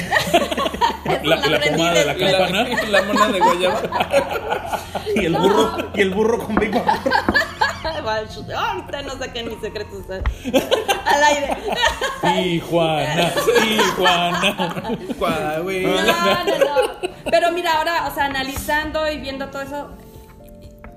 La- 1.22 1.36
la 1.36 1.60
pomada 1.60 1.92
de 1.94 2.04
la 2.04 2.16
campana. 2.16 2.68
La, 2.68 3.00
la 3.00 3.02
mona 3.02 3.28
de 3.28 3.38
guayaba. 3.40 3.82
Y 5.14 5.24
el 5.24 5.36
burro, 5.36 5.76
y 5.94 6.00
el 6.00 6.10
burro 6.10 6.38
con 6.44 6.56
Big 6.56 6.72
Vaporru. 6.72 7.10
Ahorita 8.56 9.02
no 9.02 9.16
saquen 9.18 9.48
mis 9.48 9.58
secretos 9.60 10.02
al 10.10 11.24
aire. 11.24 11.56
Tijuana, 12.22 13.32
Tijuana. 13.60 14.54
No, 15.12 16.44
no, 16.44 16.58
no. 16.58 17.10
Pero 17.30 17.52
mira, 17.52 17.74
ahora, 17.78 18.06
o 18.10 18.14
sea, 18.14 18.24
analizando 18.26 19.10
y 19.10 19.18
viendo 19.18 19.48
todo 19.48 19.62
eso, 19.62 19.90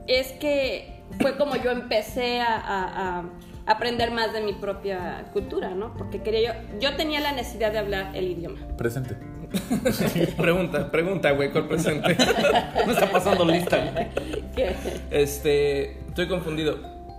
es 0.09 0.31
que 0.33 1.01
fue 1.21 1.37
como 1.37 1.55
yo 1.55 1.71
empecé 1.71 2.41
a, 2.41 2.55
a- 2.57 3.19
a 3.19 3.23
aprender 3.71 4.11
más 4.11 4.33
de 4.33 4.41
mi 4.41 4.53
propia 4.53 5.25
cultura, 5.33 5.69
¿no? 5.71 5.93
Porque 5.95 6.21
quería 6.23 6.63
yo, 6.71 6.79
yo 6.79 6.95
tenía 6.95 7.19
la 7.19 7.31
necesidad 7.31 7.71
de 7.71 7.77
hablar 7.79 8.11
el 8.15 8.27
idioma. 8.31 8.59
Presente. 8.77 9.15
Pregunta, 10.37 10.91
pregunta, 10.91 11.31
güey, 11.31 11.51
¿cuál 11.51 11.67
presente? 11.67 12.15
No 12.85 12.91
está 12.91 13.11
pasando 13.11 13.45
lista. 13.45 13.77
güey. 13.93 14.07
Que- 14.55 14.75
Este, 15.11 15.99
estoy 16.07 16.27
confundido. 16.27 16.77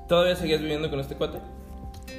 ¿Todavía 0.09 0.35
seguías 0.37 0.61
viviendo 0.61 0.91
con 0.91 1.01
este 1.01 1.15
cuate? 1.15 1.39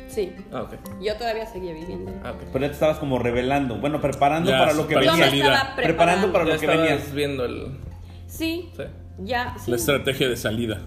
sí, 0.08 0.34
Ah, 0.52 0.64
ok. 0.64 0.74
yo 1.02 1.16
todavía 1.16 1.46
seguía 1.46 1.74
viviendo. 1.74 2.12
Ah, 2.24 2.32
ok. 2.32 2.38
Pero 2.52 2.60
ya 2.66 2.68
te 2.68 2.74
estabas 2.74 2.98
como 3.00 3.18
revelando. 3.20 3.76
Bueno, 3.78 4.02
preparando 4.02 4.50
Ya, 4.52 4.60
para 4.60 4.74
lo 4.74 4.86
que 4.88 4.94
para 4.96 5.06
Yo 5.06 5.12
la 5.12 5.18
me 5.18 5.26
venía. 5.26 5.44
salida. 5.46 5.56
estaba 5.58 5.76
Preparando 5.76 6.28
preparando. 6.28 6.32
para 6.34 6.46
Ya 6.46 6.54
lo 6.54 6.60
que 6.60 6.68
venías. 6.68 7.14
viendo 7.14 7.46
el... 7.46 7.78
Sí, 8.28 8.72
Sí. 8.76 8.84
Ya, 9.24 9.56
sí. 9.60 9.72
La 9.72 9.78
estrategia 9.78 10.28
de 10.30 10.38
salida. 10.38 10.80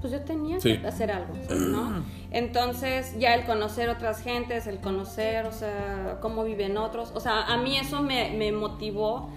pues 0.00 0.12
yo 0.12 0.20
tenía 0.20 0.60
Sí. 0.60 0.76
que 0.78 0.86
hacer 0.86 1.10
algo, 1.10 1.32
¿no? 1.50 2.04
Entonces, 2.30 3.18
ya 3.18 3.34
el 3.34 3.44
conocer 3.46 3.88
otras 3.88 4.20
gentes, 4.22 4.66
el 4.66 4.78
conocer, 4.78 5.46
o 5.46 5.52
sea, 5.52 6.18
cómo 6.20 6.44
viven 6.44 6.76
otros, 6.76 7.10
o 7.14 7.20
sea, 7.20 7.42
a 7.46 7.56
mí 7.56 7.76
eso 7.78 8.02
me, 8.02 8.30
me 8.36 8.52
motivó 8.52 9.30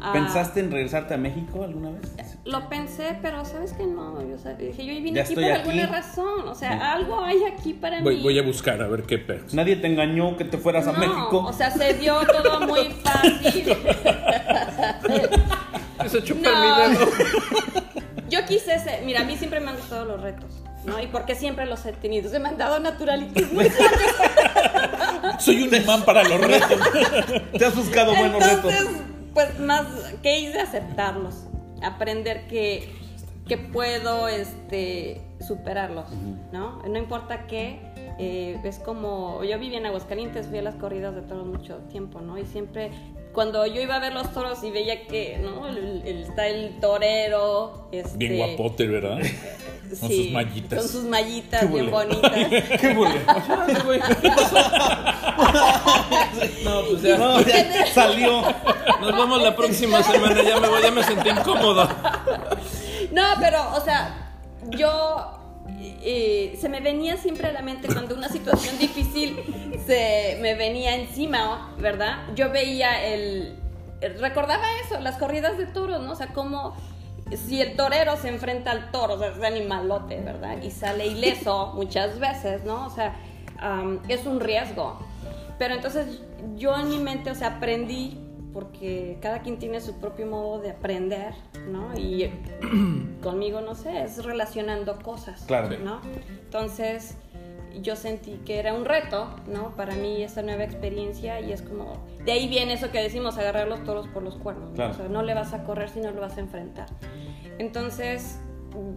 a... 0.00 0.12
¿Pensaste 0.12 0.60
en 0.60 0.70
regresarte 0.70 1.14
a 1.14 1.16
México 1.16 1.64
alguna 1.64 1.90
vez? 1.90 2.38
Lo 2.44 2.68
pensé, 2.68 3.16
pero 3.22 3.44
sabes 3.44 3.72
que 3.72 3.86
no, 3.86 4.20
yo 4.26 4.34
o 4.36 4.38
sea, 4.38 4.54
dije, 4.54 4.84
yo 4.84 4.92
vine 4.94 5.12
Ya 5.16 5.22
aquí 5.22 5.34
por 5.34 5.44
aquí. 5.44 5.52
alguna 5.52 5.86
razón, 5.86 6.48
o 6.48 6.54
sea, 6.54 6.92
algo 6.92 7.20
hay 7.20 7.42
aquí 7.44 7.72
para 7.74 8.00
Voy, 8.02 8.16
mí. 8.16 8.22
voy 8.22 8.38
a 8.38 8.42
buscar 8.42 8.80
a 8.82 8.86
ver 8.88 9.02
qué 9.04 9.18
pex. 9.18 9.52
Nadie 9.54 9.76
te 9.76 9.86
engañó 9.88 10.36
que 10.36 10.44
te 10.44 10.58
fueras 10.58 10.86
a 10.86 10.92
México. 10.92 11.44
O 11.46 11.52
sea, 11.52 11.70
se 11.70 11.94
dio 11.94 12.20
todo 12.26 12.60
muy 12.66 12.84
fácil. 13.02 13.76
Eso 16.14 16.24
chupa 16.24 16.50
No. 16.50 16.88
mi 16.88 16.94
dedo. 16.94 17.10
Yo 18.30 18.44
quise 18.46 18.78
ser, 18.78 19.04
mira, 19.04 19.20
a 19.20 19.24
mí 19.24 19.36
siempre 19.36 19.60
me 19.60 19.70
han 19.70 19.76
gustado 19.76 20.04
los 20.06 20.20
retos, 20.20 20.50
¿no? 20.84 21.00
Y 21.00 21.06
porque 21.08 21.34
siempre 21.34 21.66
los 21.66 21.84
he 21.86 21.92
tenido. 21.92 22.30
Se 22.30 22.38
me 22.38 22.48
han 22.48 22.56
dado 22.58 22.80
naturalitos 22.80 23.52
muy 23.52 23.70
Soy 25.38 25.62
un 25.62 25.74
imán 25.74 26.02
para 26.04 26.22
los 26.24 26.40
retos. 26.40 26.78
Te 27.56 27.64
has 27.64 27.76
buscado 27.76 28.14
buenos 28.14 28.42
Entonces, 28.42 28.80
retos. 28.80 28.96
pues 29.34 29.58
más, 29.60 29.84
¿qué 30.22 30.40
hice? 30.40 30.60
Aceptarlos. 30.60 31.44
Aprender 31.82 32.46
que, 32.46 32.88
que 33.46 33.58
puedo 33.58 34.28
este, 34.28 35.20
superarlos, 35.46 36.06
¿no? 36.52 36.82
No 36.88 36.98
importa 36.98 37.46
qué. 37.46 37.78
eh, 38.18 38.58
es 38.64 38.78
como, 38.78 39.44
yo 39.44 39.58
viví 39.58 39.76
en 39.76 39.86
Aguascalientes, 39.86 40.46
fui 40.46 40.58
a 40.58 40.62
las 40.62 40.76
corridas 40.76 41.14
de 41.14 41.22
toros 41.22 41.46
mucho 41.46 41.76
tiempo, 41.90 42.20
¿no? 42.20 42.38
Y 42.38 42.46
siempre, 42.46 42.90
cuando 43.34 43.66
yo 43.66 43.82
iba 43.82 43.96
a 43.96 43.98
ver 43.98 44.12
los 44.14 44.32
toros 44.32 44.62
y 44.64 44.70
veía 44.70 45.06
que, 45.06 45.38
¿no? 45.38 45.66
El, 45.68 46.02
el- 46.06 46.22
está 46.22 46.46
el 46.46 46.78
torero, 46.80 47.88
este, 47.92 48.16
Bien 48.16 48.36
guapote, 48.38 48.86
¿verdad? 48.86 49.18
Con 50.00 50.08
sí, 50.08 50.24
sus 50.24 50.32
mallitas. 50.32 50.78
Con 50.78 50.88
sus 50.88 51.04
mallitas 51.04 51.60
Qué 51.60 51.66
bien 51.66 51.90
bonitas. 51.90 52.32
¿Qué 52.80 52.94
bule? 52.94 53.20
No, 56.64 56.82
pues 56.88 57.02
ya. 57.02 57.18
No, 57.18 57.40
ya 57.42 57.86
salió. 57.92 58.42
Nos 59.00 59.16
vemos 59.16 59.42
la 59.42 59.54
próxima 59.54 60.02
semana. 60.02 60.42
Ya 60.42 60.58
me 60.60 60.68
voy, 60.68 60.82
ya 60.82 60.90
me 60.90 61.02
sentí 61.02 61.28
incómodo. 61.28 61.88
No, 63.12 63.22
pero, 63.40 63.72
o 63.74 63.80
sea, 63.80 64.32
yo 64.70 65.43
eh, 65.66 66.56
se 66.60 66.68
me 66.68 66.80
venía 66.80 67.16
siempre 67.16 67.48
a 67.48 67.52
la 67.52 67.62
mente 67.62 67.88
cuando 67.88 68.14
una 68.14 68.28
situación 68.28 68.78
difícil 68.78 69.38
se 69.86 70.38
me 70.40 70.54
venía 70.54 70.96
encima, 70.96 71.74
¿verdad? 71.78 72.18
Yo 72.34 72.50
veía 72.50 73.04
el, 73.06 73.56
recordaba 74.18 74.64
eso, 74.84 75.00
las 75.00 75.16
corridas 75.16 75.58
de 75.58 75.66
toros, 75.66 76.02
¿no? 76.02 76.12
O 76.12 76.16
sea, 76.16 76.28
como 76.28 76.74
si 77.46 77.60
el 77.60 77.76
torero 77.76 78.16
se 78.16 78.28
enfrenta 78.28 78.70
al 78.70 78.90
toro, 78.90 79.14
o 79.14 79.18
sea, 79.18 79.28
es 79.28 79.42
animalote, 79.42 80.20
¿verdad? 80.20 80.62
Y 80.62 80.70
sale 80.70 81.06
ileso 81.06 81.72
muchas 81.74 82.18
veces, 82.18 82.64
¿no? 82.64 82.86
O 82.86 82.90
sea, 82.90 83.14
es 84.08 84.26
un 84.26 84.40
riesgo. 84.40 84.98
Pero 85.58 85.74
entonces 85.74 86.20
yo 86.56 86.76
en 86.76 86.88
mi 86.88 86.98
mente, 86.98 87.30
o 87.30 87.34
sea, 87.34 87.56
aprendí, 87.56 88.18
porque 88.54 89.18
cada 89.20 89.42
quien 89.42 89.58
tiene 89.58 89.80
su 89.80 89.98
propio 89.98 90.26
modo 90.26 90.60
de 90.60 90.70
aprender, 90.70 91.34
¿no? 91.68 91.92
Y 91.98 92.30
conmigo, 93.22 93.60
no 93.60 93.74
sé, 93.74 94.04
es 94.04 94.24
relacionando 94.24 94.96
cosas, 95.00 95.42
Claro. 95.46 95.76
¿no? 95.80 96.00
Entonces 96.44 97.16
yo 97.82 97.96
sentí 97.96 98.40
que 98.46 98.60
era 98.60 98.72
un 98.72 98.84
reto, 98.84 99.28
¿no? 99.48 99.74
Para 99.74 99.96
mí 99.96 100.22
esta 100.22 100.42
nueva 100.42 100.62
experiencia 100.62 101.40
y 101.40 101.52
es 101.52 101.62
como, 101.62 101.98
de 102.24 102.30
ahí 102.30 102.48
viene 102.48 102.74
eso 102.74 102.92
que 102.92 103.02
decimos, 103.02 103.36
agarrar 103.36 103.66
los 103.66 103.82
toros 103.82 104.06
por 104.06 104.22
los 104.22 104.36
cuernos, 104.36 104.70
¿no? 104.70 104.74
Claro. 104.76 104.92
O 104.92 104.94
sea, 104.94 105.08
no 105.08 105.22
le 105.22 105.34
vas 105.34 105.52
a 105.52 105.64
correr 105.64 105.90
si 105.90 106.00
no 106.00 106.12
lo 106.12 106.20
vas 106.20 106.36
a 106.36 106.40
enfrentar. 106.40 106.86
Entonces, 107.58 108.38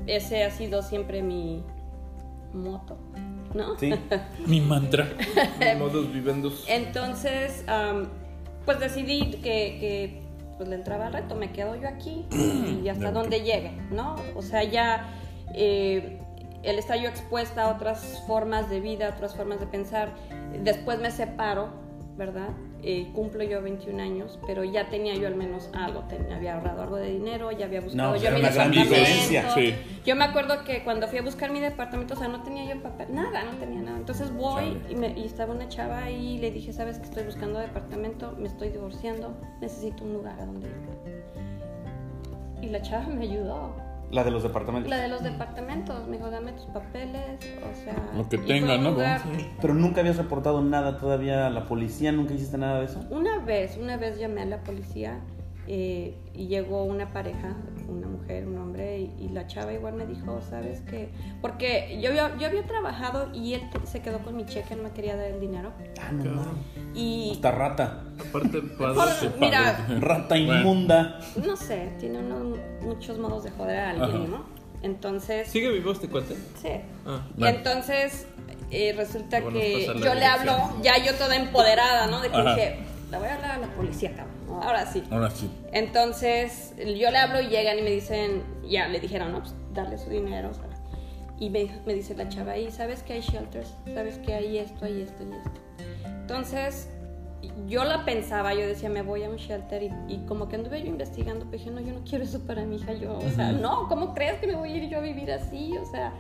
ese 0.06 0.43
ha 0.43 0.52
sido 0.52 0.84
siempre 0.84 1.24
mi 1.24 1.63
moto, 2.54 3.00
¿no? 3.56 3.76
Sí. 3.80 3.91
Mi 4.46 4.62
mantra. 4.62 5.08
Modus 5.80 6.13
vivendus. 6.13 6.63
Entonces, 6.67 7.65
pues 8.67 8.82
decidí 8.82 9.32
que, 9.32 9.77
que, 9.80 10.21
pues 10.58 10.67
le 10.67 10.75
entraba 10.75 11.08
al 11.08 11.13
reto, 11.13 11.36
me 11.36 11.53
quedo 11.53 11.75
yo 11.75 11.88
aquí 11.88 12.25
y 12.84 12.89
hasta 12.89 13.13
donde 13.13 13.39
llegue, 13.39 13.71
¿no? 13.91 14.17
O 14.36 14.41
sea, 14.41 14.62
ya 14.65 15.10
eh, 15.53 16.19
el 16.63 16.77
estar 16.77 16.99
yo 16.99 17.08
expuesta 17.08 17.63
a 17.63 17.73
otras 17.73 18.23
formas 18.27 18.69
de 18.69 18.82
vida, 18.82 19.08
otras 19.15 19.36
formas 19.36 19.62
de 19.62 19.67
pensar. 19.67 20.13
Después 20.63 20.99
me 20.99 21.12
separo, 21.12 21.69
¿verdad? 22.17 22.49
Eh, 22.84 23.10
cumplo 23.13 23.44
yo 23.44 23.62
21 23.62 24.00
años, 24.02 24.38
pero 24.46 24.63
ya 24.63 24.88
tenía 24.90 25.16
yo 25.16 25.28
al 25.28 25.36
menos 25.36 25.70
algo, 25.74 26.02
ten- 26.02 26.32
había 26.32 26.54
ahorrado 26.56 26.84
algo 26.84 26.96
de 26.98 27.12
dinero, 27.12 27.52
ya 27.52 27.66
había 27.66 27.82
buscado 27.82 28.12
pues 28.12 28.22
yo 28.22 28.30
mi 28.38 28.42
departamento. 28.78 28.94
sí. 29.56 29.74
Yo 30.06 30.16
me 30.16 30.24
acuerdo 30.24 30.63
que 30.63 30.84
cuando 30.84 31.08
fui 31.08 31.18
a 31.18 31.22
buscar 31.24 31.50
mi 31.52 31.60
departamento, 31.60 32.13
o 32.13 32.18
sea, 32.18 32.28
no 32.28 32.44
tenía 32.44 32.66
yo 32.72 32.82
papel, 32.82 33.08
nada, 33.13 33.44
no 33.44 33.52
tenía 33.58 33.82
nada. 33.82 33.98
Entonces 33.98 34.32
voy 34.32 34.78
y, 34.90 34.96
me- 34.96 35.18
y 35.20 35.26
estaba 35.26 35.54
una 35.54 35.68
chava 35.68 36.04
ahí 36.04 36.36
y 36.36 36.38
le 36.38 36.52
dije, 36.52 36.72
¿sabes 36.72 37.00
que 37.00 37.06
estoy 37.06 37.24
buscando 37.24 37.60
departamento? 37.60 38.36
Me 38.38 38.48
estoy 38.48 38.70
divorciando, 38.70 39.36
necesito 39.60 40.04
un 40.04 40.13
lugar 40.13 40.40
a 40.40 40.46
donde 40.46 40.68
ir. 40.68 40.76
Y 42.62 42.68
la 42.70 42.82
chava 42.82 43.08
me 43.08 43.24
ayudó. 43.26 43.74
La 44.12 44.24
de 44.24 44.32
los 44.32 44.41
departamentos. 44.43 44.89
La 44.89 44.98
de 44.98 45.08
los 45.10 45.22
departamentos, 45.22 46.08
me 46.08 46.17
dijo, 46.17 46.30
dame 46.32 46.54
tus 46.54 46.65
papeles, 46.67 47.39
o 47.62 47.76
sea... 47.84 47.96
Lo 48.15 48.30
que 48.30 48.38
tenga, 48.38 48.78
¿no? 48.78 48.91
lugar- 48.91 49.22
Pero 49.62 49.74
nunca 49.74 50.00
habías 50.02 50.15
reportado 50.17 50.62
nada 50.62 50.98
todavía 50.98 51.46
a 51.48 51.50
la 51.50 51.65
policía, 51.65 52.12
nunca 52.13 52.34
hiciste 52.34 52.58
nada 52.58 52.80
de 52.80 52.86
eso. 52.86 53.02
Una 53.10 53.39
vez, 53.39 53.78
una 53.78 53.98
vez 53.98 54.17
llamé 54.17 54.41
a 54.41 54.46
la 54.46 54.60
policía 54.63 55.20
eh, 55.67 56.15
y 56.34 56.47
llegó 56.47 56.84
una 56.84 57.12
pareja, 57.13 57.56
una 57.89 58.08
mujer, 58.08 58.47
un 58.47 58.58
hombre, 58.58 58.99
y, 58.99 59.25
y 59.25 59.30
la 59.30 59.47
chava 59.47 59.73
igual 59.73 59.93
me 59.95 60.06
dijo, 60.06 60.39
¿sabes 60.49 60.82
qué? 60.89 61.10
Porque 61.41 61.99
yo, 62.01 62.12
yo, 62.13 62.38
yo 62.39 62.47
había 62.47 62.65
trabajado 62.65 63.30
y 63.34 63.53
él 63.53 63.69
te- 63.71 63.86
se 63.86 64.01
quedó 64.01 64.19
con 64.19 64.36
mi 64.36 64.45
cheque, 64.45 64.75
no 64.75 64.84
me 64.84 64.91
quería 64.91 65.15
dar 65.15 65.27
el 65.27 65.39
dinero. 65.39 65.71
Ah, 66.01 66.12
no. 66.12 66.41
Y, 66.93 67.32
Esta 67.34 67.51
rata. 67.51 68.03
Aparte, 68.30 68.62
por- 68.77 68.95
padre. 68.95 69.30
mira, 69.39 69.88
Rata 69.99 70.36
Bueno. 70.36 70.60
inmunda. 70.60 71.19
no 71.45 71.56
sé, 71.56 71.91
tiene 71.99 72.19
uno, 72.19 72.56
muchos 72.82 73.17
modos 73.19 73.43
de 73.43 73.51
joder 73.51 73.77
a 73.80 73.89
alguien, 73.91 74.10
Ajá. 74.23 74.27
¿no? 74.27 74.45
Entonces, 74.84 75.47
¿Sigue 75.47 75.69
vivo 75.71 75.91
este 75.91 76.08
cuate? 76.08 76.36
sí. 76.62 76.69
Ah. 77.06 77.25
Y 77.36 77.39
Bueno. 77.39 77.58
entonces 77.58 78.27
eh, 78.69 78.93
resulta 78.95 79.39
Bueno, 79.41 79.60
que 79.60 79.88
la 79.95 80.06
yo 80.06 80.13
le 80.13 80.25
hablo, 80.25 80.58
ya 80.84 81.03
yo 81.03 81.13
toda 81.15 81.36
empoderada, 81.36 82.08
¿no? 82.08 82.21
De 82.21 82.30
que 82.30 82.38
Ajá. 82.38 82.56
dije, 82.56 82.77
la 83.12 83.20
voy 83.20 83.28
a 83.28 83.36
hablar 83.36 83.52
a 83.52 83.58
la 83.60 83.67
policía, 83.67 84.12
cabrón. 84.15 84.63
Ahora 84.63 84.86
sí. 84.86 85.04
Ahora 85.10 85.30
sí. 85.30 85.50
Entonces 85.72 86.74
yo 86.78 87.12
le 87.12 87.17
hablo 87.17 87.39
y 87.41 87.48
llegan 87.48 87.80
y 87.80 87.82
me 87.82 87.91
dicen, 87.91 88.43
ya 88.67 88.88
le 88.88 89.00
dijeron, 89.00 89.32
no, 89.32 89.39
pues 89.39 89.54
darle 89.74 89.98
su 89.98 90.10
dinero. 90.10 90.50
o 90.50 90.54
sea. 90.54 90.63
Y 91.39 91.50
me, 91.50 91.70
me 91.86 91.93
dice 91.93 92.15
la 92.15 92.28
chava, 92.30 92.58
y 92.58 92.72
sabes 92.72 93.04
que 93.04 93.13
hay 93.13 93.22
shelters, 93.22 93.76
sabes 93.93 94.17
que 94.17 94.34
hay 94.34 94.58
esto, 94.58 94.86
hay 94.86 95.02
esto 95.02 95.24
y 95.24 95.34
esto. 95.34 95.62
Entonces 96.06 96.89
yo 97.67 97.84
la 97.86 98.04
pensaba, 98.06 98.54
yo 98.56 98.67
decía, 98.67 98.89
me 98.89 99.04
voy 99.04 99.24
a 99.24 99.30
un 99.30 99.38
shelter 99.38 99.84
y, 99.84 99.91
y 100.08 100.26
como 100.28 100.50
que 100.50 100.56
anduve 100.56 100.82
yo 100.82 100.88
investigando, 100.88 101.46
pero 101.46 101.60
dije, 101.60 101.72
no, 101.72 101.80
yo 101.80 101.93
no 101.93 102.02
quiero 102.04 102.24
eso 102.24 102.39
para 102.41 102.65
mi 102.65 102.78
hija, 102.78 102.93
yo, 102.93 103.17
o 103.17 103.30
sea, 103.30 103.52
no, 103.52 103.88
¿cómo 103.88 104.15
crees 104.15 104.39
que 104.39 104.48
me 104.48 104.56
voy 104.56 104.74
a 104.74 104.78
ir 104.78 104.89
yo 104.89 104.98
a 104.98 105.02
vivir 105.02 105.32
así? 105.32 105.78
O 105.78 105.86
sea, 105.86 106.12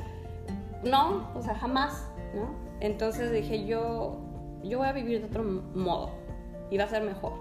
no, 0.83 1.31
o 1.33 1.41
sea, 1.41 1.55
jamás, 1.55 2.07
¿no? 2.35 2.55
Entonces 2.79 3.31
dije, 3.31 3.65
yo, 3.65 4.19
yo 4.63 4.77
voy 4.77 4.87
a 4.87 4.93
vivir 4.93 5.19
de 5.19 5.25
otro 5.25 5.43
modo 5.43 6.26
y 6.69 6.77
va 6.77 6.83
a 6.85 6.89
ser 6.89 7.03
mejor. 7.03 7.33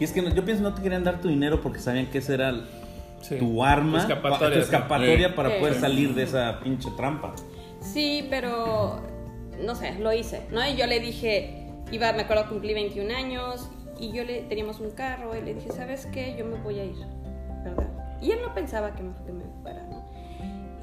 Y 0.00 0.04
es 0.04 0.12
que 0.12 0.22
no- 0.22 0.30
yo 0.34 0.44
pienso 0.44 0.62
no 0.62 0.74
te 0.74 0.82
querían 0.82 1.04
dar 1.04 1.20
tu 1.20 1.28
dinero 1.28 1.60
porque 1.60 1.78
sabían 1.78 2.06
que 2.06 2.18
esa 2.18 2.34
era 2.34 2.48
el- 2.50 2.64
Sí. 3.20 3.36
tu 3.36 3.62
arma, 3.64 3.98
Tu 3.98 4.12
escapatoria, 4.12 4.48
pa- 4.48 4.54
tu 4.54 4.60
escapatoria 4.60 5.28
Sí. 5.28 5.34
para 5.36 5.50
Sí. 5.50 5.54
poder 5.60 5.74
salir 5.74 6.14
de 6.14 6.22
esa 6.24 6.60
pinche 6.60 6.90
trampa. 6.96 7.34
Sí, 7.80 8.26
pero 8.30 9.00
no 9.64 9.74
sé, 9.74 9.98
lo 9.98 10.12
hice, 10.12 10.42
¿no? 10.50 10.66
Y 10.68 10.76
yo 10.76 10.86
le 10.86 10.98
dije, 11.00 11.66
iba, 11.92 12.12
me 12.12 12.22
acuerdo, 12.22 12.48
cumplí 12.48 12.74
21 12.74 13.10
años 13.12 13.68
y 14.00 14.10
yo 14.12 14.24
le 14.24 14.42
teníamos 14.42 14.80
un 14.80 14.90
carro 14.90 15.36
y 15.36 15.42
le 15.42 15.54
dije, 15.54 15.70
¿sabes 15.72 16.06
qué? 16.06 16.34
Yo 16.38 16.44
me 16.44 16.56
voy 16.60 16.78
a 16.80 16.84
ir, 16.84 16.96
¿verdad? 17.64 17.88
Y 18.20 18.30
él 18.32 18.38
no 18.44 18.54
pensaba 18.54 18.94
que 18.94 19.02
me, 19.02 19.12
que 19.26 19.32
me 19.32 19.44
fuera, 19.62 19.82
¿no? 19.84 20.08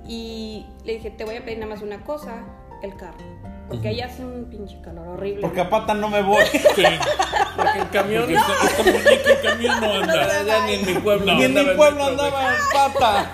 Y 0.07 0.65
le 0.85 0.93
dije, 0.93 1.09
te 1.11 1.23
voy 1.25 1.35
a 1.35 1.43
pedir 1.45 1.59
nada 1.59 1.73
más 1.73 1.81
una 1.83 2.03
cosa, 2.03 2.43
el 2.83 2.95
carro. 2.95 3.17
Porque 3.69 3.87
ahí 3.87 4.01
hace 4.01 4.23
un 4.23 4.45
pinche 4.45 4.81
calor 4.81 5.07
horrible. 5.07 5.41
Porque 5.41 5.61
a 5.61 5.69
pata 5.69 5.93
no 5.93 6.09
me 6.09 6.21
voy. 6.21 6.43
Sí. 6.75 6.83
Porque 7.55 7.79
en 7.79 7.87
camión. 7.87 8.23
Porque 8.23 8.35
esta, 8.35 8.65
esta 8.65 8.83
muñeca 8.83 9.31
en 9.31 9.41
camión 9.49 9.81
no 9.81 9.93
anda. 9.93 10.43
Ya 10.43 10.65
ni 10.65 10.73
en 10.75 10.85
mi 10.85 10.93
pueblo. 10.95 11.25
Ni 11.25 11.31
en 11.43 11.53
mi 11.53 11.59
andaba 11.59 11.75
pueblo 11.77 12.05
andaba 12.05 12.53
en 12.53 12.93
pata. 12.93 13.31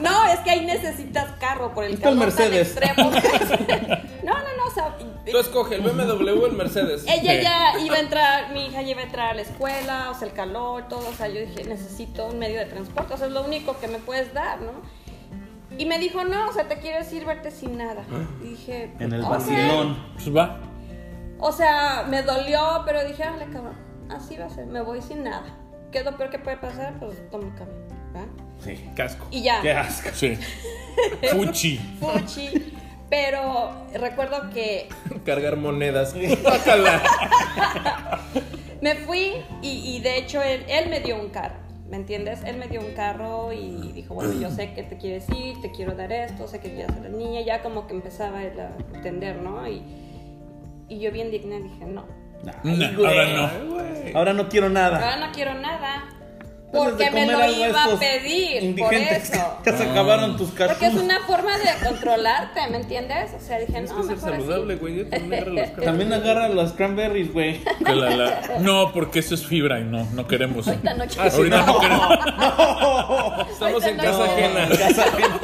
No, 0.00 0.26
es 0.26 0.40
que 0.40 0.50
ahí 0.50 0.64
necesitas 0.64 1.30
carro 1.40 1.72
por 1.74 1.84
el 1.84 1.98
calor 1.98 2.10
tan 2.10 2.18
Mercedes. 2.18 2.76
extremo. 2.76 3.10
no, 4.24 4.32
no, 4.34 4.56
no, 4.56 4.66
o 4.66 4.70
sea, 4.74 4.96
Tú 5.30 5.38
escoge 5.38 5.76
el 5.76 5.80
BMW 5.80 6.42
o 6.42 6.46
el 6.46 6.52
Mercedes. 6.52 7.04
Ella 7.08 7.40
ya 7.40 7.78
iba 7.80 7.96
a 7.96 8.00
entrar, 8.00 8.52
mi 8.52 8.66
hija 8.66 8.82
ya 8.82 8.90
iba 8.90 9.00
a 9.00 9.04
entrar 9.04 9.30
a 9.30 9.34
la 9.34 9.42
escuela, 9.42 10.10
o 10.10 10.14
sea, 10.18 10.28
el 10.28 10.34
calor, 10.34 10.86
todo, 10.88 11.08
o 11.08 11.14
sea, 11.14 11.28
yo 11.28 11.40
dije, 11.40 11.64
necesito 11.64 12.26
un 12.26 12.38
medio 12.38 12.58
de 12.58 12.66
transporte, 12.66 13.14
o 13.14 13.16
sea, 13.16 13.26
es 13.26 13.32
lo 13.32 13.42
único 13.42 13.78
que 13.80 13.88
me 13.88 13.98
puedes 13.98 14.32
dar, 14.34 14.60
¿no? 14.60 14.72
Y 15.78 15.86
me 15.86 15.98
dijo, 15.98 16.24
no, 16.24 16.48
o 16.48 16.52
sea, 16.52 16.68
te 16.68 16.78
quieres 16.78 17.12
ir 17.12 17.24
verte 17.24 17.50
sin 17.50 17.76
nada. 17.78 18.04
Y 18.42 18.50
dije, 18.50 18.92
En 18.98 19.12
el 19.12 19.22
vacilón. 19.22 19.96
Pues 20.14 20.34
va. 20.34 20.60
O 21.38 21.52
sea, 21.52 22.04
me 22.08 22.22
dolió, 22.22 22.82
pero 22.86 23.04
dije, 23.04 23.22
ándale, 23.24 23.52
cabrón, 23.52 23.74
así 24.10 24.36
va 24.36 24.46
a 24.46 24.50
ser, 24.50 24.66
me 24.66 24.80
voy 24.80 25.02
sin 25.02 25.24
nada. 25.24 25.44
¿Qué 25.90 25.98
es 25.98 26.04
lo 26.04 26.16
peor 26.16 26.30
que 26.30 26.38
puede 26.38 26.56
pasar? 26.56 26.94
Pues 26.98 27.28
tomo 27.30 27.44
el 27.48 27.54
camión, 27.54 27.84
¿verdad? 28.12 28.28
Sí. 28.60 28.90
Casco. 28.96 29.26
y 29.30 29.42
ya. 29.42 29.60
Qué 29.60 29.72
asco. 29.72 30.08
Sí. 30.12 30.36
Fuchi. 31.30 31.78
Fuchi. 32.00 32.74
Pero 33.10 33.72
recuerdo 33.94 34.50
que 34.50 34.88
Cargar 35.26 35.56
monedas. 35.56 36.14
Bácala. 36.42 37.02
me 38.80 38.94
fui 38.96 39.34
y, 39.62 39.96
y 39.96 40.00
de 40.00 40.18
hecho 40.18 40.42
él, 40.42 40.64
él 40.68 40.88
me 40.88 41.00
dio 41.00 41.20
un 41.20 41.28
carro, 41.30 41.56
¿me 41.88 41.96
entiendes? 41.96 42.42
Él 42.44 42.56
me 42.56 42.66
dio 42.68 42.80
un 42.80 42.92
carro 42.94 43.52
y 43.52 43.92
dijo, 43.92 44.14
bueno, 44.14 44.32
yo 44.40 44.50
sé 44.50 44.72
que 44.74 44.82
te 44.82 44.96
quieres 44.96 45.28
ir, 45.30 45.60
te 45.60 45.70
quiero 45.70 45.94
dar 45.94 46.12
esto, 46.12 46.48
sé 46.48 46.60
que 46.60 46.72
quieres 46.72 46.92
ser 46.94 47.02
la 47.02 47.08
niña, 47.16 47.40
ya 47.42 47.62
como 47.62 47.86
que 47.86 47.94
empezaba 47.94 48.42
él 48.42 48.58
a 48.58 48.70
entender, 48.94 49.40
¿no? 49.42 49.66
Y, 49.68 49.82
y 50.88 50.98
yo 50.98 51.10
bien 51.12 51.30
digna 51.30 51.56
dije, 51.58 51.84
no, 51.86 52.04
No, 52.44 53.06
ahora 53.08 53.26
no. 53.26 53.78
Ay. 53.80 54.12
Ahora 54.14 54.32
no 54.32 54.48
quiero 54.48 54.68
nada. 54.68 54.96
ahora 54.98 55.26
no 55.26 55.32
quiero 55.32 55.54
nada. 55.54 56.04
Porque 56.74 57.10
me 57.10 57.26
lo 57.26 57.44
iba 57.50 57.84
a 57.84 57.98
pedir, 57.98 58.76
por 58.76 58.92
eso. 58.94 59.58
Que 59.62 59.72
se 59.72 59.82
acabaron 59.84 60.36
tus 60.36 60.50
cachos. 60.50 60.76
Porque 60.78 60.94
es 60.94 61.02
una 61.02 61.20
forma 61.20 61.56
de 61.58 61.86
controlarte, 61.86 62.60
¿me 62.70 62.76
entiendes? 62.78 63.30
O 63.34 63.40
sea, 63.44 63.58
dije, 63.58 63.72
Tienes 63.72 63.90
no, 63.90 63.96
que 63.98 64.02
ser 64.08 64.16
mejor 64.16 64.30
saludable, 64.30 64.76
güey. 64.76 64.96
Yo 64.96 65.06
también 65.08 65.32
agarro 65.34 65.52
los 65.52 65.68
carros. 65.70 65.84
También 65.84 66.12
agarra 66.12 66.48
las 66.48 66.72
cranberries, 66.72 67.32
güey. 67.32 67.60
Que 67.84 67.94
la- 67.94 68.10
la- 68.16 68.40
No, 68.60 68.92
porque 68.92 69.20
eso 69.20 69.34
es 69.34 69.46
fibra 69.46 69.80
y 69.80 69.84
no, 69.84 70.06
no 70.12 70.26
queremos. 70.26 70.66
Ahorita 70.68 70.94
no 70.94 71.04
quiero. 71.06 71.22
Ah, 71.22 71.30
sí, 71.30 71.36
Ahorita 71.38 71.66
no 71.66 71.78
queremos. 71.80 72.08
Estamos 73.50 73.84
en 73.84 73.96
casa 73.96 74.18
no. 74.18 74.24
ajena. 74.24 74.68
Casa 74.76 75.02
ajena. 75.04 75.40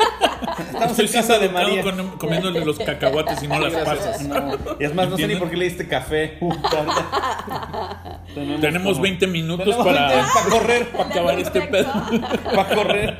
Estamos 0.80 0.98
Estoy 0.98 1.06
en 1.06 1.26
casa 1.26 1.38
de 1.38 1.48
María. 1.50 1.82
con- 1.82 2.18
comiéndole 2.18 2.64
los 2.64 2.78
cacahuates 2.78 3.42
y 3.42 3.48
no 3.48 3.58
las 3.60 3.74
pasas. 3.84 4.22
No. 4.22 4.56
Y 4.78 4.84
es 4.84 4.94
más, 4.94 5.08
no 5.08 5.16
sé 5.16 5.26
ni 5.26 5.36
por 5.36 5.50
qué 5.50 5.56
le 5.56 5.64
diste 5.66 5.86
café. 5.86 6.38
Tenemos 8.60 8.92
como- 8.94 9.02
20 9.02 9.26
minutos 9.26 9.64
Tenemos 9.66 9.86
para, 9.86 10.08
20 10.08 10.26
para 10.34 10.50
correr. 10.50 10.88
para 10.92 11.04
acabar 11.08 11.38
este 11.38 11.60
pedo. 11.62 11.92
Para 12.54 12.74
correr. 12.74 13.18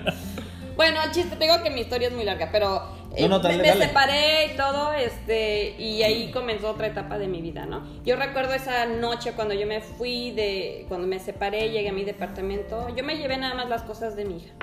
Bueno, 0.77 0.99
chiste, 1.13 1.37
te 1.37 1.45
digo 1.45 1.63
que 1.63 1.69
mi 1.71 1.83
historia 1.83 2.09
es 2.09 2.15
muy 2.15 2.25
larga, 2.25 2.49
pero 2.51 2.83
eh, 3.15 3.23
No, 3.25 3.29
no, 3.37 3.39
dale, 3.41 3.57
me, 3.59 3.63
me 3.65 3.69
dale. 3.69 3.87
separé 3.87 4.47
y 4.47 4.57
todo, 4.57 4.95
este, 4.95 5.75
y 5.79 6.03
ahí 6.03 6.31
comenzó 6.31 6.71
otra 6.71 6.87
etapa 6.87 7.19
de 7.19 7.29
mi 7.29 7.43
vida, 7.43 7.67
¿no? 7.67 7.83
Yo 8.03 8.17
recuerdo 8.17 8.55
esa 8.55 8.87
noche 8.87 9.33
cuando 9.33 9.53
yo 9.53 9.67
me 9.67 9.83
fui 9.83 10.31
de, 10.31 10.87
cuando 10.89 11.07
me 11.07 11.19
separé, 11.19 11.69
llegué 11.71 11.91
a 11.91 11.93
mi 11.93 12.05
departamento, 12.05 12.89
yo 12.97 13.05
me 13.05 13.17
llevé 13.19 13.37
nada 13.37 13.53
más 13.55 13.69
las 13.69 13.83
cosas 13.83 14.17
de 14.17 14.25
mi 14.25 14.39
hija. 14.39 14.55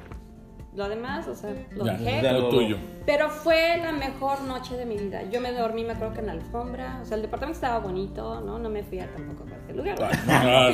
Lo 0.78 0.88
demás, 0.88 1.28
o 1.28 1.34
sea, 1.34 1.53
lo 1.71 1.86
Ya, 1.86 1.93
dejé. 1.93 2.21
ya. 2.21 2.32
lo 2.34 2.49
tuyo. 2.49 2.78
Pero 3.05 3.30
fue 3.32 3.78
la 3.78 3.91
mejor 3.91 4.41
noche 4.41 4.78
de 4.78 4.86
mi 4.86 4.95
vida. 4.95 5.23
Yo 5.32 5.41
me 5.41 5.51
dormí, 5.51 5.84
me 5.84 5.93
acuerdo 5.93 6.13
que 6.13 6.19
en 6.19 6.28
la 6.28 6.34
alfombra. 6.34 6.99
O 7.01 7.05
sea, 7.05 7.15
el 7.15 7.23
departamento 7.23 7.57
estaba 7.57 7.80
bonito, 7.80 8.41
¿no? 8.41 8.59
No 8.59 8.69
me 8.69 8.84
fui 8.84 8.99
a 8.99 9.11
tampoco 9.11 9.43
a 9.43 9.47
cualquier 9.47 9.75
lugar. 9.75 9.95
Ah, 10.30 10.69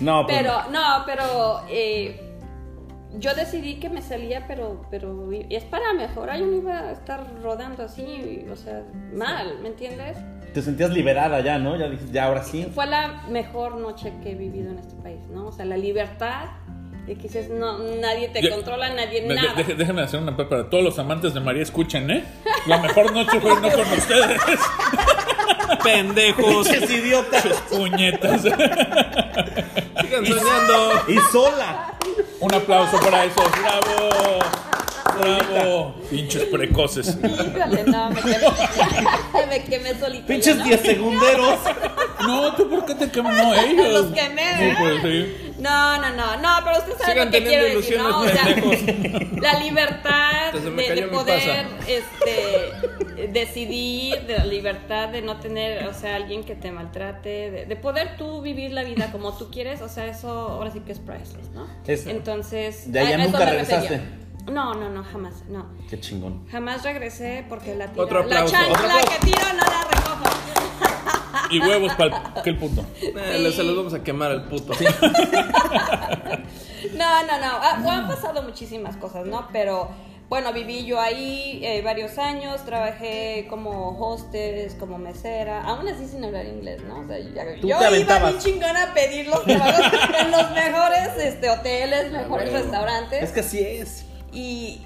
no. 0.00 0.20
No, 0.20 0.26
pues, 0.26 0.38
Pero, 0.38 0.54
no, 0.72 0.80
pero 1.04 1.60
eh, 1.68 2.18
yo 3.18 3.34
decidí 3.34 3.74
que 3.78 3.90
me 3.90 4.00
salía, 4.00 4.46
pero, 4.48 4.86
pero 4.90 5.30
y 5.32 5.54
es 5.54 5.64
para 5.64 5.92
mejorar. 5.92 6.38
Yo 6.38 6.46
no 6.46 6.56
iba 6.56 6.78
a 6.78 6.92
estar 6.92 7.22
rodando 7.42 7.82
así, 7.82 8.46
o 8.50 8.56
sea, 8.56 8.82
mal, 9.14 9.58
¿me 9.62 9.68
entiendes? 9.68 10.16
te 10.54 10.60
sentías 10.60 10.90
liberada 10.90 11.40
ya, 11.40 11.58
¿no? 11.58 11.76
Ya 11.76 11.90
ya 12.10 12.24
ahora 12.26 12.42
sí. 12.42 12.70
Fue 12.74 12.86
la 12.86 13.22
mejor 13.30 13.76
noche 13.76 14.12
que 14.22 14.32
he 14.32 14.34
vivido 14.34 14.70
en 14.70 14.78
este 14.78 14.94
país, 14.96 15.26
¿no? 15.28 15.46
O 15.46 15.52
sea, 15.52 15.64
la 15.64 15.76
libertad 15.78 16.44
de 17.06 17.14
que 17.16 17.22
dices, 17.22 17.48
no, 17.50 17.78
nadie 18.00 18.28
te 18.28 18.42
Ya- 18.42 18.50
controla, 18.50 18.88
nadie, 18.94 19.22
Me- 19.22 19.34
de- 19.34 19.42
nada. 19.42 19.54
deje- 19.54 19.74
déjenme 19.74 20.02
hacer 20.02 20.20
una 20.20 20.36
para 20.36 20.70
todos 20.70 20.84
los 20.84 20.98
amantes 20.98 21.34
de 21.34 21.40
María, 21.40 21.62
escuchen, 21.62 22.10
¿eh? 22.10 22.24
La 22.66 22.78
mejor 22.78 23.12
noche 23.12 23.40
fue 23.40 23.54
no 23.60 23.70
con 23.70 23.92
ustedes. 23.92 24.40
Pendejos. 25.82 26.68
Idiotas. 26.90 27.44
Puñetas. 27.70 28.42
Sigan 28.42 30.26
soñando. 30.26 31.02
Y 31.08 31.18
sola. 31.32 31.94
Un 32.40 32.54
aplauso 32.54 33.00
para 33.00 33.24
esos. 33.24 33.50
¡Bravo! 33.50 34.38
¡Bravo! 35.20 35.94
Pinches 36.10 36.44
precoces. 36.44 37.16
Híjole, 37.22 37.84
no, 37.84 38.10
me 38.10 38.20
quemé, 38.20 38.38
me 39.48 39.64
quemé 39.64 39.94
solita. 39.98 40.26
Pinches 40.26 40.56
¿no? 40.56 40.64
10 40.64 40.80
segunderos. 40.80 41.58
No, 42.26 42.54
¿tú 42.54 42.68
por 42.68 42.84
qué 42.86 42.94
te 42.94 43.10
quemas? 43.10 43.36
No, 43.42 43.54
ellos. 43.54 43.92
Los 43.92 44.12
quemé, 44.12 44.76
pues, 44.78 45.02
sí. 45.02 45.52
No, 45.58 45.96
no, 46.00 46.10
no, 46.10 46.36
no, 46.38 46.48
pero 46.64 46.78
usted 46.78 46.92
sabe 46.98 47.12
Sigan 47.12 47.26
lo 47.26 47.32
que 47.32 47.44
quiero 47.44 47.76
decir, 47.76 47.98
¿no? 47.98 48.20
O 48.20 48.26
sea, 48.28 48.44
la 49.40 49.60
libertad 49.60 50.52
de, 50.52 51.02
poder 51.12 51.66
este, 51.86 53.28
decidir, 53.28 54.22
de 54.26 54.38
la 54.38 54.44
libertad 54.44 55.08
de 55.10 55.22
no 55.22 55.38
tener, 55.38 55.86
o 55.86 55.94
sea, 55.94 56.16
alguien 56.16 56.42
que 56.44 56.54
te 56.56 56.72
maltrate, 56.72 57.50
de, 57.50 57.66
de 57.66 57.76
poder 57.76 58.16
tú 58.16 58.40
vivir 58.42 58.72
la 58.72 58.82
vida 58.82 59.10
como 59.12 59.36
tú 59.36 59.50
quieres, 59.50 59.82
o 59.82 59.88
sea, 59.88 60.06
eso 60.06 60.28
ahora 60.30 60.70
sí 60.72 60.80
que 60.80 60.92
es 60.92 60.98
priceless, 60.98 61.50
¿no? 61.54 61.66
Es- 61.86 62.06
Entonces, 62.06 62.90
¿De 62.90 63.00
allá 63.00 63.10
a- 63.10 63.12
a 63.12 63.22
eso 63.22 63.30
nunca 63.30 63.44
me 63.44 63.50
regresaste? 63.50 64.00
No, 64.50 64.74
no, 64.74 64.88
no, 64.90 65.04
jamás, 65.04 65.44
no. 65.48 65.66
Qué 65.88 66.00
chingón. 66.00 66.46
Jamás 66.50 66.82
regresé 66.82 67.44
porque 67.48 67.74
la 67.74 67.88
tira, 67.88 68.02
Otro 68.04 68.18
la 68.20 68.24
aplauso, 68.24 68.52
chancla 68.54 68.72
otro 68.72 68.84
aplauso. 68.86 69.08
que 69.20 69.26
tiro 69.26 69.46
no 69.52 69.58
la 69.58 69.84
recojo. 69.90 70.22
Y 71.50 71.60
huevos 71.60 71.92
para 71.94 72.32
el 72.44 72.56
punto. 72.58 72.84
Eh, 73.00 73.52
se 73.54 73.62
los 73.62 73.76
vamos 73.76 73.94
a 73.94 74.02
quemar 74.02 74.30
al 74.30 74.44
puto. 74.44 74.72
No, 76.94 77.22
no, 77.26 77.38
no. 77.38 77.46
Ah, 77.60 77.82
han 77.88 78.08
pasado 78.08 78.42
muchísimas 78.42 78.96
cosas, 78.96 79.26
¿no? 79.26 79.48
Pero 79.52 79.88
bueno, 80.28 80.52
viví 80.52 80.84
yo 80.86 80.98
ahí 81.00 81.60
eh, 81.62 81.82
varios 81.82 82.18
años, 82.18 82.64
trabajé 82.64 83.46
como 83.50 83.98
hostess, 83.98 84.74
como 84.74 84.98
mesera, 84.98 85.62
aún 85.62 85.86
así 85.88 86.06
sin 86.08 86.24
hablar 86.24 86.46
inglés, 86.46 86.82
¿no? 86.88 87.00
O 87.00 87.06
sea, 87.06 87.18
ya- 87.18 87.44
Tú 87.60 87.68
yo 87.68 87.78
te 87.78 87.84
iba 87.84 87.86
aventabas. 87.88 88.30
bien 88.44 88.54
chingona 88.54 88.84
a 88.84 88.94
pedir 88.94 89.28
los 89.28 89.44
trabajos 89.44 89.92
en 90.18 90.30
los 90.30 90.50
mejores 90.52 91.08
este, 91.18 91.50
hoteles, 91.50 92.12
mejores 92.12 92.52
restaurantes. 92.52 93.22
Es 93.22 93.30
que 93.32 93.40
así 93.40 93.58
es. 93.60 94.06
Y 94.32 94.80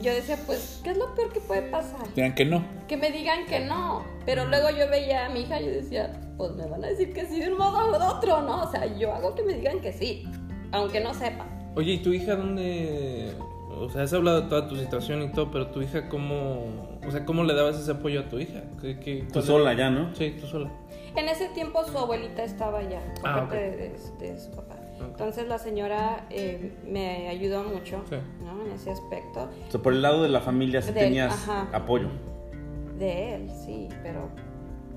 yo 0.00 0.12
decía, 0.14 0.36
pues, 0.46 0.80
¿qué 0.84 0.90
es 0.90 0.96
lo 0.98 1.14
peor 1.14 1.32
que 1.32 1.40
puede 1.40 1.62
pasar? 1.62 2.00
Digan 2.14 2.34
que 2.34 2.44
no. 2.44 2.64
Que 2.88 2.96
me 2.96 3.10
digan 3.10 3.46
que 3.46 3.60
no. 3.60 4.04
Pero 4.24 4.44
luego 4.46 4.70
yo 4.70 4.88
veía 4.88 5.26
a 5.26 5.28
mi 5.28 5.40
hija 5.40 5.60
y 5.60 5.66
yo 5.66 5.70
decía, 5.72 6.12
pues 6.36 6.52
me 6.52 6.66
van 6.66 6.84
a 6.84 6.88
decir 6.88 7.12
que 7.12 7.26
sí 7.26 7.40
de 7.40 7.50
un 7.52 7.58
modo 7.58 7.78
o 7.78 7.98
de 7.98 8.04
otro, 8.04 8.42
¿no? 8.42 8.62
O 8.64 8.70
sea, 8.70 8.86
yo 8.96 9.12
hago 9.14 9.34
que 9.34 9.42
me 9.42 9.54
digan 9.54 9.80
que 9.80 9.92
sí, 9.92 10.24
aunque 10.72 11.00
no 11.00 11.14
sepan. 11.14 11.48
Oye, 11.74 11.92
¿y 11.94 11.98
tu 11.98 12.12
hija 12.12 12.36
dónde...? 12.36 13.32
O 13.78 13.90
sea, 13.90 14.04
has 14.04 14.12
hablado 14.14 14.40
de 14.40 14.48
toda 14.48 14.68
tu 14.68 14.76
situación 14.76 15.22
y 15.22 15.32
todo, 15.32 15.50
pero 15.50 15.66
tu 15.68 15.82
hija, 15.82 16.08
¿cómo...? 16.08 16.98
O 17.06 17.10
sea, 17.10 17.26
¿cómo 17.26 17.44
le 17.44 17.54
dabas 17.54 17.78
ese 17.78 17.90
apoyo 17.90 18.20
a 18.20 18.28
tu 18.28 18.38
hija? 18.38 18.62
¿Qué, 18.80 18.98
qué, 18.98 19.26
Tú 19.32 19.42
sola 19.42 19.72
era? 19.72 19.80
ya, 19.84 19.90
¿no? 19.90 20.14
Sí, 20.14 20.34
tú 20.40 20.46
sola. 20.46 20.70
En 21.14 21.28
ese 21.28 21.48
tiempo 21.50 21.84
su 21.84 21.96
abuelita 21.98 22.42
estaba 22.42 22.78
allá, 22.78 23.00
por 23.20 23.28
Ah, 23.30 23.36
parte 23.40 23.56
de, 23.56 23.70
de- 23.76 24.32
de 24.32 24.40
su 24.40 24.50
papá. 24.52 24.76
Entonces 25.00 25.46
la 25.48 25.58
señora 25.58 26.26
eh, 26.30 26.74
me 26.86 27.28
ayudó 27.28 27.64
mucho 27.64 28.02
Sí. 28.08 28.16
¿no? 28.44 28.64
en 28.66 28.72
ese 28.72 28.90
aspecto. 28.90 29.48
O 29.68 29.70
sea, 29.70 29.80
por 29.82 29.92
el 29.92 30.02
lado 30.02 30.22
de 30.22 30.28
la 30.28 30.40
familia 30.40 30.82
sí 30.82 30.92
De- 30.92 31.00
tenías 31.00 31.32
ajá. 31.32 31.68
apoyo. 31.72 32.08
De 32.98 33.34
él, 33.34 33.50
sí, 33.64 33.88
pero, 34.02 34.28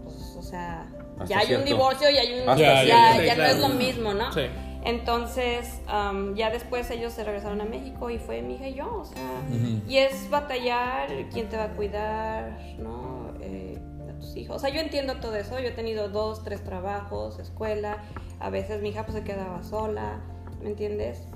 pues, 0.04 0.36
o 0.38 0.42
sea, 0.42 0.88
Hasta 1.18 1.26
ya 1.26 1.40
hay 1.40 1.48
cierto. 1.48 1.64
un 1.64 1.68
divorcio 1.70 2.10
y 2.10 2.18
hay 2.18 2.42
un... 2.42 2.50
Hasta 2.50 2.84
ya, 2.86 3.24
ya 3.24 3.36
no 3.36 3.44
es 3.44 3.60
lo 3.60 3.70
mismo, 3.70 4.14
¿no? 4.14 4.32
Sí. 4.32 4.42
Entonces, 4.86 5.82
am, 5.88 6.36
ya 6.36 6.50
después 6.50 6.90
ellos 6.90 7.12
se 7.12 7.26
regresaron 7.26 7.60
a 7.60 7.66
México 7.66 8.10
y 8.10 8.18
fue 8.18 8.42
mi 8.42 8.56
hija 8.56 8.70
y 8.70 8.76
yo, 8.76 9.00
o 9.02 9.06
sea, 9.06 9.42
y 9.88 9.98
es 9.98 10.30
batallar, 10.30 11.10
quién 11.34 11.50
te 11.50 11.58
va 11.58 11.66
a 11.66 11.70
cuidar, 11.74 12.58
¿no? 12.80 13.34
Eh, 13.42 13.78
a 14.10 14.18
tus 14.20 14.36
hijos. 14.38 14.56
O 14.56 14.60
sea, 14.60 14.70
yo 14.70 14.80
entiendo 14.80 15.16
todo 15.18 15.36
eso, 15.36 15.60
yo 15.60 15.68
he 15.68 15.72
tenido 15.72 16.08
dos, 16.08 16.44
tres 16.46 16.64
trabajos, 16.64 17.40
escuela, 17.40 17.98
a 18.40 18.50
veces 18.50 18.82
mi 18.82 18.90
hija 18.90 19.04
pues 19.06 19.18
se 19.18 19.24
quedaba 19.24 19.62
sola, 19.64 20.20
¿me 20.64 20.70
entiendes? 20.70 21.28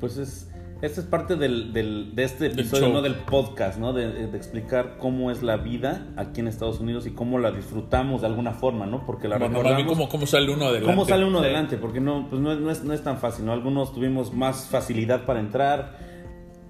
Pues 0.00 0.16
es. 0.18 0.50
Esta 0.82 1.00
es 1.00 1.06
parte 1.06 1.36
del, 1.36 1.72
del- 1.72 2.14
de 2.14 2.24
este 2.24 2.46
episodio. 2.48 2.88
¿no? 2.88 3.00
Del 3.00 3.14
podcast, 3.14 3.78
¿no? 3.78 3.94
De, 3.94 4.26
de 4.26 4.36
explicar 4.36 4.98
cómo 4.98 5.30
es 5.30 5.42
la 5.42 5.56
vida 5.56 6.06
aquí 6.16 6.40
en 6.40 6.48
Estados 6.48 6.78
Unidos 6.78 7.06
y 7.06 7.12
cómo 7.12 7.38
la 7.38 7.52
disfrutamos 7.52 8.20
de 8.20 8.26
alguna 8.26 8.50
forma, 8.52 8.84
¿no? 8.84 9.06
Porque 9.06 9.26
la 9.28 9.38
Bueno, 9.38 9.62
recordamos. 9.62 9.86
cómo, 9.92 10.08
cómo 10.10 10.26
sale 10.26 10.52
uno 10.52 10.66
adelante. 10.66 10.92
¿Cómo 10.92 11.06
sale 11.06 11.24
uno 11.24 11.38
Sí. 11.38 11.44
adelante? 11.44 11.76
Porque 11.78 12.00
no, 12.00 12.26
pues 12.28 12.42
no, 12.42 12.52
es- 12.52 12.58
no 12.58 12.70
es, 12.70 12.84
no 12.84 12.92
es 12.92 13.02
tan 13.02 13.16
fácil, 13.16 13.46
¿no? 13.46 13.52
Algunos 13.52 13.94
tuvimos 13.94 14.34
más 14.34 14.66
facilidad 14.66 15.24
para 15.24 15.40
entrar 15.40 15.96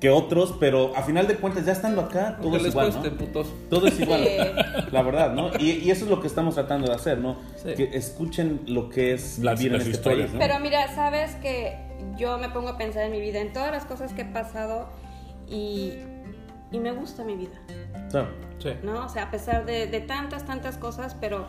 que 0.05 0.11
otros, 0.11 0.55
pero 0.61 0.95
a 0.95 1.03
final 1.03 1.27
de 1.27 1.37
cuentas, 1.37 1.65
ya 1.65 1.73
estando 1.73 2.03
acá, 2.03 2.37
todo 2.37 2.51
Aunque 2.51 2.59
es 2.69 2.73
igual, 2.75 2.91
cueste, 2.93 3.11
¿no? 3.11 3.17
putos. 3.17 3.47
Todo 3.71 3.87
es 3.87 3.99
igual, 3.99 4.23
la 4.93 5.01
verdad, 5.03 5.33
¿no? 5.33 5.49
Y, 5.59 5.71
y 5.79 5.91
eso 5.91 6.05
es 6.05 6.11
lo 6.11 6.21
que 6.21 6.27
estamos 6.27 6.55
tratando 6.57 6.89
de 6.89 6.95
hacer, 6.95 7.17
¿no? 7.19 7.37
Sí. 7.57 7.73
Que 7.75 7.97
escuchen 7.97 8.61
lo 8.67 8.91
que 8.91 9.15
es 9.15 9.39
Las- 9.39 9.59
vivir 9.59 9.73
en 9.73 9.79
las 9.79 9.87
este 9.87 9.97
historias, 9.97 10.29
país. 10.31 10.35
¿no? 10.35 10.47
Pero 10.47 10.61
mira, 10.61 10.95
sabes 10.95 11.35
que 11.37 11.79
yo 12.19 12.37
me 12.37 12.51
pongo 12.51 12.69
a 12.69 12.77
pensar 12.77 13.05
en 13.05 13.13
mi 13.13 13.21
vida, 13.21 13.39
en 13.41 13.55
todas 13.55 13.71
las 13.73 13.87
cosas 13.87 14.13
que 14.13 14.23
he 14.23 14.27
pasado 14.27 14.89
y, 15.49 15.95
y 16.71 16.79
me 16.81 16.93
gusta 16.93 17.25
mi 17.25 17.37
vida. 17.37 17.59
Claro. 18.11 18.29
Sí. 18.59 18.71
¿no? 18.83 19.07
O 19.07 19.09
sea, 19.09 19.23
a 19.25 19.31
pesar 19.31 19.65
de, 19.65 19.87
de 19.87 20.01
tantas, 20.01 20.45
tantas 20.45 20.77
cosas, 20.77 21.17
pero 21.19 21.47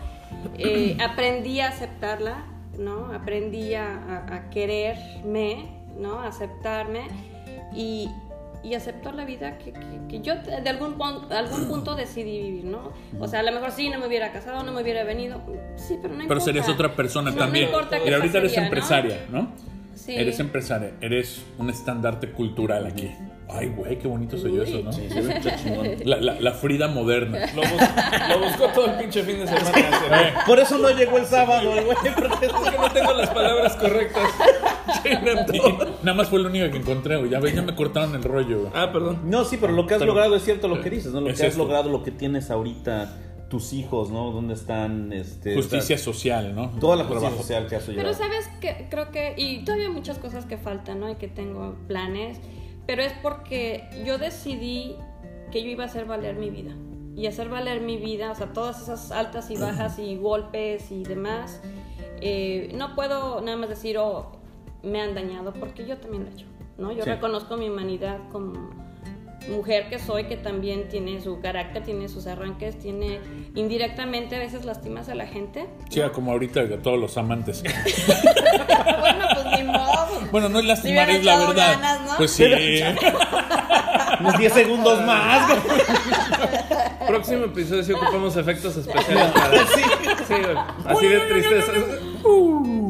eh, 0.58 0.96
aprendí 1.06 1.60
a 1.60 1.68
aceptarla, 1.68 2.46
¿no? 2.80 3.12
Aprendí 3.14 3.74
a, 3.74 3.86
a- 4.30 4.36
a 4.36 4.50
quererme, 4.50 5.68
¿no? 6.00 6.20
A 6.20 6.28
aceptarme 6.28 7.08
y, 7.76 8.10
y 8.66 8.74
aceptar 8.74 9.14
la 9.16 9.26
vida 9.26 9.58
que, 9.60 9.72
que- 9.72 9.80
que 10.10 10.22
yo 10.22 10.34
de 10.36 10.70
algún, 10.70 10.96
algún 11.32 11.66
punto 11.70 11.96
decidí 11.96 12.42
vivir, 12.42 12.66
¿no? 12.66 12.92
O 13.20 13.28
sea, 13.28 13.42
a 13.42 13.44
lo 13.44 13.52
mejor 13.52 13.72
sí, 13.72 13.90
no 13.90 14.00
me 14.00 14.08
hubiera 14.08 14.32
casado, 14.32 14.64
no 14.64 14.72
me 14.72 14.82
hubiera 14.82 15.04
venido, 15.04 15.40
sí, 15.76 15.96
pero 16.02 16.16
no 16.16 16.24
importa. 16.24 16.28
Pero 16.28 16.40
serías 16.42 16.68
otra 16.70 16.96
persona 16.96 17.30
No, 17.30 17.38
no 17.38 17.44
también. 17.44 17.66
importa 17.68 17.98
y 17.98 18.12
ahorita 18.14 18.40
eres 18.40 18.52
pasaría, 18.54 18.60
¿no? 18.60 18.66
empresaria, 18.66 19.20
¿no? 19.30 19.48
Sí. 19.96 20.16
Eres 20.16 20.40
empresaria, 20.40 20.92
eres 21.02 21.44
un 21.58 21.70
estandarte 21.70 22.32
cultural 22.32 22.86
aquí. 22.86 23.12
Ay, 23.48 23.68
güey, 23.70 24.00
qué 24.00 24.08
bonito 24.08 24.38
soy 24.38 24.56
yo 24.56 24.64
eso, 24.64 24.82
¿no? 24.84 24.92
Sí, 24.92 25.08
se 25.08 25.22
ve 25.22 25.36
mucho 25.36 25.50
chingón. 25.64 25.88
La, 26.04 26.18
la, 26.18 26.40
la 26.42 26.52
Frida 26.52 26.88
moderna. 26.88 27.40
Lo, 27.56 27.62
bus- 27.62 28.30
lo 28.30 28.40
buscó 28.40 28.68
todo 28.74 28.86
el 28.88 28.98
pinche 28.98 29.24
fin 29.24 29.38
de 29.40 29.48
semana. 29.48 30.44
Por 30.48 30.60
eso 30.60 30.78
no 30.80 30.90
llegó 30.90 31.18
el 31.18 31.26
sábado, 31.26 31.70
güey. 31.72 31.86
porque- 32.16 32.46
Es 32.48 32.52
que 32.72 32.78
no 32.78 32.90
tengo 32.92 33.14
las 33.14 33.30
palabras 33.30 33.76
correctas. 33.76 34.24
Nada 36.04 36.18
más 36.18 36.28
fue 36.30 36.40
lo 36.40 36.50
único 36.50 36.70
que 36.72 36.78
encontré, 36.78 37.18
güey. 37.18 37.30
Ya 37.30 37.40
ya 37.40 37.62
me 37.62 37.76
cortaron 37.76 38.16
el 38.16 38.24
rollo, 38.24 38.60
güey. 38.62 38.72
Ah, 38.76 38.92
perdón. 38.92 39.22
No, 39.26 39.44
sí, 39.46 39.58
pero 39.60 39.74
lo 39.74 39.86
que 39.88 39.94
has 39.96 40.00
Pero- 40.00 40.14
logrado 40.14 40.36
es 40.36 40.44
cierto 40.44 40.68
lo 40.68 40.82
que 40.82 40.90
dices, 40.90 41.12
¿no? 41.14 41.22
Lo 41.22 41.30
Es 41.30 41.38
que 41.40 41.44
has 41.46 41.50
esto. 41.54 41.64
logrado, 41.64 41.90
lo 41.90 42.04
que 42.04 42.12
tienes 42.12 42.50
ahorita, 42.52 43.14
tus 43.50 43.74
hijos, 43.74 44.10
¿no? 44.10 44.32
¿Dónde 44.32 44.54
están? 44.56 45.14
Este, 45.14 45.56
Justicia 45.56 45.96
o 45.96 46.00
sea, 46.00 46.14
social, 46.14 46.56
¿no? 46.56 46.72
toda 46.80 46.96
la 46.96 47.04
justicia 47.04 47.28
Trabajo. 47.30 47.42
social 47.44 47.68
que 47.68 47.76
has 47.76 47.84
Pero 47.84 48.00
ayudado. 48.10 48.18
sabes 48.18 48.48
que 48.60 48.88
creo 48.90 49.12
que, 49.12 49.34
y 49.38 49.64
todavía 49.64 49.86
hay 49.88 49.94
muchas 49.94 50.18
cosas 50.18 50.46
que 50.46 50.58
faltan, 50.58 51.00
¿no? 51.00 51.10
Y 51.12 51.16
que 51.16 51.28
tengo 51.28 51.76
planes, 51.88 52.40
pero 52.86 53.02
es 53.02 53.14
porque 53.22 53.90
yo 54.06 54.18
decidí 54.18 54.96
que 55.52 55.64
yo 55.64 55.70
iba 55.70 55.84
a 55.84 55.88
hacer 55.88 56.06
valer 56.06 56.36
mi 56.36 56.50
vida. 56.50 56.72
Y 57.16 57.28
hacer 57.28 57.48
valer 57.48 57.80
mi 57.82 57.96
vida, 57.98 58.32
o 58.32 58.36
sea, 58.36 58.52
todas 58.52 58.82
esas 58.82 59.12
altas 59.12 59.50
y 59.50 59.56
bajas 59.56 60.00
y 60.00 60.18
golpes 60.18 60.92
y 60.92 61.04
demás, 61.04 61.62
eh, 62.20 62.72
no 62.76 62.94
puedo 62.96 63.40
nada 63.42 63.56
más 63.56 63.70
decir, 63.70 63.98
oh, 63.98 64.34
me 64.84 65.02
han 65.02 65.16
dañado, 65.16 65.54
porque 65.54 65.86
yo 65.86 65.98
también 65.98 66.24
lo 66.26 66.30
he 66.30 66.34
hecho, 66.34 66.46
¿no? 66.78 66.92
Yo 66.92 67.04
Sí. 67.04 67.10
reconozco 67.10 67.56
mi 67.56 67.70
humanidad 67.70 68.20
como 68.34 68.70
mujer 69.50 69.90
que 69.90 70.00
soy, 70.00 70.26
que 70.26 70.38
también 70.38 70.88
tiene 70.90 71.22
su 71.22 71.40
carácter, 71.40 71.84
tiene 71.84 72.08
sus 72.10 72.28
arranques, 72.28 72.78
tiene 72.80 73.20
indirectamente 73.56 74.36
a 74.36 74.40
veces 74.40 74.66
lastimas 74.66 75.10
a 75.10 75.16
la 75.16 75.28
gente. 75.28 75.68
Sí, 75.90 76.02
como 76.14 76.32
ahorita 76.32 76.64
de 76.66 76.78
todos 76.78 77.00
los 77.00 77.18
amantes. 77.18 77.64
bueno, 79.00 79.26
pues 79.34 79.46
ni 79.60 79.64
modo. 79.64 80.08
Bueno, 80.32 80.50
no 80.50 80.60
es 80.60 80.66
lastimar, 80.66 81.08
hubieran 81.08 81.16
es 81.22 81.26
la 81.26 81.38
verdad. 81.38 81.74
ganas, 81.74 82.02
¿no? 82.12 82.18
Pues 82.18 82.32
sí. 82.32 82.46
Unos 84.20 84.38
10 84.38 84.54
segundos 84.54 85.06
más. 85.06 85.52
Próximo 87.08 87.46
episodio 87.46 87.84
sí 87.84 87.92
ocupamos 87.92 88.36
efectos 88.38 88.78
especiales 88.78 89.26
para. 89.34 89.58
Sí, 89.68 90.34
güey. 90.42 90.58
Así 90.86 91.08
de 91.08 91.20
tristeza. 91.20 91.72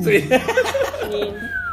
Sí. 0.04 0.30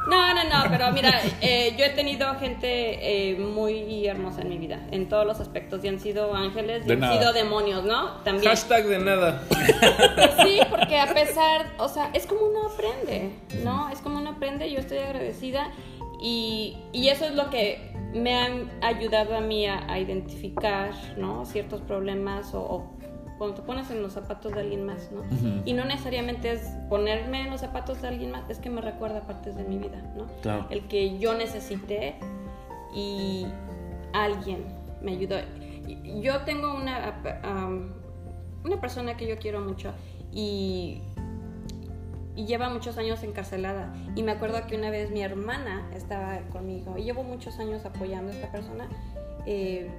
No, 0.08 0.34
no, 0.34 0.44
no, 0.44 0.64
pero 0.70 0.90
mira, 0.92 1.20
eh, 1.40 1.74
yo 1.78 1.84
he 1.84 1.90
tenido 1.90 2.34
gente 2.36 3.30
eh, 3.30 3.36
muy 3.36 4.06
hermosa 4.06 4.42
en 4.42 4.48
mi 4.48 4.58
vida, 4.58 4.80
en 4.90 5.08
todos 5.08 5.24
los 5.24 5.38
aspectos, 5.40 5.84
y 5.84 5.88
han 5.88 6.00
sido 6.00 6.34
ángeles, 6.34 6.84
y 6.86 6.92
han 6.92 7.00
nada. 7.00 7.18
sido 7.18 7.32
demonios, 7.32 7.84
¿no? 7.84 8.16
También. 8.24 8.50
Hashtag 8.50 8.86
de 8.86 8.98
nada. 8.98 9.42
Sí, 10.44 10.58
porque 10.70 10.98
a 10.98 11.12
pesar, 11.14 11.66
o 11.78 11.88
sea, 11.88 12.10
es 12.14 12.26
como 12.26 12.46
uno 12.46 12.68
aprende, 12.68 13.30
¿no? 13.62 13.90
Es 13.90 14.00
como 14.00 14.18
uno 14.18 14.30
aprende, 14.30 14.70
yo 14.70 14.80
estoy 14.80 14.98
agradecida 14.98 15.70
y, 16.20 16.76
y 16.92 17.08
eso 17.08 17.24
es 17.24 17.34
lo 17.34 17.48
que 17.50 17.92
me 18.12 18.34
han 18.34 18.70
ayudado 18.82 19.36
a 19.36 19.40
mí 19.40 19.66
a, 19.66 19.84
a 19.90 19.98
identificar, 20.00 20.90
¿no? 21.16 21.46
Ciertos 21.46 21.80
problemas 21.80 22.54
o, 22.54 22.60
o 22.60 22.90
cuando 23.42 23.60
te 23.60 23.66
pones 23.66 23.90
en 23.90 24.02
los 24.02 24.12
zapatos 24.12 24.52
de 24.52 24.60
alguien 24.60 24.86
más, 24.86 25.10
¿no? 25.10 25.24
Y 25.64 25.72
no 25.72 25.84
necesariamente 25.84 26.52
es 26.52 26.60
ponerme 26.88 27.40
en 27.40 27.50
los 27.50 27.60
zapatos 27.60 28.00
de 28.00 28.06
alguien 28.06 28.30
más, 28.30 28.48
es 28.48 28.60
que 28.60 28.70
me 28.70 28.80
recuerda 28.80 29.22
partes 29.22 29.56
de 29.56 29.64
mi 29.64 29.78
vida, 29.78 30.00
¿no? 30.16 30.28
Claro. 30.42 30.68
El 30.70 30.86
que 30.86 31.18
yo 31.18 31.34
necesité 31.34 32.14
y 32.94 33.48
alguien 34.12 34.64
me 35.00 35.10
ayudó. 35.10 35.38
Yo 36.20 36.42
tengo 36.42 36.72
una, 36.72 37.20
um, 37.42 37.90
una 38.64 38.80
persona 38.80 39.16
que 39.16 39.26
yo 39.26 39.36
quiero 39.40 39.60
mucho 39.60 39.92
y, 40.30 41.02
y 42.36 42.44
lleva 42.44 42.68
muchos 42.68 42.96
años 42.96 43.24
encarcelada. 43.24 43.92
Y 44.14 44.22
me 44.22 44.30
acuerdo 44.30 44.64
que 44.68 44.76
una 44.76 44.90
vez 44.90 45.10
mi 45.10 45.20
hermana 45.20 45.90
estaba 45.96 46.38
conmigo 46.52 46.96
y 46.96 47.02
llevo 47.02 47.24
muchos 47.24 47.58
años 47.58 47.84
apoyando 47.84 48.30
a 48.30 48.36
esta 48.36 48.52
persona 48.52 48.88
eh, 49.46 49.90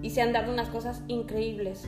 y 0.00 0.08
se 0.08 0.22
han 0.22 0.32
dado 0.32 0.50
unas 0.50 0.70
cosas 0.70 1.02
increíbles. 1.08 1.86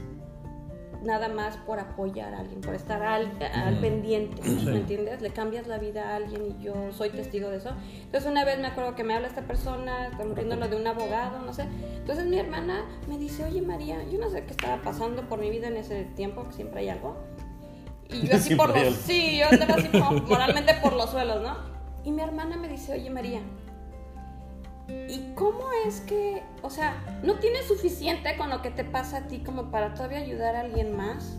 Nada 1.02 1.28
más 1.28 1.56
por 1.56 1.78
apoyar 1.78 2.34
a 2.34 2.40
alguien, 2.40 2.60
por 2.60 2.74
estar 2.74 3.02
al, 3.02 3.30
al 3.54 3.78
pendiente, 3.78 4.42
¿me 4.42 4.78
entiendes? 4.78 5.22
Le 5.22 5.30
cambias 5.30 5.66
la 5.66 5.78
vida 5.78 6.10
a 6.10 6.16
alguien 6.16 6.44
y 6.46 6.62
yo 6.62 6.74
soy 6.92 7.10
testigo 7.10 7.48
de 7.48 7.56
eso. 7.56 7.70
Entonces 8.02 8.30
una 8.30 8.44
vez 8.44 8.58
me 8.58 8.66
acuerdo 8.66 8.94
que 8.94 9.02
me 9.02 9.14
habla 9.14 9.28
esta 9.28 9.42
persona, 9.42 10.08
estamos 10.08 10.36
lo 10.36 10.68
de 10.68 10.76
un 10.76 10.86
abogado, 10.86 11.38
no 11.40 11.54
sé. 11.54 11.62
Entonces 11.96 12.26
mi 12.26 12.38
hermana 12.38 12.84
me 13.08 13.18
dice, 13.18 13.44
oye 13.44 13.62
María, 13.62 14.02
yo 14.10 14.18
no 14.18 14.28
sé 14.28 14.44
qué 14.44 14.50
estaba 14.50 14.82
pasando 14.82 15.28
por 15.28 15.40
mi 15.40 15.50
vida 15.50 15.68
en 15.68 15.76
ese 15.78 16.04
tiempo, 16.04 16.46
que 16.46 16.52
siempre 16.52 16.80
hay 16.80 16.90
algo. 16.90 17.16
Y 18.10 18.26
yo 18.26 18.34
así 18.36 18.48
Siempre 18.48 18.66
por 18.66 18.84
los... 18.84 18.94
Sí, 18.94 19.38
yo 19.38 19.46
andaba 19.50 19.74
así 19.74 19.88
moralmente 20.28 20.74
por 20.82 20.92
los 20.92 21.10
suelos, 21.10 21.42
¿no? 21.42 21.56
Y 22.04 22.10
mi 22.10 22.22
hermana 22.22 22.56
me 22.56 22.68
dice, 22.68 22.94
oye 22.94 23.10
María, 23.10 23.40
¿y 25.08 25.32
cómo 25.34 25.64
es 25.86 26.00
que, 26.00 26.42
o 26.62 26.70
sea, 26.70 26.94
no 27.22 27.34
tienes 27.38 27.66
suficiente 27.66 28.36
con 28.36 28.50
lo 28.50 28.62
que 28.62 28.70
te 28.70 28.84
pasa 28.84 29.18
a 29.18 29.20
ti 29.28 29.38
como 29.40 29.70
para 29.70 29.94
todavía 29.94 30.18
ayudar 30.18 30.56
a 30.56 30.60
alguien 30.60 30.96
más? 30.96 31.36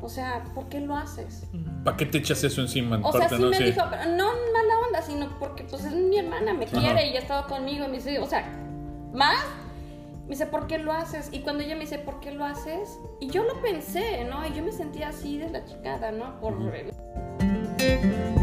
O 0.00 0.08
sea, 0.08 0.44
¿por 0.54 0.68
qué 0.68 0.80
lo 0.80 0.94
haces? 0.96 1.44
¿Para 1.84 1.96
qué 1.96 2.06
te 2.06 2.18
echas 2.18 2.44
eso 2.44 2.60
encima? 2.60 2.96
En 2.96 3.04
O 3.04 3.10
sea, 3.12 3.28
sí 3.28 3.36
no? 3.42 3.50
me 3.50 3.58
dijo, 3.58 3.82
pero 3.90 4.04
no 4.04 4.30
en 4.32 4.52
mala 4.52 4.78
onda, 4.86 5.02
sino 5.02 5.38
porque 5.40 5.64
pues 5.64 5.84
es 5.84 5.92
mi 5.92 6.18
hermana, 6.18 6.54
me 6.54 6.66
quiere 6.66 6.88
Ajá. 7.00 7.04
y 7.04 7.16
ha 7.16 7.20
estado 7.20 7.46
conmigo 7.48 7.84
y 7.84 7.88
me 7.88 7.94
dice, 7.96 8.18
o 8.20 8.26
sea, 8.26 8.44
¿más? 9.12 9.44
Me 10.24 10.30
dice, 10.34 10.46
¿por 10.46 10.66
qué 10.68 10.78
lo 10.78 10.92
haces? 10.92 11.30
Y 11.32 11.40
cuando 11.40 11.64
ella 11.64 11.74
me 11.74 11.80
dice, 11.80 11.98
¿por 11.98 12.20
qué 12.20 12.30
lo 12.32 12.44
haces? 12.44 12.96
Y 13.18 13.28
yo 13.30 13.42
lo 13.44 13.60
pensé, 13.60 14.24
¿no? 14.24 14.46
Y 14.46 14.52
yo 14.54 14.62
me 14.62 14.70
sentía 14.72 15.08
así 15.08 15.36
de 15.38 15.48
la 15.50 15.64
chicada, 15.64 16.12
¿no? 16.12 16.38
Por 16.40 16.52
el- 16.74 16.92
Cuando 17.38 18.37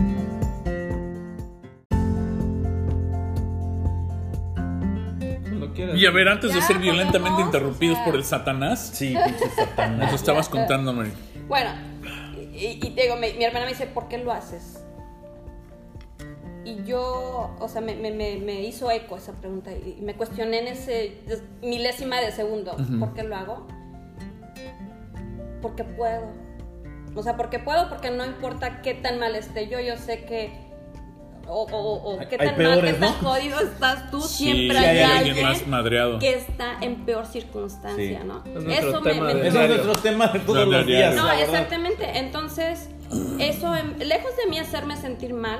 quieras. 5.75 5.95
Y 5.97 6.05
a 6.05 6.11
ver, 6.11 6.27
antes 6.29 6.53
de 6.53 6.61
ser 6.61 6.79
violentamente 6.79 7.41
interrumpidos 7.43 7.95
o 7.95 7.97
sea. 7.97 8.05
por 8.05 8.15
el 8.15 8.23
Satanás, 8.23 8.91
Sí, 8.93 9.15
pinche 9.23 9.49
satán. 9.55 9.99
nos 9.99 10.13
estabas 10.13 10.49
contando, 10.49 10.91
Mary. 10.93 11.11
Bueno, 11.47 11.69
y, 12.53 12.79
y 12.83 12.89
te 12.91 13.03
digo, 13.03 13.15
mi, 13.17 13.33
mi 13.33 13.43
hermana 13.43 13.65
me 13.65 13.71
dice, 13.71 13.85
¿por 13.85 14.07
qué 14.07 14.17
lo 14.17 14.31
haces? 14.31 14.81
Y 16.63 16.83
yo, 16.83 17.55
o 17.59 17.67
sea, 17.69 17.81
me, 17.81 17.95
me- 17.95 18.09
me- 18.11 18.37
me 18.37 18.61
hizo 18.63 18.89
eco 18.89 19.17
esa 19.17 19.33
pregunta 19.33 19.71
y 19.71 19.99
me 20.01 20.15
cuestioné 20.15 20.59
en 20.61 20.67
ese 20.69 21.19
milésima 21.61 22.19
de 22.19 22.31
segundo, 22.31 22.75
¿por 22.99 23.13
qué 23.13 23.21
lo 23.21 23.35
hago? 23.35 23.67
Porque 25.61 25.83
puedo. 25.83 26.23
O 27.15 27.21
sea, 27.23 27.37
porque 27.37 27.59
puedo, 27.59 27.87
porque 27.87 28.09
no 28.11 28.25
importa 28.25 28.81
qué 28.81 28.93
tan 28.95 29.19
mal 29.19 29.35
esté 29.35 29.67
yo, 29.69 29.79
yo 29.79 29.95
sé 29.97 30.25
que... 30.25 30.64
O, 31.47 31.63
o- 31.63 32.15
o 32.15 32.19
Hay- 32.19 32.27
qué 32.27 32.37
tan 32.37 32.57
mal, 32.63 32.81
qué 32.81 32.93
tan 32.93 33.01
¿no? 33.01 33.29
jodido 33.29 33.59
estás 33.59 34.09
tú, 34.09 34.19
Sí, 34.21 34.45
siempre 34.45 34.77
hay 34.79 34.85
hay, 34.97 35.01
alguien 35.03 35.27
alguien 35.29 35.45
más 35.47 35.67
madreado. 35.67 36.19
que 36.19 36.33
está 36.33 36.77
en 36.81 37.05
peor 37.05 37.25
circunstancia, 37.27 38.21
Sí. 38.21 38.27
¿no? 38.27 38.43
Es 38.45 38.63
nuestro 38.63 39.01
tema 39.01 39.33
de- 39.33 39.47
Ese 39.47 39.63
es 39.63 39.69
nuestro 39.69 39.93
tema 40.01 40.27
de 40.27 40.39
todos 40.39 40.65
No, 40.65 40.71
los 40.71 40.85
días. 40.87 41.15
No, 41.15 41.31
exactamente. 41.31 42.17
Entonces, 42.17 42.89
eso, 43.39 43.75
em, 43.75 43.97
lejos 43.99 44.31
de 44.43 44.49
mí 44.49 44.57
hacerme 44.59 44.97
sentir 44.97 45.33
mal, 45.33 45.59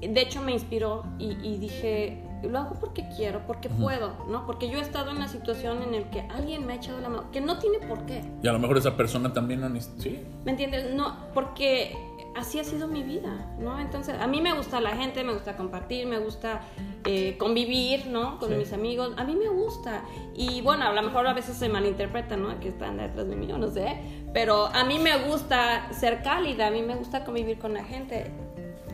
de 0.00 0.20
hecho 0.20 0.40
me 0.42 0.52
inspiró 0.52 1.02
y, 1.18 1.36
y 1.42 1.58
dije, 1.58 2.20
lo 2.42 2.58
hago 2.58 2.74
porque 2.78 3.04
quiero, 3.16 3.40
porque 3.46 3.70
puedo, 3.70 4.12
¿no? 4.28 4.44
Porque 4.46 4.68
yo 4.68 4.78
he 4.78 4.82
estado 4.82 5.10
en 5.10 5.16
una 5.16 5.28
situación 5.28 5.82
en 5.82 5.92
la 6.02 6.10
que 6.10 6.20
alguien 6.34 6.66
me 6.66 6.74
ha 6.74 6.76
echado 6.76 7.00
la 7.00 7.08
mano, 7.08 7.30
que 7.32 7.40
no 7.40 7.58
tiene 7.58 7.78
por 7.78 8.04
qué, 8.04 8.22
Y 8.42 8.46
a 8.48 8.52
lo 8.52 8.58
mejor 8.58 8.76
esa 8.76 8.96
persona 8.96 9.32
también 9.32 9.60
no 9.62 9.68
necesita. 9.70 10.02
Sí. 10.02 10.20
¿me 10.44 10.50
entiendes? 10.50 10.92
No, 10.94 11.16
porque 11.32 11.96
así 12.36 12.58
ha 12.58 12.64
sido 12.64 12.88
mi 12.88 13.02
vida, 13.02 13.30
¿no? 13.58 13.78
Entonces, 13.80 14.16
a 14.20 14.26
mí 14.26 14.40
me 14.40 14.52
gusta 14.52 14.80
la 14.80 14.90
gente, 14.96 15.22
me 15.24 15.32
gusta 15.32 15.56
compartir, 15.56 16.06
me 16.06 16.18
gusta 16.18 16.62
eh, 17.04 17.36
convivir, 17.38 18.06
¿no? 18.06 18.38
Con 18.38 18.56
mis 18.58 18.72
amigos, 18.72 19.12
a 19.16 19.24
mí 19.24 19.36
me 19.36 19.48
gusta. 19.48 20.02
Y 20.34 20.60
bueno, 20.62 20.84
a 20.86 20.92
lo 20.92 21.02
mejor 21.02 21.26
a 21.26 21.32
veces 21.34 21.56
se 21.56 21.68
malinterpreta, 21.68 22.36
¿no? 22.36 22.58
Que 22.60 22.68
están 22.68 22.96
detrás 22.96 23.28
de 23.28 23.36
mí, 23.36 23.46
yo 23.46 23.58
no 23.58 23.70
sé. 23.70 23.98
Pero 24.32 24.66
a 24.66 24.84
mí 24.84 24.98
me 24.98 25.16
gusta 25.28 25.92
ser 25.92 26.22
cálida, 26.22 26.66
a 26.66 26.70
mí 26.70 26.82
me 26.82 26.96
gusta 26.96 27.24
convivir 27.24 27.58
con 27.58 27.74
la 27.74 27.84
gente. 27.84 28.30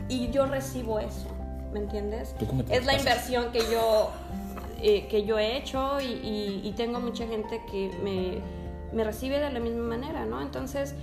Y 0.09 0.29
yo 0.29 0.45
recibo 0.45 0.99
eso, 0.99 1.27
¿me 1.73 1.79
entiendes? 1.79 2.35
¿Tú 2.37 2.45
cómo 2.47 2.63
te 2.63 2.75
Es 2.75 2.85
la 2.85 2.97
inversión 2.97 3.51
que 3.51 3.59
yo, 3.71 4.09
eh, 4.81 5.07
que 5.09 5.23
yo 5.25 5.39
he 5.39 5.57
hecho 5.57 5.99
y, 6.01 6.05
y- 6.05 6.61
y 6.63 6.71
tengo 6.73 6.99
mucha 6.99 7.25
gente 7.27 7.61
que 7.71 7.89
me, 8.03 8.39
me 8.95 9.03
recibe 9.05 9.39
de 9.39 9.49
la 9.51 9.59
misma 9.59 9.83
manera, 9.83 10.25
¿no? 10.25 10.41
Entonces, 10.41 10.95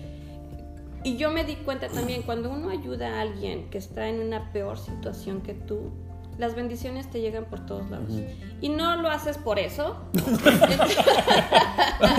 y 1.09 1.17
yo 1.17 1.31
me 1.31 1.45
di 1.45 1.57
cuenta 1.57 1.89
también, 1.89 2.23
cuando 2.23 2.51
uno 2.51 2.71
ayuda 2.71 3.19
a 3.19 3.21
alguien 3.23 3.69
que 3.71 3.79
está 3.79 4.09
en 4.09 4.21
una 4.21 4.53
peor 4.53 4.79
situación 4.79 5.41
que 5.43 5.55
tú, 5.55 5.91
las 6.39 6.55
bendiciones 6.55 7.11
te 7.11 7.21
llegan 7.21 7.47
por 7.47 7.67
todos 7.67 7.91
lados. 7.91 8.13
Y 8.61 8.69
no 8.69 8.95
lo 8.97 9.11
haces 9.11 9.37
por 9.39 9.59
eso. 9.59 9.97
A 12.01 12.15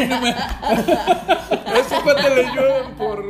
ese 1.80 1.96
cuate 2.04 2.36
le 2.36 2.44
llueven 2.54 2.96
por. 2.98 3.24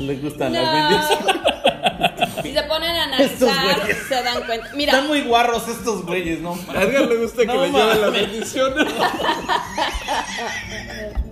Le 0.00 0.16
gustan 0.16 0.52
las 0.52 0.64
No. 0.64 0.72
bendiciones. 0.72 1.36
Si 2.42 2.52
se 2.54 2.62
ponen 2.64 2.90
a 2.96 3.04
analizar, 3.04 3.86
se 4.08 4.22
dan 4.22 4.42
cuenta. 4.44 4.68
Mira, 4.74 4.92
Están 4.92 5.08
muy 5.08 5.22
guarros 5.22 5.68
estos 5.68 6.04
güeyes, 6.06 6.40
¿no? 6.40 6.58
A 6.74 6.82
Edgar 6.82 7.02
le 7.06 7.16
gusta 7.16 7.42
que 7.42 7.46
No 7.46 7.62
le 7.62 7.70
lleven 7.70 8.00
las 8.00 8.12
bendiciones. 8.12 8.86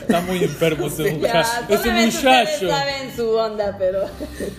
Está 0.00 0.20
muy 0.22 0.44
enfermo 0.44 0.86
este 0.86 1.04
Ya, 1.04 1.12
muchacho. 1.18 1.48
Solamente 1.68 2.16
ustedes 2.16 2.24
muchacho. 2.60 2.68
saben 2.68 3.16
su 3.16 3.30
onda, 3.30 3.76
pero... 3.78 4.04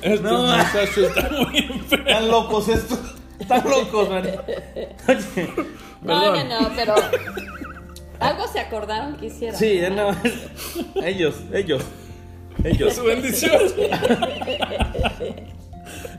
Este 0.01 0.19
No. 0.21 0.41
muchacho 0.43 1.07
está 1.07 1.29
muy 1.29 1.57
enfermo. 1.59 2.07
Están 2.07 2.27
locos 2.27 2.67
estos. 2.69 2.99
Están 3.39 3.69
locos, 3.69 4.09
man. 4.09 4.23
No, 6.01 6.35
no, 6.35 6.43
no, 6.61 6.69
pero... 6.75 6.93
Algo 8.19 8.47
se 8.47 8.59
acordaron 8.59 9.17
que 9.17 9.25
hicieron. 9.27 9.57
Sí, 9.59 9.79
ya 9.81 9.89
no. 9.89 10.15
Ellos, 11.03 11.35
ellos. 11.51 11.83
Ellos. 12.63 12.93
Su 12.93 13.03
bendición. 13.03 13.59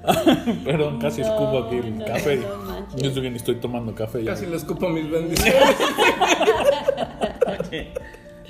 Perdón, 0.64 0.98
casi 1.00 1.20
No, 1.22 1.26
escupo 1.28 1.58
aquí 1.66 1.76
el 1.76 1.98
no, 1.98 2.04
café. 2.04 2.36
no. 2.36 2.98
Yo 3.10 3.20
ni 3.22 3.36
estoy 3.36 3.56
tomando 3.56 3.94
café 3.94 4.22
ya. 4.24 4.32
Casi 4.32 4.46
le 4.46 4.56
escupo 4.56 4.88
mis 4.88 5.10
bendiciones. 5.10 5.62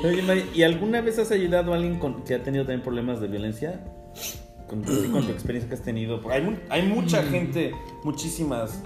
Oye, 0.04 0.22
Mari, 0.22 0.44
¿y 0.54 0.62
alguna 0.62 1.00
vez 1.00 1.18
has 1.18 1.30
ayudado 1.30 1.72
a 1.72 1.76
alguien 1.76 1.98
con- 1.98 2.22
que 2.24 2.34
ha 2.34 2.42
tenido 2.42 2.64
también 2.64 2.82
problemas 2.82 3.20
de 3.20 3.28
violencia? 3.28 3.80
Con, 4.68 4.82
con 4.82 5.24
tu 5.26 5.32
experiencia 5.32 5.68
que 5.68 5.74
has 5.76 5.82
tenido. 5.82 6.20
Porque 6.20 6.36
hay, 6.38 6.59
hay 6.68 6.82
mucha 6.82 7.22
gente, 7.22 7.72
muchísimas 8.04 8.82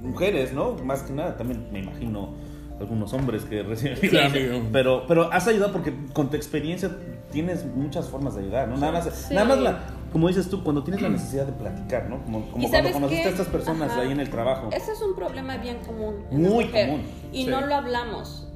mujeres, 0.00 0.52
¿no? 0.52 0.74
Más 0.84 1.02
que 1.02 1.12
nada, 1.12 1.36
también 1.36 1.68
me 1.72 1.80
imagino 1.80 2.34
algunos 2.80 3.12
hombres 3.12 3.44
que 3.44 3.62
reciben 3.62 3.98
Claro. 4.10 4.34
Pero, 4.72 5.04
pero 5.06 5.32
has 5.32 5.46
ayudado 5.46 5.72
porque 5.72 5.92
con 6.12 6.30
tu 6.30 6.36
experiencia 6.36 6.90
tienes 7.30 7.64
muchas 7.64 8.08
formas 8.08 8.34
de 8.34 8.42
ayudar, 8.42 8.68
¿no? 8.68 8.76
Nada 8.76 8.92
más, 8.92 9.04
Sí. 9.14 9.34
nada 9.34 9.46
más 9.46 9.58
la, 9.58 9.84
como 10.14 10.28
dices 10.28 10.48
tú, 10.48 10.62
cuando 10.62 10.84
tienes 10.84 11.02
la 11.02 11.08
necesidad 11.08 11.44
de 11.44 11.52
platicar, 11.52 12.08
¿no? 12.08 12.22
Como, 12.22 12.46
como 12.48 12.64
¿Y 12.64 12.70
cuando 12.70 12.92
conociste 12.92 13.26
a 13.26 13.30
estas 13.32 13.48
personas 13.48 13.90
Ajá. 13.90 14.02
ahí 14.02 14.12
en 14.12 14.20
el 14.20 14.30
trabajo. 14.30 14.68
Ese 14.72 14.92
es 14.92 15.02
un 15.02 15.16
problema 15.16 15.56
bien 15.56 15.78
común. 15.84 16.24
en 16.30 16.40
Muy 16.40 16.66
mujer, 16.66 16.86
común. 16.86 17.02
Y 17.32 17.46
Sí. 17.46 17.50
no 17.50 17.60
lo 17.62 17.74
hablamos. 17.74 18.46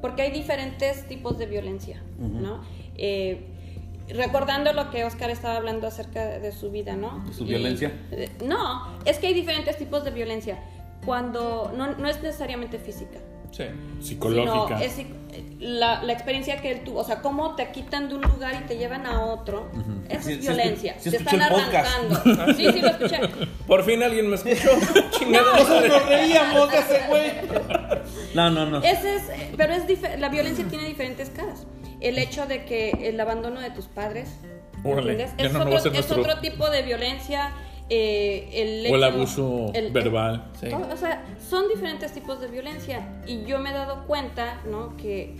Porque 0.00 0.22
hay 0.22 0.30
diferentes 0.30 1.06
tipos 1.08 1.36
de 1.36 1.44
violencia, 1.44 2.02
¿no? 2.18 2.62
Eh, 2.96 3.44
recordando 4.08 4.72
lo 4.72 4.90
que 4.90 5.04
Oscar 5.04 5.28
estaba 5.28 5.56
hablando 5.56 5.86
acerca 5.86 6.38
de, 6.38 6.50
su 6.50 6.70
vida, 6.70 6.96
¿no? 6.96 7.22
¿De 7.26 7.34
su 7.34 7.44
Y- 7.44 7.48
violencia? 7.48 7.92
eh, 8.10 8.30
no, 8.46 8.86
es 9.04 9.18
que 9.18 9.26
hay 9.26 9.34
diferentes 9.34 9.76
tipos 9.76 10.04
de 10.04 10.12
violencia. 10.12 10.60
Cuando 11.04 11.74
no, 11.76 11.94
no 11.94 12.08
es 12.08 12.22
necesariamente 12.22 12.78
física. 12.78 13.18
Sí. 13.52 13.64
Psicológica. 14.00 14.78
Sino 14.78 15.12
es 15.12 15.22
la, 15.60 16.02
la 16.02 16.12
experiencia 16.12 16.60
que 16.60 16.72
él 16.72 16.84
tuvo, 16.84 17.00
o 17.00 17.04
sea, 17.04 17.20
cómo 17.22 17.54
te 17.54 17.70
quitan 17.70 18.08
de 18.08 18.16
un 18.16 18.22
lugar 18.22 18.60
y 18.62 18.66
te 18.66 18.76
llevan 18.76 19.06
a 19.06 19.24
otro, 19.24 19.70
eso 20.08 20.22
Sí, 20.24 20.32
es 20.32 20.38
sí 20.40 20.48
violencia. 20.48 20.96
sí 20.98 21.10
te 21.10 21.16
están 21.18 21.40
arrancando. 21.40 22.20
Sí, 22.54 22.66
sí, 22.72 22.80
lo 22.80 22.88
escuché. 22.88 23.20
Por 23.66 23.84
fin 23.84 24.02
alguien 24.02 24.28
me 24.28 24.34
escuchó. 24.34 24.70
Chingada 25.18 25.52
madre. 25.52 25.88
Nos 25.88 26.08
reíamos 26.08 26.72
de 26.72 26.78
ese 26.78 27.00
güey. 27.08 27.30
No, 28.34 28.50
no, 28.50 28.66
no. 28.66 28.78
Ese 28.82 29.14
es, 29.16 29.22
pero 29.56 29.72
es 29.74 29.84
la 30.18 30.28
violencia 30.28 30.66
tiene 30.68 30.86
diferentes 30.88 31.30
caras. 31.30 31.64
El 32.00 32.18
hecho 32.18 32.46
de 32.46 32.64
que 32.64 32.90
el 33.08 33.20
abandono 33.20 33.60
de 33.60 33.70
tus 33.70 33.86
padres, 33.86 34.28
Es, 35.38 35.52
no 35.52 35.60
otro, 35.62 35.92
es 35.92 36.10
otro 36.10 36.40
tipo 36.40 36.68
de 36.68 36.82
violencia. 36.82 37.52
Eh, 37.88 38.48
el 38.52 38.92
O 38.92 38.96
el 38.96 39.02
hecho- 39.04 39.14
abuso 39.14 39.70
el- 39.74 39.92
verbal. 39.92 40.50
Sí. 40.60 40.68
todo, 40.70 40.88
o 40.92 40.96
sea, 40.96 41.24
son 41.48 41.68
diferentes 41.68 42.12
tipos 42.12 42.40
de 42.40 42.48
violencia 42.48 43.06
y 43.26 43.44
yo 43.44 43.58
me 43.58 43.70
he 43.70 43.72
dado 43.72 44.06
cuenta, 44.06 44.60
¿no? 44.64 44.96
Que 44.96 45.36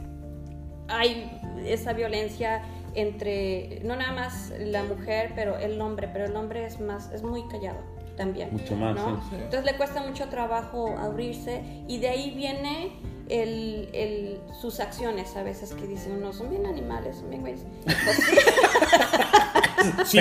hay 0.88 1.30
esa 1.64 1.92
violencia 1.92 2.62
entre 2.94 3.80
no 3.84 3.96
nada 3.96 4.12
más 4.12 4.52
la 4.58 4.82
mujer, 4.84 5.32
pero 5.34 5.56
el 5.56 5.80
hombre, 5.80 6.08
pero 6.12 6.26
el 6.26 6.36
hombre 6.36 6.66
es 6.66 6.78
más, 6.80 7.10
es 7.12 7.22
muy 7.22 7.42
callado 7.48 7.78
también. 8.16 8.50
Mucho 8.52 8.76
más, 8.76 8.94
¿no? 8.96 9.16
sí, 9.22 9.28
sí. 9.30 9.36
Entonces 9.36 9.64
le 9.64 9.76
cuesta 9.78 10.02
mucho 10.02 10.28
trabajo 10.28 10.94
abrirse 10.98 11.62
y 11.88 11.98
de 11.98 12.08
ahí 12.10 12.32
viene 12.36 12.92
el, 13.30 13.88
el- 13.94 14.40
sus 14.60 14.80
acciones 14.80 15.34
a 15.36 15.42
veces 15.42 15.72
que 15.72 15.86
dicen 15.86 16.12
uno 16.18 16.34
son 16.34 16.50
bien 16.50 16.66
animales, 16.66 17.16
son 17.16 17.30
bien 17.30 17.40
güeyes. 17.40 17.64
Sí. 20.04 20.20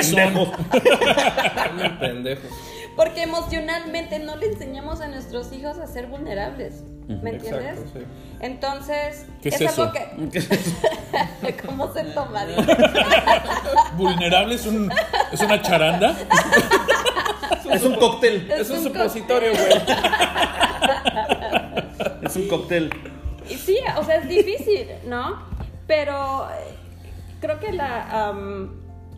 Bien 1.75 1.99
pendejo. 1.99 2.47
Porque 2.95 3.23
emocionalmente 3.23 4.19
no 4.19 4.35
le 4.35 4.47
enseñamos 4.47 5.01
a 5.01 5.07
nuestros 5.07 5.51
hijos 5.53 5.77
a 5.77 5.87
ser 5.87 6.07
vulnerables. 6.07 6.83
¿Me 7.07 7.31
entiendes? 7.31 7.79
Exacto, 7.79 7.99
sí. 7.99 8.05
Entonces, 8.41 9.25
¿Qué 9.41 9.49
es 9.49 9.61
algo 9.61 9.83
eso? 9.85 9.91
que. 9.91 11.57
¿Cómo 11.65 11.93
se 11.93 12.03
toma? 12.05 12.45
Vulnerable 13.97 14.55
es, 14.55 14.65
un, 14.65 14.91
es 15.31 15.41
una 15.41 15.61
charanda. 15.61 16.15
Es 17.71 17.83
un 17.83 17.95
cóctel. 17.95 18.49
Es 18.51 18.69
un 18.69 18.77
un 18.77 18.83
supositorio, 18.83 19.51
güey. 19.51 19.71
Es 22.23 22.35
un 22.35 22.47
cóctel. 22.47 22.89
Y 23.49 23.55
Sí, 23.55 23.77
o 23.97 24.03
sea, 24.03 24.15
es 24.15 24.27
difícil, 24.27 24.87
¿no? 25.05 25.43
Pero 25.87 26.47
eh, 26.49 26.75
creo 27.41 27.59
que 27.59 27.71
la. 27.73 28.33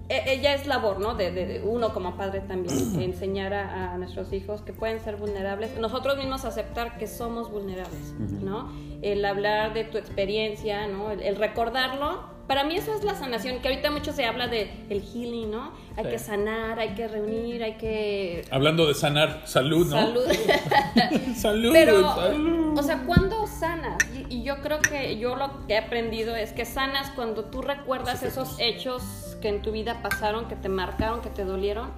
Ella 0.10 0.54
es 0.54 0.68
labor, 0.68 0.99
¿no? 0.99 1.16
De, 1.16 1.32
de- 1.32 1.45
de 1.45 1.62
uno 1.62 1.93
como 1.93 2.16
padre 2.18 2.41
también, 2.41 2.78
enseñar 3.01 3.54
a, 3.54 3.93
a 3.93 3.97
nuestros 3.97 4.32
hijos 4.34 4.62
que 4.62 4.74
pueden 4.74 4.99
ser 4.99 5.16
vulnerables. 5.16 5.78
Nosotros 5.78 6.18
mismos 6.18 6.45
aceptar 6.45 6.97
que 6.97 7.08
somos 7.08 7.49
vulnerables, 7.51 8.14
¿no? 8.41 8.72
El 9.01 9.24
hablar 9.26 9.74
de 9.74 9.84
tu 9.86 9.97
experiencia, 9.97 10.88
¿no? 10.88 11.12
El, 11.12 11.22
el 11.22 11.36
recordarlo. 11.36 12.32
Para 12.47 12.66
mí 12.66 12.76
eso 12.76 12.93
es 12.93 13.06
la 13.06 13.16
sanación, 13.16 13.62
que 13.62 13.70
ahorita 13.70 13.89
mucho 13.89 14.12
se 14.12 14.26
habla 14.26 14.49
de 14.49 14.70
el 14.89 15.01
healing, 15.01 15.49
¿no? 15.49 15.72
Hay 15.95 16.04
Sí. 16.04 16.10
que 16.12 16.20
sanar, 16.20 16.78
hay 16.78 16.89
que 16.89 17.08
reunir, 17.08 17.64
hay 17.64 17.76
que... 17.76 18.43
Hablando 18.51 18.86
de 18.86 18.93
sanar, 18.93 19.43
salud, 19.45 19.88
¿no? 19.88 19.95
Salud. 19.95 20.26
Salud. 21.38 21.70
Pero, 21.72 22.14
salud. 22.16 22.78
o 22.78 22.84
sea, 22.84 23.04
¿cuándo 23.06 23.47
sanas? 23.47 23.97
Y, 24.30 24.36
y 24.39 24.43
yo 24.43 24.58
creo 24.62 24.80
que 24.82 25.18
yo 25.18 25.36
lo 25.38 25.66
que 25.68 25.76
he 25.76 25.78
aprendido 25.78 26.36
es 26.36 26.51
que 26.51 26.66
sanas 26.66 27.12
cuando 27.12 27.45
tú 27.45 27.62
recuerdas 27.62 28.24
esos 28.24 28.58
hechos 28.60 29.33
que 29.44 29.50
en 29.50 29.62
tu 29.62 29.74
vida 29.74 30.02
pasaron, 30.02 30.48
que 30.48 30.56
te 30.56 30.70
marcaron, 30.70 31.20
que 31.20 31.30
te 31.30 31.44
dolieron, 31.44 31.89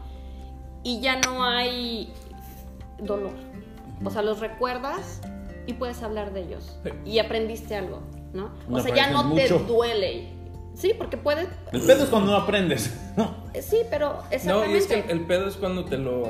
y 0.81 0.99
ya 0.99 1.21
no 1.21 1.43
hay 1.45 2.11
dolor. 2.97 3.33
O 4.03 4.09
sea, 4.09 4.23
los 4.23 4.39
recuerdas 4.39 5.21
y 5.67 5.73
puedes 5.73 6.01
hablar 6.01 6.33
de 6.33 6.41
ellos. 6.41 6.75
Sí. 6.83 6.89
Y 7.05 7.19
aprendiste 7.19 7.75
algo, 7.75 8.01
¿no? 8.33 8.49
O 8.67 8.79
sea, 8.79 8.95
ya 8.95 9.11
no 9.11 9.35
te 9.35 9.47
duele. 9.47 10.33
Sí, 10.73 10.95
porque 10.97 11.17
puedes... 11.17 11.47
El 11.71 11.81
pedo 11.81 12.05
es 12.05 12.09
cuando 12.09 12.31
no 12.31 12.37
aprendes. 12.37 12.99
¿no? 13.15 13.35
Sí, 13.61 13.77
pero 13.91 14.13
No, 14.13 14.23
exactamente. 14.31 14.73
y 14.73 14.77
es 14.77 14.87
que 14.87 14.99
el, 15.01 15.09
el 15.11 15.25
pedo 15.27 15.47
es 15.47 15.55
cuando 15.55 15.85
te 15.85 15.99
lo. 15.99 16.23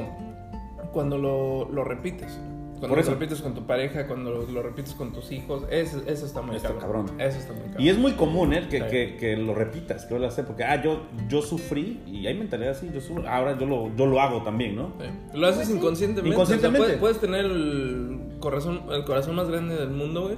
Cuando 0.91 1.17
lo, 1.17 1.69
lo 1.71 1.85
repites. 1.85 2.37
Cuando 2.79 2.89
Por 2.89 2.99
eso. 2.99 3.11
lo 3.11 3.17
repites 3.17 3.41
con 3.41 3.53
tu 3.53 3.65
pareja, 3.65 4.05
cuando 4.05 4.31
lo, 4.31 4.43
lo 4.51 4.61
repites 4.61 4.93
con 4.93 5.13
tus 5.13 5.31
hijos. 5.31 5.63
Eso, 5.69 6.01
eso 6.05 6.25
está 6.25 6.41
muy 6.41 6.55
Está 6.57 6.69
cabrón. 6.77 7.05
cabrón. 7.07 7.21
Eso 7.21 7.39
está 7.39 7.53
muy 7.53 7.63
cabrón. 7.63 7.81
Y 7.81 7.89
es 7.89 7.97
muy 7.97 8.11
común, 8.13 8.53
¿eh? 8.53 8.67
Que, 8.69 8.79
Sí. 8.81 8.85
que, 8.89 9.17
que 9.17 9.37
lo 9.37 9.53
repitas, 9.55 10.05
que 10.05 10.15
a 10.15 10.27
hacer. 10.27 10.45
Porque, 10.45 10.63
ah, 10.65 10.81
yo, 10.83 11.03
yo 11.29 11.41
sufrí 11.41 12.01
y 12.05 12.27
hay 12.27 12.33
mentalidad 12.37 12.71
así. 12.71 12.89
Yo 12.93 12.99
sufro, 13.01 13.27
ahora 13.29 13.57
yo 13.57 13.65
lo, 13.65 13.95
yo 13.95 14.05
lo 14.05 14.19
hago 14.21 14.43
también, 14.43 14.75
¿no? 14.75 14.93
Sí. 14.99 15.05
Lo 15.37 15.47
haces 15.47 15.69
inconscientemente. 15.69 16.29
Inconscientemente. 16.35 16.79
O 16.85 16.89
sea, 16.89 16.99
puedes, 16.99 17.19
puedes 17.19 17.19
tener 17.21 17.45
el 17.45 18.37
corazón, 18.39 18.81
el 18.91 19.05
corazón 19.05 19.35
más 19.35 19.47
grande 19.49 19.75
del 19.75 19.89
mundo, 19.91 20.23
güey. 20.23 20.35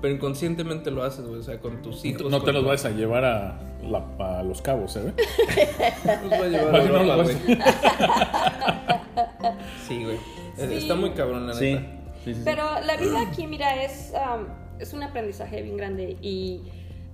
Pero 0.00 0.14
inconscientemente 0.14 0.90
lo 0.90 1.02
haces, 1.02 1.26
güey. 1.26 1.40
O 1.40 1.42
sea, 1.42 1.58
con 1.60 1.82
tus 1.82 2.04
hijos. 2.04 2.30
No 2.30 2.42
te 2.42 2.52
los 2.52 2.62
tu- 2.62 2.68
vas 2.68 2.84
a 2.84 2.90
llevar 2.90 3.24
a, 3.24 3.58
la- 3.82 4.38
a 4.38 4.42
los 4.42 4.62
cabos, 4.62 4.96
¿eh? 4.96 5.12
Los 6.22 6.28
voy 6.38 6.40
a 6.46 6.48
llevar 6.48 6.74
a 6.74 6.78
no 6.78 6.84
Europa, 6.84 7.16
los 7.16 7.44
güey. 7.44 7.58
Sí, 9.86 10.04
güey. 10.04 10.16
Sí. 10.56 10.74
Está 10.74 10.94
muy 10.94 11.10
cabrón, 11.10 11.46
la 11.46 11.54
Sí. 11.54 11.74
neta. 11.74 11.86
sí, 12.24 12.24
sí, 12.24 12.34
sí. 12.34 12.42
Pero 12.44 12.64
la 12.84 12.96
vida 12.96 13.20
aquí, 13.20 13.46
mira, 13.46 13.82
es, 13.84 14.12
um, 14.14 14.46
es 14.80 14.92
un 14.92 15.02
aprendizaje 15.02 15.62
bien 15.62 15.76
grande 15.76 16.16
y 16.20 16.62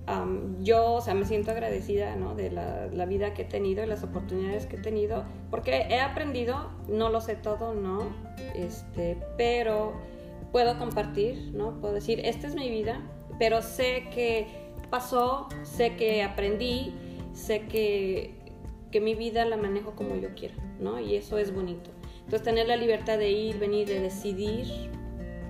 um, 0.07 0.63
yo, 0.63 0.93
o 0.93 1.01
sea, 1.01 1.13
me 1.13 1.25
siento 1.25 1.51
agradecida, 1.51 2.15
¿no? 2.15 2.35
De 2.35 2.49
la, 2.51 2.87
la 2.87 3.05
vida 3.05 3.33
que 3.33 3.43
he 3.43 3.45
tenido 3.45 3.83
y 3.83 3.87
las 3.87 4.03
oportunidades 4.03 4.65
que 4.65 4.77
he 4.77 4.79
tenido, 4.79 5.23
porque 5.51 5.85
he 5.89 5.99
aprendido, 5.99 6.69
no 6.87 7.09
lo 7.09 7.21
sé 7.21 7.35
todo, 7.35 7.73
¿no? 7.73 8.07
Este, 8.55 9.17
pero 9.37 9.93
puedo 10.53 10.77
compartir, 10.77 11.51
¿no? 11.53 11.81
Puedo 11.81 11.95
decir, 11.95 12.21
esta 12.23 12.47
es 12.47 12.55
mi 12.55 12.69
vida, 12.69 13.01
pero 13.39 13.61
sé 13.61 14.07
que 14.13 14.47
pasó, 14.89 15.49
sé 15.63 15.95
que 15.95 16.21
aprendí, 16.21 16.93
sé 17.33 17.63
que, 17.63 18.35
que 18.91 19.01
mi 19.01 19.15
vida 19.15 19.43
la 19.45 19.57
manejo 19.57 19.95
como 19.95 20.15
yo 20.15 20.29
quiera, 20.35 20.53
¿no? 20.79 20.99
Y 20.99 21.15
eso 21.15 21.39
es 21.39 21.53
bonito. 21.53 21.89
Entonces, 22.19 22.43
tener 22.43 22.67
la 22.67 22.77
libertad 22.77 23.17
de 23.17 23.31
ir, 23.31 23.57
venir, 23.57 23.87
de 23.87 23.99
decidir, 23.99 24.67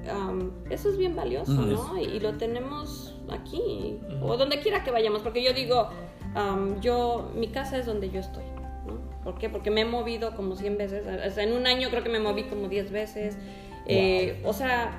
um, 0.09 0.51
eso 0.69 0.89
es 0.89 0.97
bien 0.97 1.17
valioso. 1.17 1.51
¿no? 1.51 1.99
Y, 1.99 2.05
y 2.05 2.19
lo 2.21 2.37
tenemos 2.37 3.13
aquí, 3.29 3.99
o 4.21 4.37
donde 4.37 4.61
quiera 4.61 4.85
que 4.85 4.91
vayamos, 4.91 5.21
porque 5.21 5.43
yo 5.43 5.51
digo, 5.51 5.89
um, 6.33 6.79
yo, 6.79 7.29
mi 7.35 7.49
casa 7.49 7.77
es 7.77 7.85
donde 7.85 8.09
yo 8.09 8.21
estoy, 8.21 8.45
¿no? 8.87 9.01
¿Por 9.21 9.37
qué? 9.37 9.49
Porque 9.49 9.69
me 9.69 9.81
he 9.81 9.85
movido 9.85 10.33
como 10.33 10.55
100 10.55 10.77
veces, 10.77 11.03
o 11.05 11.29
sea, 11.29 11.43
en 11.43 11.51
un 11.51 11.67
año 11.67 11.89
creo 11.89 12.03
que 12.03 12.09
me 12.09 12.19
moví 12.19 12.43
como 12.43 12.69
10 12.69 12.91
veces, 12.91 13.37
Eh, 13.85 14.41
o 14.45 14.53
sea, 14.53 14.91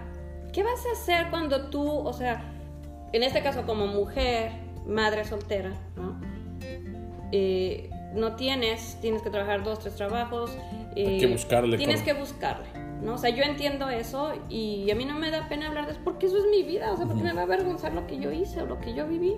¿qué 0.53 0.63
vas 0.63 0.85
a 0.87 0.93
hacer 0.93 1.31
cuando 1.31 1.71
tú, 1.71 1.87
o 1.89 2.13
sea, 2.13 2.53
en 3.13 3.23
este 3.23 3.43
caso 3.43 3.65
como 3.65 3.87
mujer, 3.87 4.53
madre 4.87 5.25
soltera, 5.25 5.73
¿no? 5.97 6.21
Eh, 7.33 7.91
no 8.15 8.37
tienes, 8.37 8.99
tienes 9.01 9.23
que 9.23 9.31
trabajar 9.31 9.65
dos, 9.65 9.81
tres 9.81 9.97
trabajos. 9.97 10.57
Hay 10.97 11.17
eh, 11.17 11.19
que 11.19 11.27
buscarle, 11.27 11.77
Tienes 11.77 12.03
que 12.03 12.13
buscarle, 12.13 12.67
¿no? 13.03 13.15
O 13.15 13.19
sea, 13.19 13.31
yo 13.31 13.43
entiendo 13.43 13.89
eso 13.89 14.33
y 14.49 14.91
a 14.91 14.95
mí 14.95 15.05
no 15.05 15.15
me 15.15 15.31
da 15.31 15.49
pena 15.49 15.69
hablar 15.69 15.87
de 15.87 15.93
eso 15.93 16.01
porque 16.05 16.27
eso 16.27 16.39
es 16.39 16.45
mi 16.51 16.63
vida, 16.63 16.93
o 16.93 16.97
sea, 16.97 17.07
porque 17.07 17.23
me 17.23 17.33
va 17.33 17.41
a 17.41 17.45
avergonzar 17.45 17.93
lo 17.93 18.07
que 18.07 18.19
yo 18.19 18.31
hice 18.31 18.63
o 18.63 18.67
lo 18.67 18.81
que 18.81 18.95
yo 18.95 19.07
viví. 19.07 19.37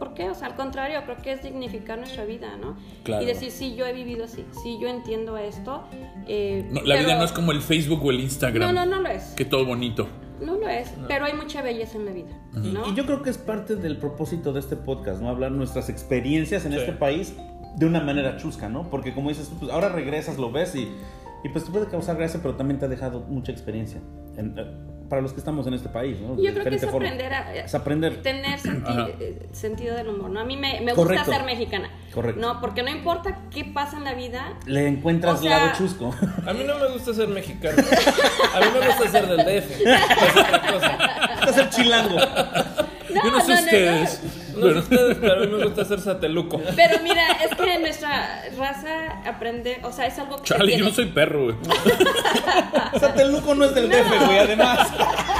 ¿Por 0.00 0.14
qué? 0.14 0.28
O 0.30 0.34
sea, 0.34 0.48
al 0.48 0.56
contrario, 0.56 0.98
creo 1.04 1.18
que 1.18 1.30
es 1.32 1.42
dignificar 1.44 1.96
nuestra 1.98 2.24
vida, 2.24 2.56
¿no? 2.56 2.76
Claro. 3.04 3.22
Y 3.22 3.26
decir, 3.26 3.52
sí, 3.52 3.76
yo 3.76 3.86
he 3.86 3.92
vivido 3.92 4.24
así, 4.24 4.44
sí, 4.64 4.78
yo 4.82 4.88
entiendo 4.88 5.36
esto. 5.38 5.84
eh, 6.26 6.66
No, 6.72 6.80
la 6.82 6.96
vida 6.96 7.16
no 7.16 7.24
es 7.24 7.30
como 7.32 7.52
el 7.52 7.60
Facebook 7.60 8.02
o 8.04 8.10
el 8.10 8.18
Instagram. 8.20 8.74
No, 8.74 8.84
no, 8.84 8.86
no 8.96 9.02
lo 9.02 9.08
es. 9.10 9.22
Que 9.36 9.44
todo 9.44 9.64
bonito. 9.64 10.08
No 10.40 10.56
lo 10.56 10.68
es, 10.68 10.90
pero 11.06 11.26
hay 11.26 11.34
mucha 11.34 11.60
belleza 11.62 11.98
en 11.98 12.06
la 12.06 12.12
vida, 12.12 12.30
¿no? 12.54 12.88
Y 12.90 12.94
yo 12.96 13.04
creo 13.04 13.20
que 13.22 13.28
es 13.30 13.36
parte 13.38 13.76
del 13.76 13.98
propósito 13.98 14.52
de 14.54 14.60
este 14.60 14.74
podcast, 14.74 15.20
¿no? 15.20 15.28
Hablar 15.28 15.52
nuestras 15.52 15.90
experiencias 15.90 16.64
en 16.64 16.72
este 16.72 16.92
país 16.92 17.34
de 17.76 17.84
una 17.86 18.00
manera 18.00 18.38
chusca, 18.38 18.70
¿no? 18.70 18.88
Porque 18.88 19.12
como 19.14 19.28
dices, 19.28 19.50
tú, 19.50 19.56
pues 19.58 19.70
ahora 19.70 19.90
regresas, 19.90 20.38
lo 20.38 20.50
ves 20.50 20.74
y, 20.74 20.88
y 21.44 21.48
pues 21.52 21.66
te 21.66 21.70
puede 21.70 21.88
causar 21.88 22.16
gracia, 22.16 22.40
pero 22.42 22.54
también 22.56 22.80
te 22.80 22.86
ha 22.86 22.88
dejado 22.88 23.20
mucha 23.28 23.52
experiencia. 23.52 24.00
En- 24.38 24.58
eh, 24.58 24.64
para 25.10 25.20
los 25.20 25.32
que 25.32 25.40
estamos 25.40 25.66
en 25.66 25.74
este 25.74 25.88
país, 25.90 26.18
¿no? 26.20 26.36
De 26.36 26.42
yo 26.44 26.52
creo 26.54 26.64
que 26.64 26.76
es 26.76 26.82
forma. 26.86 26.96
aprender 27.08 27.34
a... 27.34 27.54
Es 27.54 27.74
aprender. 27.74 28.22
tener 28.22 28.58
senti- 28.62 29.12
eh, 29.20 29.48
sentido 29.52 29.94
del 29.96 30.08
humor, 30.08 30.30
¿no? 30.30 30.40
A 30.40 30.44
mí 30.44 30.56
me, 30.56 30.80
me 30.80 30.94
Correcto. 30.94 31.24
gusta 31.26 31.36
ser 31.38 31.44
mexicana. 31.44 31.90
Correcto. 32.14 32.40
No, 32.40 32.60
porque 32.60 32.82
no 32.82 32.90
importa 32.90 33.40
qué 33.50 33.64
pasa 33.66 33.96
en 33.98 34.04
la 34.04 34.14
vida. 34.14 34.54
Le 34.66 34.86
encuentras 34.86 35.40
O 35.40 35.42
sea- 35.42 35.58
lado 35.58 35.72
chusco. 35.76 36.14
A 36.46 36.52
mí 36.54 36.64
no 36.64 36.78
me 36.78 36.88
gusta 36.92 37.12
ser 37.12 37.28
mexicano. 37.28 37.76
A 38.54 38.60
mí 38.60 38.66
me 38.80 38.86
gusta 38.86 39.08
ser 39.10 39.26
del 39.26 39.38
DF. 39.38 39.80
Es 39.80 40.36
otra 40.36 40.72
cosa. 40.72 41.50
es 41.50 41.56
el 41.58 41.68
chilango. 41.70 42.16
No, 43.14 43.24
Yo 43.24 43.30
no 43.30 43.40
sé 43.40 43.48
no, 43.48 43.54
no, 43.56 43.64
ustedes. 43.64 44.20
No 44.56 44.72
sé 44.72 44.78
ustedes, 44.78 45.16
pero 45.20 45.32
a 45.34 45.36
mí 45.38 45.46
me 45.46 45.64
gusta 45.64 45.84
ser 45.84 46.00
sateluco. 46.00 46.60
Pero 46.76 46.98
mira, 47.02 47.32
es 47.44 47.54
que 47.56 47.78
nuestra 47.78 48.42
raza 48.58 49.20
aprende, 49.26 49.78
o 49.82 49.92
sea, 49.92 50.06
es 50.06 50.18
algo 50.18 50.36
que 50.36 50.44
Chale, 50.44 50.76
yo 50.76 50.84
no 50.84 50.90
soy 50.92 51.06
perro, 51.06 51.44
güey. 51.44 51.56
Sateluco 53.00 53.54
no 53.54 53.64
es 53.66 53.74
del 53.74 53.88
DF, 53.88 54.26
güey, 54.26 54.38
además. 54.38 54.88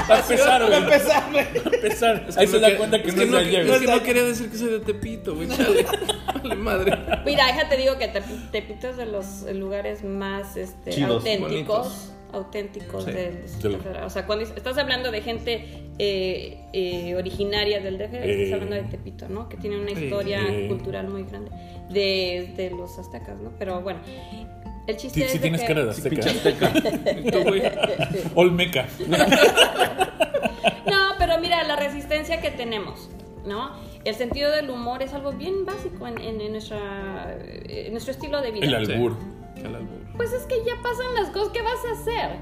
Para 0.07 0.19
empezar, 0.21 0.65
güey. 0.65 0.77
empezar, 0.77 1.31
güey. 1.31 1.45
Para 1.63 1.75
empezar. 1.75 2.25
Es 2.27 2.37
Ahí 2.37 2.45
que 2.45 2.51
se 2.51 2.59
da 2.59 2.67
que- 2.69 2.77
cuenta 2.77 3.01
que 3.01 3.09
es 3.09 3.15
no 3.15 3.21
es 3.23 3.29
no, 3.29 3.39
es 3.39 3.79
que 3.81 3.87
no 3.87 4.03
quería 4.03 4.23
decir 4.23 4.49
que 4.49 4.57
soy 4.57 4.69
de 4.69 4.79
Tepito, 4.79 5.35
güey. 5.35 5.47
Chale. 5.49 5.85
Vale 6.41 6.55
madre. 6.55 6.97
Mira, 7.25 7.45
déjate 7.47 7.77
digo 7.77 7.97
que 7.97 8.11
Tepi- 8.11 8.49
Tepito 8.51 8.89
es 8.89 8.97
de 8.97 9.05
los 9.05 9.43
lugares 9.53 10.03
más 10.03 10.55
este, 10.57 10.91
Chidos. 10.91 11.11
auténticos. 11.11 11.77
Bonitos. 11.87 12.11
Auténticos 12.33 13.05
Sí. 13.05 13.11
del 13.11 13.41
Distrito 13.43 13.69
Del- 13.69 13.81
Federal. 13.81 14.03
O 14.05 14.09
sea, 14.09 14.25
cuando 14.25 14.45
estás 14.45 14.77
hablando 14.77 15.11
de 15.11 15.21
gente 15.21 15.65
eh, 15.99 16.57
eh, 16.73 17.15
originaria 17.15 17.79
del 17.79 17.97
DF, 17.97 18.13
Eh. 18.15 18.43
estás 18.43 18.53
hablando 18.61 18.75
de 18.75 18.83
Tepito, 18.89 19.27
¿no? 19.29 19.47
Que 19.49 19.57
tiene 19.57 19.79
una 19.79 19.91
historia 19.91 20.41
Eh. 20.49 20.67
cultural 20.67 21.07
muy 21.09 21.23
grande. 21.23 21.51
De, 21.89 22.53
de 22.55 22.71
los 22.71 22.97
aztecas, 22.97 23.37
¿no? 23.39 23.51
Pero 23.59 23.81
bueno, 23.81 23.99
el 24.87 24.97
chiste 24.97 25.19
Sí, 25.19 25.25
es 25.25 25.31
sí 25.31 25.37
de 25.37 25.41
tienes 25.41 25.61
que- 25.61 25.67
cara 25.67 25.83
de 25.85 25.91
azteca. 25.91 26.21
Olmeca. 28.35 28.87
No, 30.85 31.15
pero 31.17 31.39
mira, 31.39 31.63
la 31.63 31.75
resistencia 31.75 32.41
que 32.41 32.51
tenemos, 32.51 33.09
¿no? 33.45 33.71
El 34.03 34.15
sentido 34.15 34.51
del 34.51 34.69
humor 34.69 35.03
es 35.03 35.13
algo 35.13 35.31
bien 35.33 35.65
básico 35.65 36.07
en, 36.07 36.19
en- 36.19 36.41
en 36.41 36.51
nuestra, 36.53 37.37
en 37.67 37.91
nuestro 37.91 38.11
estilo 38.11 38.41
de 38.41 38.51
vida. 38.51 38.65
El 38.65 38.75
albur. 38.75 39.17
Albur. 39.65 39.99
Pues 40.17 40.33
es 40.33 40.43
que 40.43 40.55
ya 40.65 40.75
pasan 40.81 41.13
las 41.15 41.29
cosas, 41.29 41.49
¿qué 41.53 41.61
vas 41.61 41.79
a 41.89 42.01
hacer? 42.01 42.37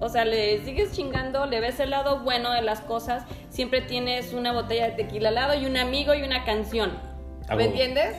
O 0.00 0.08
sea, 0.08 0.24
le 0.24 0.64
sigues 0.64 0.92
chingando, 0.92 1.46
le 1.46 1.60
ves 1.60 1.78
el 1.80 1.90
lado 1.90 2.20
bueno 2.20 2.50
de 2.52 2.62
las 2.62 2.80
cosas, 2.80 3.24
siempre 3.50 3.80
tienes 3.82 4.32
una 4.32 4.52
botella 4.52 4.86
de 4.90 5.04
tequila 5.04 5.28
al 5.28 5.34
lado 5.36 5.54
y 5.54 5.66
un 5.66 5.76
amigo 5.76 6.14
y 6.14 6.22
una 6.22 6.44
canción. 6.44 6.92
¿Me 7.56 7.64
entiendes? 7.66 8.16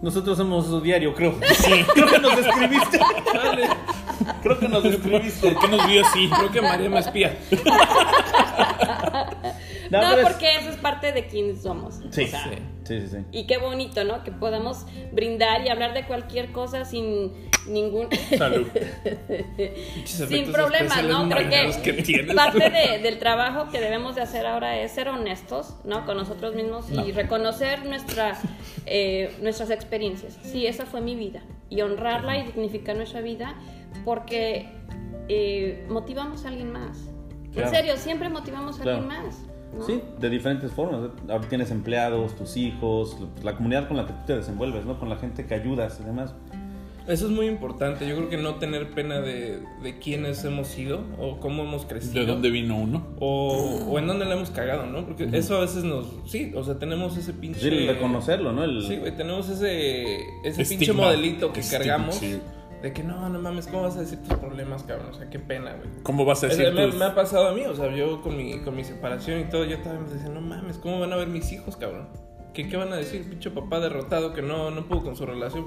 Nosotros 0.00 0.38
somos 0.38 0.66
su 0.66 0.80
diario, 0.80 1.14
creo. 1.14 1.34
Creo 1.94 2.06
que 2.06 2.18
nos 2.18 2.38
escribiste. 2.38 2.98
Chale. 3.32 3.68
Creo 4.42 4.58
que 4.58 4.68
nos 4.68 4.84
escribiste. 4.84 5.50
¿Por 5.50 5.60
qué 5.60 5.68
nos 5.68 5.86
vio 5.86 6.06
así? 6.06 6.30
Creo 6.30 6.50
que 6.50 6.62
María 6.62 6.88
me 6.88 7.00
espía. 7.00 7.36
No, 9.90 10.00
porque 10.22 10.54
eso 10.54 10.70
es 10.70 10.76
parte 10.76 11.12
de 11.12 11.26
quienes 11.26 11.62
somos. 11.62 11.96
Sí, 12.10 12.22
O 12.22 12.26
sea, 12.28 12.44
sí, 12.44 12.50
sí, 13.00 13.08
sí. 13.08 13.16
Y 13.32 13.46
qué 13.46 13.58
bonito, 13.58 14.04
¿no? 14.04 14.22
Que 14.24 14.32
podamos 14.32 14.84
brindar 15.12 15.64
y 15.64 15.68
hablar 15.68 15.94
de 15.94 16.04
cualquier 16.06 16.52
cosa 16.52 16.84
sin 16.84 17.32
ningún... 17.68 18.08
Salud. 18.36 18.66
Sin 20.04 20.50
especiales 20.50 21.06
¿no? 21.08 21.28
Porque 21.28 21.70
que 21.82 22.32
parte 22.34 22.70
de- 22.70 22.98
del 23.02 23.18
trabajo 23.18 23.70
que 23.70 23.80
debemos 23.80 24.14
de 24.14 24.22
hacer 24.22 24.46
ahora 24.46 24.78
es 24.80 24.92
ser 24.92 25.08
honestos, 25.08 25.74
¿no? 25.84 26.04
Con 26.06 26.16
nosotros 26.16 26.54
mismos 26.54 26.86
y 26.90 27.12
reconocer 27.12 27.84
nuestra, 27.86 28.38
eh, 28.86 29.34
nuestras 29.42 29.70
experiencias. 29.70 30.38
Sí, 30.42 30.66
esa 30.66 30.86
fue 30.86 31.00
mi 31.00 31.14
vida. 31.14 31.42
Y 31.68 31.82
honrarla 31.82 32.38
y 32.38 32.46
dignificar 32.46 32.96
nuestra 32.96 33.20
vida 33.20 33.54
porque 34.04 34.68
eh, 35.28 35.86
motivamos 35.88 36.44
a 36.44 36.48
alguien 36.48 36.72
más. 36.72 36.98
Claro. 37.52 37.68
En 37.68 37.74
serio, 37.74 37.96
siempre 37.96 38.28
motivamos 38.28 38.78
a 38.80 38.82
Claro. 38.82 38.98
alguien 39.02 39.22
más. 39.24 39.36
¿No? 39.78 39.84
Sí, 39.86 40.00
de 40.18 40.30
diferentes 40.30 40.72
formas. 40.72 41.10
Ahora 41.28 41.46
tienes 41.48 41.70
empleados, 41.70 42.34
tus 42.36 42.56
hijos, 42.56 43.16
la 43.42 43.54
comunidad 43.56 43.88
con 43.88 43.96
la 43.96 44.06
que 44.06 44.12
tú 44.12 44.18
te 44.26 44.36
desenvuelves, 44.36 44.84
¿no? 44.84 44.98
Con 44.98 45.08
la 45.08 45.16
gente 45.16 45.46
que 45.46 45.54
ayudas 45.54 45.98
y 46.00 46.04
demás. 46.04 46.34
Eso 47.08 47.26
es 47.26 47.32
muy 47.32 47.46
importante. 47.46 48.06
Yo 48.06 48.14
creo 48.14 48.28
que 48.28 48.36
no 48.36 48.56
tener 48.56 48.90
pena 48.90 49.20
de, 49.20 49.60
de 49.82 49.98
quiénes 49.98 50.44
hemos 50.44 50.68
sido 50.68 51.00
o 51.18 51.40
cómo 51.40 51.62
hemos 51.64 51.84
crecido. 51.84 52.20
¿De 52.20 52.26
dónde 52.26 52.50
vino 52.50 52.76
uno? 52.76 53.04
O, 53.18 53.86
o 53.90 53.98
en 53.98 54.06
dónde 54.06 54.26
le 54.26 54.34
hemos 54.34 54.50
cagado, 54.50 54.86
¿no? 54.86 55.06
Porque 55.06 55.28
eso 55.32 55.56
a 55.56 55.60
veces 55.60 55.82
nos. 55.82 56.06
Sí, 56.26 56.52
o 56.54 56.62
sea, 56.62 56.78
tenemos 56.78 57.16
ese 57.16 57.32
pinche. 57.32 57.58
Sí, 57.60 57.68
el 57.68 57.88
reconocerlo, 57.88 58.52
¿no? 58.52 58.62
El, 58.62 58.82
Sí, 58.82 58.96
güey, 58.96 59.16
tenemos 59.16 59.48
ese, 59.48 60.18
ese 60.44 60.64
pinche 60.66 60.92
modelito 60.92 61.52
que 61.52 61.60
Estigma, 61.60 61.84
cargamos. 61.84 62.14
sí. 62.14 62.38
De 62.82 62.92
que 62.94 63.02
no, 63.02 63.28
no 63.28 63.38
mames, 63.38 63.66
¿cómo 63.66 63.82
vas 63.82 63.96
a 63.96 64.00
decir 64.00 64.18
tus 64.22 64.38
problemas, 64.38 64.82
cabrón? 64.84 65.10
O 65.10 65.14
sea, 65.14 65.28
qué 65.28 65.38
pena, 65.38 65.74
güey. 65.74 65.88
¿Cómo 66.02 66.24
vas 66.24 66.42
a 66.44 66.46
decir 66.46 66.72
me, 66.72 66.86
tus- 66.86 66.94
me 66.96 67.04
ha 67.04 67.14
pasado 67.14 67.48
a 67.48 67.52
mí, 67.52 67.62
o 67.66 67.74
sea, 67.74 67.94
yo 67.94 68.22
con 68.22 68.36
mi, 68.36 68.60
con 68.60 68.74
mi 68.74 68.84
separación 68.84 69.40
y 69.40 69.44
todo, 69.44 69.64
yo 69.64 69.78
también 69.80 70.04
me 70.06 70.12
decía, 70.14 70.28
no 70.30 70.40
mames, 70.40 70.78
¿cómo 70.78 70.98
van 70.98 71.12
a 71.12 71.16
ver 71.16 71.28
mis 71.28 71.52
hijos, 71.52 71.76
cabrón? 71.76 72.08
¿Qué, 72.54 72.68
qué 72.68 72.76
van 72.78 72.92
a 72.92 72.96
decir? 72.96 73.28
Pinche 73.28 73.50
papá 73.50 73.80
derrotado 73.80 74.32
que 74.32 74.40
no, 74.42 74.70
no 74.70 74.86
pudo 74.86 75.02
con 75.04 75.16
su 75.16 75.26
relación. 75.26 75.66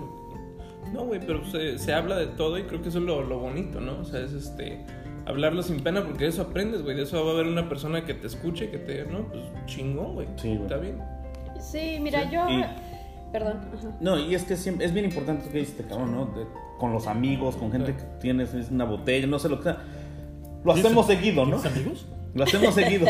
No, 0.91 1.05
güey, 1.05 1.19
pero 1.25 1.45
se, 1.45 1.77
se 1.77 1.93
habla 1.93 2.17
de 2.17 2.27
todo 2.27 2.57
y 2.57 2.63
creo 2.63 2.81
que 2.81 2.89
eso 2.89 2.97
es 2.99 3.05
lo, 3.05 3.21
lo 3.23 3.39
bonito, 3.39 3.79
¿no? 3.79 3.99
O 3.99 4.05
sea, 4.05 4.19
es 4.19 4.33
este, 4.33 4.83
hablarlo 5.25 5.61
sin 5.63 5.81
pena 5.81 6.03
porque 6.03 6.23
de 6.25 6.29
eso 6.31 6.41
aprendes, 6.41 6.81
güey. 6.83 6.95
De 6.95 7.03
eso 7.03 7.23
va 7.23 7.31
a 7.31 7.33
haber 7.35 7.47
una 7.47 7.69
persona 7.69 8.05
que 8.05 8.13
te 8.15 8.27
escuche, 8.27 8.69
que 8.69 8.77
te, 8.79 9.05
no, 9.05 9.19
pues 9.29 9.43
chingón, 9.65 10.13
güey. 10.15 10.27
Sí. 10.37 10.51
Está 10.53 10.77
bien. 10.77 10.99
Sí, 11.59 11.97
mira, 12.01 12.29
yo... 12.29 12.47
Y- 12.49 12.65
Perdón. 13.31 13.61
ajá. 13.75 13.91
No, 13.99 14.19
y 14.19 14.35
es 14.35 14.43
que 14.43 14.55
siempre, 14.55 14.85
es 14.85 14.93
bien 14.93 15.05
importante 15.05 15.45
lo 15.45 15.51
que 15.51 15.59
dijiste, 15.59 15.83
cabrón, 15.83 16.11
¿no? 16.11 16.25
De- 16.27 16.45
con 16.79 16.93
los 16.93 17.07
amigos, 17.07 17.55
con 17.55 17.71
gente 17.71 17.95
que 17.95 18.03
tienes 18.19 18.53
es 18.53 18.69
una 18.69 18.85
botella, 18.85 19.27
no 19.27 19.39
sé 19.39 19.49
lo 19.49 19.57
que 19.57 19.63
sea. 19.63 19.77
Lo 20.63 20.73
hacemos 20.73 21.07
seguido, 21.07 21.45
¿no? 21.45 21.57
¿Tienes 21.57 21.77
amigos? 21.77 22.07
Lo 22.33 22.45
hacemos 22.45 22.73
seguido. 22.73 23.05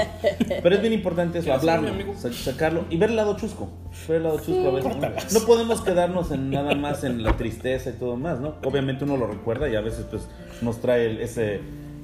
Pero 0.62 0.76
es 0.76 0.82
bien 0.82 0.92
importante 0.92 1.40
eso, 1.40 1.46
¿Quieres 1.46 1.62
ser 1.62 1.70
hablarlo, 1.70 2.14
sacarlo 2.34 2.86
y 2.90 2.98
ver 2.98 3.10
el 3.10 3.16
lado 3.16 3.38
chusco. 3.38 3.70
Ver 4.08 4.18
el 4.18 4.24
lado 4.24 4.38
chusco 4.40 4.68
a 4.68 4.72
veces. 4.72 4.98
¿no? 4.98 5.40
No 5.40 5.46
podemos 5.46 5.82
quedarnos 5.82 6.32
en 6.32 6.50
nada 6.50 6.76
más 6.76 7.06
en 7.06 7.24
la 7.24 7.38
tristeza 7.38 7.92
y 7.92 7.94
todo 7.94 8.18
más, 8.18 8.42
¿no? 8.42 8.56
Obviamente 8.66 9.06
uno 9.06 9.16
lo 9.16 9.28
recuerda 9.28 9.70
y 9.70 9.76
a 9.78 9.82
veces 9.82 10.06
pues 10.12 10.28
nos 10.62 10.82
trae 10.82 11.24
ese, 11.24 11.62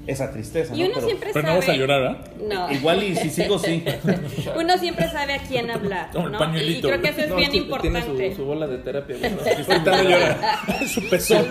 esa 0.09 0.31
tristeza, 0.31 0.75
Y 0.75 0.79
¿no? 0.79 0.85
uno 0.85 0.93
Pero 0.95 1.05
siempre 1.07 1.29
Pero 1.33 1.47
no 1.47 1.55
vas 1.55 1.69
a 1.69 1.73
llorar, 1.73 2.03
¿ah? 2.03 2.17
No. 2.41 2.71
igual 2.71 3.03
y 3.03 3.15
si 3.15 3.29
sigo, 3.29 3.59
sí. 3.59 3.83
Uno 4.57 4.77
siempre 4.77 5.07
sabe 5.09 5.33
a 5.35 5.39
quién 5.39 5.69
hablar, 5.69 6.09
¿no? 6.13 6.29
Y 6.29 6.37
pañuelito, 6.37 6.87
creo 6.87 7.01
que 7.01 7.09
eso 7.09 7.19
es 7.21 7.29
No, 7.29 7.35
bien 7.35 7.51
Tiene 7.51 7.65
importante. 7.65 8.29
su, 8.31 8.35
su 8.37 8.45
bola 8.45 8.67
de 8.67 8.77
terapia. 8.79 9.17
¿no? 9.29 9.37
Ahorita 9.73 10.03
no 10.03 10.09
llora. 10.09 10.59
Su 10.87 11.09
pezón. 11.09 11.47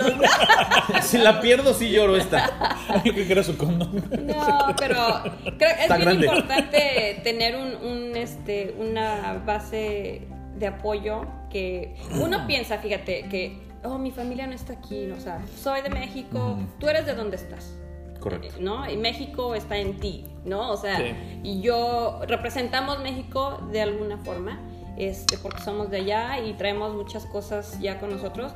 si 1.03 1.19
la 1.19 1.41
pierdo, 1.41 1.73
sí 1.75 1.91
lloro 1.91 2.17
esta. 2.17 2.77
Yo 3.05 3.13
creo 3.13 3.27
que 3.27 3.33
era 3.33 3.43
su 3.43 3.57
condón. 3.57 4.03
No, 4.27 4.75
pero 4.79 4.97
creo 5.45 5.59
que 5.59 5.65
es 5.67 5.81
Está 5.83 5.97
bien 5.97 6.09
grande. 6.09 6.27
importante 6.27 7.21
tener 7.25 7.57
un, 7.57 7.77
un, 7.87 8.17
este, 8.17 8.75
una 8.79 9.43
base 9.47 10.23
de 10.57 10.67
apoyo 10.67 11.23
que 11.51 11.95
uno 12.21 12.47
piensa, 12.47 12.79
fíjate, 12.79 13.27
que, 13.31 13.59
oh, 13.85 13.97
mi 13.99 14.11
familia 14.11 14.47
no 14.47 14.55
está 14.55 14.73
aquí, 14.75 15.11
o 15.11 15.21
sea, 15.21 15.41
soy 15.63 15.83
de 15.83 15.91
México, 15.91 16.59
tú 16.81 16.89
eres 16.89 17.07
de 17.07 17.15
donde 17.15 17.37
estás. 17.37 17.75
Correcto. 18.21 18.55
¿No? 18.61 18.89
Y 18.91 18.97
México 18.97 19.55
está 19.55 19.77
en 19.79 19.99
ti, 20.01 20.25
¿no? 20.45 20.71
O 20.73 20.77
sea, 20.77 20.97
Sí. 20.99 21.15
y 21.45 21.61
yo 21.61 22.21
representamos 22.27 22.99
México 23.01 23.61
de 23.73 23.81
alguna 23.83 24.19
forma, 24.19 24.59
este, 24.97 25.39
porque 25.39 25.63
somos 25.63 25.91
de 25.91 25.99
allá 25.99 26.41
y 26.41 26.55
traemos 26.55 26.95
muchas 26.95 27.27
cosas 27.27 27.79
ya 27.81 27.99
con 28.01 28.11
nosotros. 28.11 28.53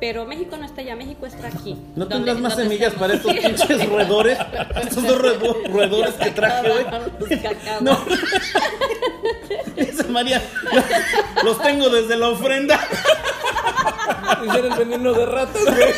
Pero 0.00 0.24
México 0.26 0.56
no 0.56 0.64
está 0.64 0.80
allá, 0.80 0.96
México 0.96 1.26
está 1.26 1.46
aquí. 1.46 1.76
¿No 1.94 2.08
tendrás 2.08 2.38
más 2.40 2.56
semillas 2.56 2.92
estamos. 2.94 3.20
para 3.22 3.34
estos 3.36 3.66
pinches 3.66 3.88
roedores? 3.90 4.38
Estos 4.82 5.02
dos 5.06 5.18
roedor- 5.18 5.70
roedores 5.70 6.14
que 6.14 6.30
traje 6.30 6.70
hoy. 6.70 6.86
No. 7.82 7.98
Dice 9.76 10.04
María, 10.08 10.42
los 11.44 11.60
tengo 11.62 11.88
desde 11.88 12.16
la 12.16 12.30
ofrenda. 12.30 12.80
Hicieron 14.46 14.72
el 14.72 14.78
veneno 14.78 15.12
de 15.12 15.26
ratas, 15.26 15.64
güey. 15.64 15.92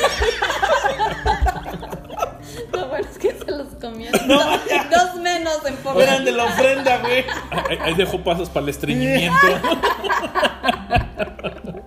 No, 2.74 2.88
bueno, 2.88 3.06
es 3.10 3.18
que 3.18 3.32
se 3.32 3.50
los 3.50 3.68
comieron. 3.80 4.28
dos, 4.28 4.44
dos 4.90 5.14
menos 5.22 5.64
en 5.66 5.76
por 5.76 6.00
Eran 6.00 6.24
de 6.24 6.32
la 6.32 6.44
ofrenda, 6.44 6.98
güey. 6.98 7.24
Ahí, 7.50 7.78
ahí 7.80 7.94
dejó 7.94 8.22
pasos 8.22 8.48
para 8.48 8.64
el 8.64 8.70
estreñimiento. 8.70 9.36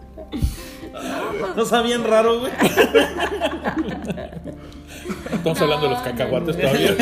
No 1.56 1.66
sabían 1.66 2.04
raro, 2.04 2.40
güey. 2.40 2.52
Estamos 5.32 5.62
hablando 5.62 5.88
de 5.88 5.94
los 5.94 6.02
cacahuates 6.04 6.58
todavía. 6.58 6.96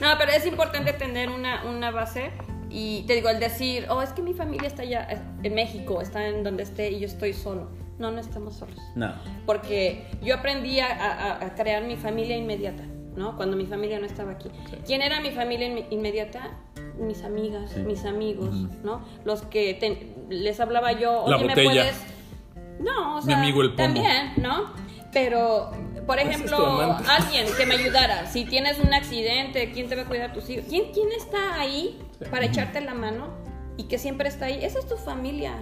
No, 0.00 0.08
pero 0.18 0.32
es 0.32 0.46
importante 0.46 0.92
tener 0.92 1.30
una, 1.30 1.64
una 1.64 1.90
base 1.90 2.30
Y 2.70 3.04
te 3.06 3.14
digo, 3.14 3.28
el 3.28 3.40
decir, 3.40 3.86
oh, 3.88 4.02
es 4.02 4.10
que 4.10 4.22
mi 4.22 4.34
familia 4.34 4.68
está 4.68 4.82
allá 4.82 5.06
eh, 5.10 5.18
en 5.42 5.54
México, 5.54 6.00
está 6.02 6.26
en 6.26 6.42
donde 6.44 6.62
esté 6.64 6.90
y 6.90 7.00
yo 7.00 7.06
estoy 7.06 7.32
solo. 7.32 7.68
No, 7.98 8.10
no 8.10 8.20
estamos 8.20 8.54
solos. 8.56 8.78
No. 8.94 9.12
Porque 9.46 10.06
yo 10.22 10.34
aprendí 10.34 10.80
a, 10.80 10.86
a- 10.86 11.44
a 11.46 11.54
crear 11.54 11.82
mi 11.84 11.96
familia 11.96 12.36
inmediata, 12.36 12.84
¿no? 13.16 13.36
Cuando 13.36 13.56
mi 13.56 13.66
familia 13.66 13.98
no 13.98 14.06
estaba 14.06 14.32
aquí. 14.32 14.50
¿Quién 14.86 15.00
era 15.02 15.20
mi 15.20 15.30
familia 15.30 15.68
inme- 15.68 15.86
inmediata? 15.90 16.50
Mis 16.98 17.22
amigas, 17.24 17.70
Sí. 17.72 17.80
mis 17.80 18.04
amigos, 18.04 18.54
¿no? 18.84 19.02
Los 19.24 19.42
que 19.42 19.74
te- 19.74 20.14
les 20.28 20.60
hablaba 20.60 20.92
yo, 20.92 21.24
La 21.26 21.36
oye, 21.36 21.46
¿me 21.46 21.52
botella. 21.54 21.70
puedes...? 21.70 22.04
No, 22.80 23.14
o 23.16 23.20
Mi 23.20 23.26
sea, 23.26 23.38
amigo 23.38 23.62
el 23.62 23.68
pomo. 23.70 23.76
también, 23.76 24.32
¿no? 24.36 24.70
Pero, 25.12 25.70
por 26.06 26.18
Ese 26.18 26.28
es 26.30 26.36
ejemplo, 26.36 26.96
alguien 27.08 27.46
que 27.56 27.64
me 27.64 27.74
ayudara. 27.76 28.26
Si 28.26 28.44
tienes 28.44 28.78
un 28.78 28.92
accidente, 28.92 29.72
¿quién 29.72 29.88
te 29.88 29.96
va 29.96 30.02
a 30.02 30.04
cuidar 30.04 30.30
a 30.30 30.32
tus 30.34 30.48
hijos? 30.50 30.66
¿Quién, 30.68 30.92
quién 30.92 31.08
está 31.12 31.58
ahí 31.58 31.98
para 32.30 32.44
echarte 32.44 32.82
la 32.82 32.92
mano 32.92 33.28
y 33.78 33.84
que 33.84 33.96
siempre 33.96 34.28
está 34.28 34.46
ahí? 34.46 34.62
Esa 34.62 34.78
es 34.80 34.86
tu 34.86 34.96
familia. 34.98 35.54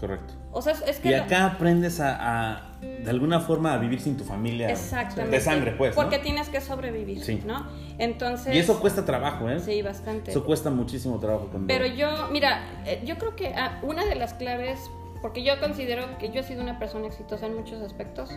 Correcto. 0.00 0.34
O 0.52 0.62
sea, 0.62 0.74
es- 0.86 0.98
que... 1.00 1.08
Y 1.08 1.16
lo- 1.16 1.22
acá 1.24 1.46
aprendes 1.46 2.00
a, 2.00 2.54
a, 2.54 2.78
de 2.80 3.08
alguna 3.10 3.40
forma, 3.40 3.72
a 3.74 3.78
vivir 3.78 4.00
sin 4.00 4.16
tu 4.16 4.24
familia. 4.24 4.68
Exactamente. 4.70 5.36
De 5.36 5.42
sangre, 5.42 5.72
pues. 5.72 5.96
¿no? 5.96 6.02
Porque 6.02 6.18
tienes 6.18 6.48
que 6.48 6.60
sobrevivir, 6.60 7.22
Sí. 7.24 7.42
¿no? 7.46 7.66
Entonces... 7.98 8.54
Y 8.54 8.58
eso 8.58 8.80
cuesta 8.80 9.04
trabajo, 9.04 9.48
¿eh? 9.48 9.60
Sí, 9.60 9.82
bastante. 9.82 10.30
Eso 10.30 10.44
cuesta 10.44 10.70
muchísimo 10.70 11.18
trabajo. 11.18 11.48
Cuando... 11.50 11.66
Pero 11.68 11.86
yo, 11.86 12.28
mira, 12.30 12.62
eh, 12.84 13.02
yo 13.04 13.16
creo 13.18 13.34
que 13.36 13.54
ah, 13.54 13.80
una 13.82 14.04
de 14.04 14.14
las 14.16 14.34
claves, 14.34 14.78
porque 15.22 15.42
yo 15.42 15.58
considero 15.60 16.04
que 16.18 16.30
yo 16.30 16.40
he 16.40 16.44
sido 16.44 16.62
una 16.62 16.78
persona 16.78 17.06
exitosa 17.06 17.46
en 17.46 17.54
muchos 17.56 17.80
aspectos, 17.82 18.30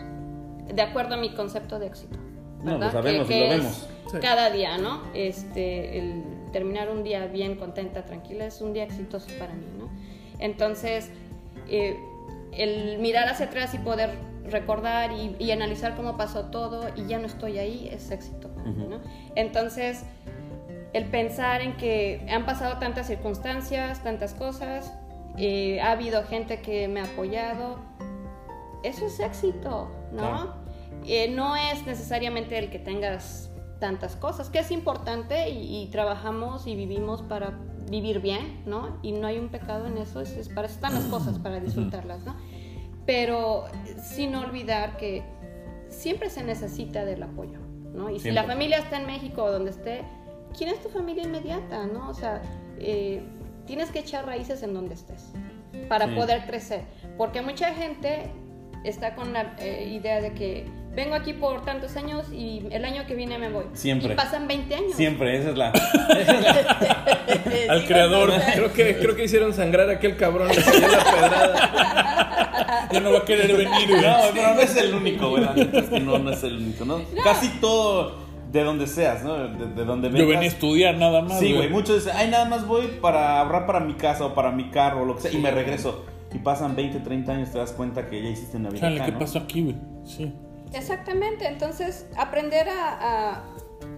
de 0.72 0.82
acuerdo 0.82 1.14
a 1.14 1.18
mi 1.18 1.34
concepto 1.34 1.78
de 1.78 1.86
éxito. 1.86 2.16
No, 2.62 2.72
¿verdad? 2.78 2.86
lo 2.86 2.92
sabemos 2.92 3.28
que, 3.28 3.36
y 3.38 3.40
lo 3.42 3.48
vemos. 3.48 3.88
Sí. 4.10 4.18
Cada 4.20 4.50
día, 4.50 4.76
¿no? 4.78 5.02
Este, 5.14 5.98
el 5.98 6.22
terminar 6.52 6.90
un 6.90 7.02
día 7.04 7.26
bien, 7.26 7.56
contenta, 7.56 8.04
tranquila, 8.04 8.44
es 8.46 8.60
un 8.60 8.72
día 8.72 8.84
exitoso 8.84 9.28
para 9.38 9.52
mí, 9.54 9.64
¿no? 9.78 9.88
Entonces, 10.38 11.10
eh, 11.70 11.98
el 12.52 12.98
mirar 12.98 13.28
hacia 13.28 13.46
atrás 13.46 13.74
y 13.74 13.78
poder 13.78 14.10
recordar 14.44 15.12
y, 15.12 15.36
y 15.38 15.50
analizar 15.52 15.96
cómo 15.96 16.16
pasó 16.16 16.46
todo 16.46 16.88
y 16.96 17.06
ya 17.06 17.18
no 17.18 17.26
estoy 17.26 17.58
ahí 17.58 17.88
es 17.92 18.10
éxito. 18.10 18.50
Entonces, 19.36 20.04
el 20.92 21.04
pensar 21.06 21.60
en 21.60 21.76
que 21.76 22.26
han 22.30 22.44
pasado 22.46 22.78
tantas 22.78 23.06
circunstancias, 23.06 24.02
tantas 24.02 24.34
cosas, 24.34 24.92
eh, 25.36 25.80
ha 25.80 25.92
habido 25.92 26.24
gente 26.24 26.60
que 26.60 26.88
me 26.88 27.00
ha 27.00 27.04
apoyado, 27.04 27.78
eso 28.82 29.06
es 29.06 29.20
éxito, 29.20 29.90
¿no? 30.12 30.54
Eh, 31.06 31.28
no 31.30 31.56
es 31.56 31.86
necesariamente 31.86 32.58
el 32.58 32.70
que 32.70 32.78
tengas 32.78 33.50
tantas 33.78 34.16
cosas, 34.16 34.50
que 34.50 34.58
es 34.58 34.70
importante 34.70 35.48
y, 35.48 35.82
y 35.82 35.86
trabajamos 35.86 36.66
y 36.66 36.74
vivimos 36.74 37.22
para 37.22 37.58
vivir 37.88 38.20
bien, 38.20 38.62
¿no? 38.66 38.98
Y 39.02 39.12
no 39.12 39.26
hay 39.26 39.38
un 39.38 39.48
pecado 39.48 39.86
en 39.86 39.98
eso, 39.98 40.20
es, 40.20 40.48
para 40.48 40.66
eso 40.66 40.76
están 40.76 40.94
las 40.94 41.04
cosas, 41.04 41.38
para 41.38 41.60
disfrutarlas, 41.60 42.24
¿no? 42.24 42.36
Pero 43.06 43.64
sin 44.02 44.34
olvidar 44.34 44.96
que 44.96 45.22
siempre 45.88 46.30
se 46.30 46.44
necesita 46.44 47.04
del 47.04 47.22
apoyo, 47.22 47.58
¿no? 47.94 48.10
Y 48.10 48.20
si 48.20 48.30
la 48.30 48.44
familia 48.44 48.78
está 48.78 49.00
en 49.00 49.06
México 49.06 49.42
o 49.44 49.50
donde 49.50 49.70
esté, 49.70 50.02
¿quién 50.56 50.70
es 50.70 50.80
tu 50.82 50.88
familia 50.88 51.24
inmediata, 51.24 51.86
no? 51.86 52.08
O 52.10 52.14
sea, 52.14 52.42
eh, 52.78 53.22
tienes 53.66 53.90
que 53.90 54.00
echar 54.00 54.26
raíces 54.26 54.62
en 54.62 54.74
donde 54.74 54.94
estés 54.94 55.32
para 55.88 56.06
Sí. 56.06 56.14
poder 56.14 56.46
crecer. 56.46 56.82
Porque 57.16 57.42
mucha 57.42 57.72
gente 57.74 58.30
está 58.84 59.14
con 59.14 59.32
la 59.32 59.54
eh, 59.58 59.88
idea 59.92 60.20
de 60.20 60.32
que 60.32 60.66
vengo 60.94 61.14
aquí 61.14 61.32
por 61.32 61.64
tantos 61.64 61.96
años 61.96 62.26
y 62.32 62.66
el 62.70 62.84
año 62.84 63.06
que 63.06 63.14
viene 63.14 63.38
me 63.38 63.48
voy. 63.48 63.64
Siempre. 63.72 64.12
Y 64.12 64.16
pasan 64.16 64.46
20 64.48 64.74
años. 64.74 64.92
Siempre, 64.94 65.38
esa 65.38 65.50
es 65.50 65.56
la. 65.56 65.70
Al 67.68 67.84
creador. 67.86 68.32
Creo 68.54 68.72
que, 68.72 68.96
creo 68.96 69.16
que 69.16 69.24
hicieron 69.24 69.54
sangrar 69.54 69.88
a 69.88 69.92
aquel 69.94 70.16
cabrón. 70.16 70.48
Le 70.48 70.54
salió 70.54 70.88
la 70.88 71.04
pedrada. 71.04 72.88
Ya 72.92 73.00
no 73.00 73.12
va 73.12 73.18
a 73.20 73.24
querer 73.24 73.56
venir, 73.56 73.88
güey. 73.88 74.02
No, 74.02 74.16
pero 74.34 74.54
no 74.54 74.60
es 74.60 74.76
el 74.76 74.94
único, 74.94 75.30
güey. 75.30 75.44
que 75.54 76.00
no, 76.00 76.18
no 76.18 76.30
es 76.30 76.42
el 76.42 76.56
único, 76.56 76.84
¿no? 76.84 77.00
Casi 77.22 77.48
todo 77.60 78.18
de 78.50 78.64
donde 78.64 78.88
seas, 78.88 79.22
¿no? 79.22 79.36
De, 79.36 79.66
de 79.66 79.84
donde 79.84 80.08
vengas. 80.08 80.22
Yo 80.22 80.26
venía 80.26 80.48
a 80.48 80.52
estudiar 80.52 80.96
nada 80.96 81.22
más. 81.22 81.38
Sí, 81.38 81.52
güey. 81.52 81.68
Muchos 81.68 82.04
dicen, 82.04 82.14
ay, 82.16 82.28
nada 82.30 82.46
más 82.46 82.66
voy 82.66 82.86
para 83.00 83.40
ahorrar 83.40 83.66
para 83.66 83.80
mi 83.80 83.94
casa 83.94 84.26
o 84.26 84.34
para 84.34 84.50
mi 84.50 84.70
carro 84.70 85.02
o 85.02 85.04
lo 85.04 85.14
que 85.16 85.22
sea. 85.22 85.32
Y 85.32 85.38
me 85.38 85.50
regreso. 85.52 86.04
Y 86.32 86.38
pasan 86.38 86.76
20, 86.76 87.00
30 87.00 87.32
años, 87.32 87.52
te 87.52 87.58
das 87.58 87.72
cuenta 87.72 88.06
que 88.06 88.22
ya 88.22 88.28
hiciste 88.28 88.56
una 88.56 88.70
vida. 88.70 88.80
Chale, 88.82 88.96
acá, 88.96 89.06
¿qué 89.06 89.12
¿no? 89.12 89.18
pasó 89.18 89.38
aquí, 89.38 89.62
güey? 89.62 89.76
Sí. 90.04 90.32
Exactamente, 90.72 91.46
entonces 91.48 92.06
aprender 92.16 92.68
a, 92.68 93.32
a- 93.34 93.44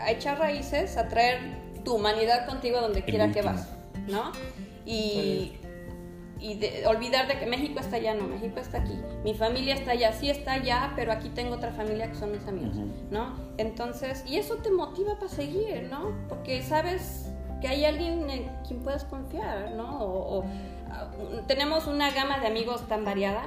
a 0.01 0.11
echar 0.11 0.39
raíces, 0.39 0.97
a 0.97 1.09
traer 1.09 1.41
tu 1.85 1.95
humanidad 1.95 2.47
contigo 2.47 2.81
donde 2.81 3.03
quiera 3.05 3.31
que 3.31 3.43
vas, 3.43 3.69
¿no? 4.09 4.33
Y, 4.87 5.53
y 6.41 6.55
de- 6.55 6.87
olvidar 6.87 7.29
de 7.29 7.39
que 7.39 7.47
México 7.47 7.79
está 7.81 7.97
allá, 7.97 8.15
no, 8.15 8.25
México 8.27 8.59
está 8.59 8.79
aquí. 8.79 8.99
Mi 9.23 9.35
familia 9.35 9.75
está 9.75 9.93
allá, 9.93 10.13
sí 10.13 10.31
está 10.31 10.55
allá, 10.55 10.93
pero 10.97 11.13
aquí 11.13 11.29
tengo 11.29 11.55
otra 11.55 11.73
familia 11.73 12.09
que 12.09 12.15
son 12.17 12.33
mis 12.33 12.47
amigos. 12.49 12.75
¿no? 13.11 13.37
Entonces, 13.59 14.25
y 14.27 14.37
eso 14.39 14.57
te 14.57 14.71
motiva 14.71 15.17
para 15.19 15.29
seguir, 15.31 15.89
¿no? 15.91 16.13
Porque 16.29 16.63
sabes 16.63 17.27
que 17.61 17.69
hay 17.69 17.85
alguien 17.85 18.29
en 18.31 18.49
quien 18.67 18.81
puedes 18.81 19.05
confiar, 19.05 19.73
¿no? 19.77 20.01
O, 20.03 20.39
o, 20.39 20.45
ah, 20.91 21.11
tenemos 21.47 21.87
una 21.87 22.11
gama 22.11 22.39
de 22.41 22.47
amigos 22.49 22.89
tan 22.89 23.05
variada 23.05 23.45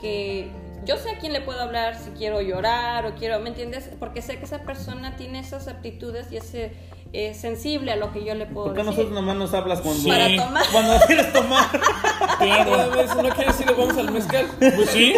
que 0.00 0.50
yo 0.84 0.96
sé 0.96 1.10
a 1.10 1.18
quién 1.18 1.32
le 1.32 1.40
puedo 1.40 1.60
hablar 1.60 1.96
si 1.98 2.10
quiero 2.10 2.40
llorar 2.40 3.06
o 3.06 3.14
quiero, 3.14 3.38
¿me 3.40 3.48
entiendes? 3.50 3.90
Porque 3.98 4.22
sé 4.22 4.38
que 4.38 4.44
esa 4.44 4.60
persona 4.62 5.16
tiene 5.16 5.38
esas 5.40 5.68
aptitudes 5.68 6.26
y 6.30 6.36
es 6.36 6.52
eh, 6.54 7.34
sensible 7.34 7.92
a 7.92 7.96
lo 7.96 8.12
que 8.12 8.24
yo 8.24 8.34
le 8.34 8.46
puedo 8.46 8.66
¿Por 8.66 8.74
qué 8.74 8.80
a 8.80 8.84
decir. 8.84 8.98
nosotros 8.98 9.14
nomás 9.20 9.36
nos 9.36 9.54
hablas 9.54 9.80
cuando, 9.80 10.02
Sí. 10.02 10.08
Para 10.10 10.36
tomar. 10.36 10.64
cuando 10.72 10.98
quieres 11.06 11.32
tomar? 11.32 11.66
Claro. 12.38 12.76
¿no 13.22 13.34
quieres 13.34 13.56
decirle 13.58 13.72
vamos 13.78 13.96
al 13.98 14.10
mezcal? 14.10 14.46
Pues 14.58 14.90
sí. 14.90 15.14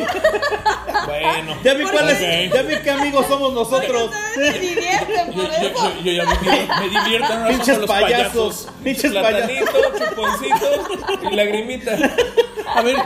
Bueno. 1.07 1.57
Ya 1.65 1.75
vi 1.75 1.85
cuál 1.85 2.11
es, 2.11 2.53
ya 2.53 2.63
vi 2.63 2.77
qué 2.83 2.91
amigos 2.91 3.27
somos 3.27 3.53
nosotros. 3.53 4.11
Me 4.37 4.53
divierten 4.59 5.33
Yo, 5.33 5.43
por 5.43 5.51
yo- 5.51 5.69
eso. 5.69 5.93
yo- 5.97 6.03
yo 6.03 6.13
ya 6.13 6.25
me, 6.25 6.81
me 6.81 6.89
divierto, 7.01 7.33
ahora 7.33 7.49
Pinches 7.49 7.79
los 7.79 7.89
payasos. 7.91 8.69
Pinches 8.85 9.13
payasos. 9.13 9.69
Chuponcito 10.09 11.29
y 11.31 11.35
lagrimita. 11.35 11.93
A 12.75 12.83
ver, 12.83 12.97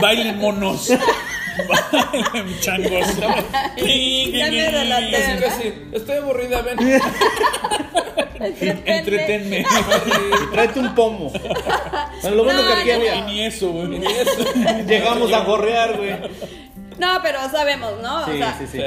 bailen 0.00 0.38
monos. 0.38 0.90
Changos. 2.60 3.16
Ya 3.16 4.50
me 4.50 4.70
relaté. 4.70 5.10
Casi, 5.12 5.38
casi. 5.42 5.74
Estoy 5.92 6.16
aburrida, 6.18 6.62
ven. 6.62 6.78
Entretenme. 8.40 9.64
Tráete 10.52 10.80
un 10.80 10.94
pomo. 10.94 11.32
Bueno, 12.22 12.36
lo 12.36 12.44
bueno 12.44 12.62
No, 12.62 12.68
que 12.68 12.80
aquí 12.80 12.90
había. 12.90 13.24
ni 13.24 13.44
eso, 13.44 13.70
güey. 13.70 13.96
Y 14.00 14.06
eso. 14.06 14.44
Llegamos 14.86 15.32
a 15.32 15.40
gorrear, 15.40 15.96
güey. 15.96 16.12
No, 16.98 17.20
pero 17.22 17.38
sabemos, 17.50 18.00
¿no? 18.02 18.24
Sí, 18.26 18.32
o 18.32 18.36
sea, 18.38 18.58
sí, 18.58 18.66
sí. 18.70 18.78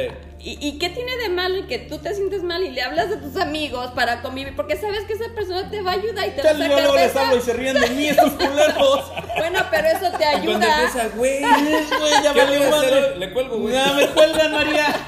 ¿Y, 0.44 0.58
y 0.68 0.78
qué 0.80 0.90
tiene 0.90 1.16
de 1.18 1.30
malo 1.30 1.56
el 1.56 1.68
que 1.68 1.80
tú 1.80 1.98
te 2.00 2.14
sientes 2.16 2.44
mal 2.44 2.64
y 2.64 2.70
le 2.70 2.82
hablas 2.82 3.12
a 3.12 3.20
tus 3.22 3.36
amigos 3.38 3.92
para 3.96 4.22
convivir? 4.22 4.56
Porque 4.56 4.76
sabes 4.78 5.04
que 5.06 5.14
esa 5.14 5.34
persona 5.36 5.70
te 5.70 5.82
va 5.82 5.92
a 5.92 5.94
ayudar 5.96 6.28
y 6.28 6.32
te 6.32 6.42
va 6.44 6.50
a 6.50 6.54
sacar 6.54 6.68
luego 6.70 6.94
de 6.94 7.00
les 7.02 7.12
esa. 7.12 7.22
hablo 7.22 7.38
y 7.38 7.42
se 7.42 7.54
ríen 7.54 7.80
de 7.80 7.90
mí 7.92 8.08
estos 8.10 8.32
culeros. 8.34 9.12
Bueno, 9.38 9.60
pero 9.72 9.88
eso 9.88 10.18
te 10.18 10.26
ayuda. 10.26 10.82
empieza, 10.84 11.08
güey. 11.16 11.42
Güey, 11.42 12.24
ya 12.24 12.34
¿Qué 12.34 12.46
voy 12.46 12.58
valió 12.58 12.70
madre. 12.72 13.18
Le 13.18 13.34
cuelgo, 13.34 13.58
güey. 13.60 13.74
Ya 13.74 13.94
me 13.94 14.08
cuelgan, 14.08 14.52
María. 14.52 14.88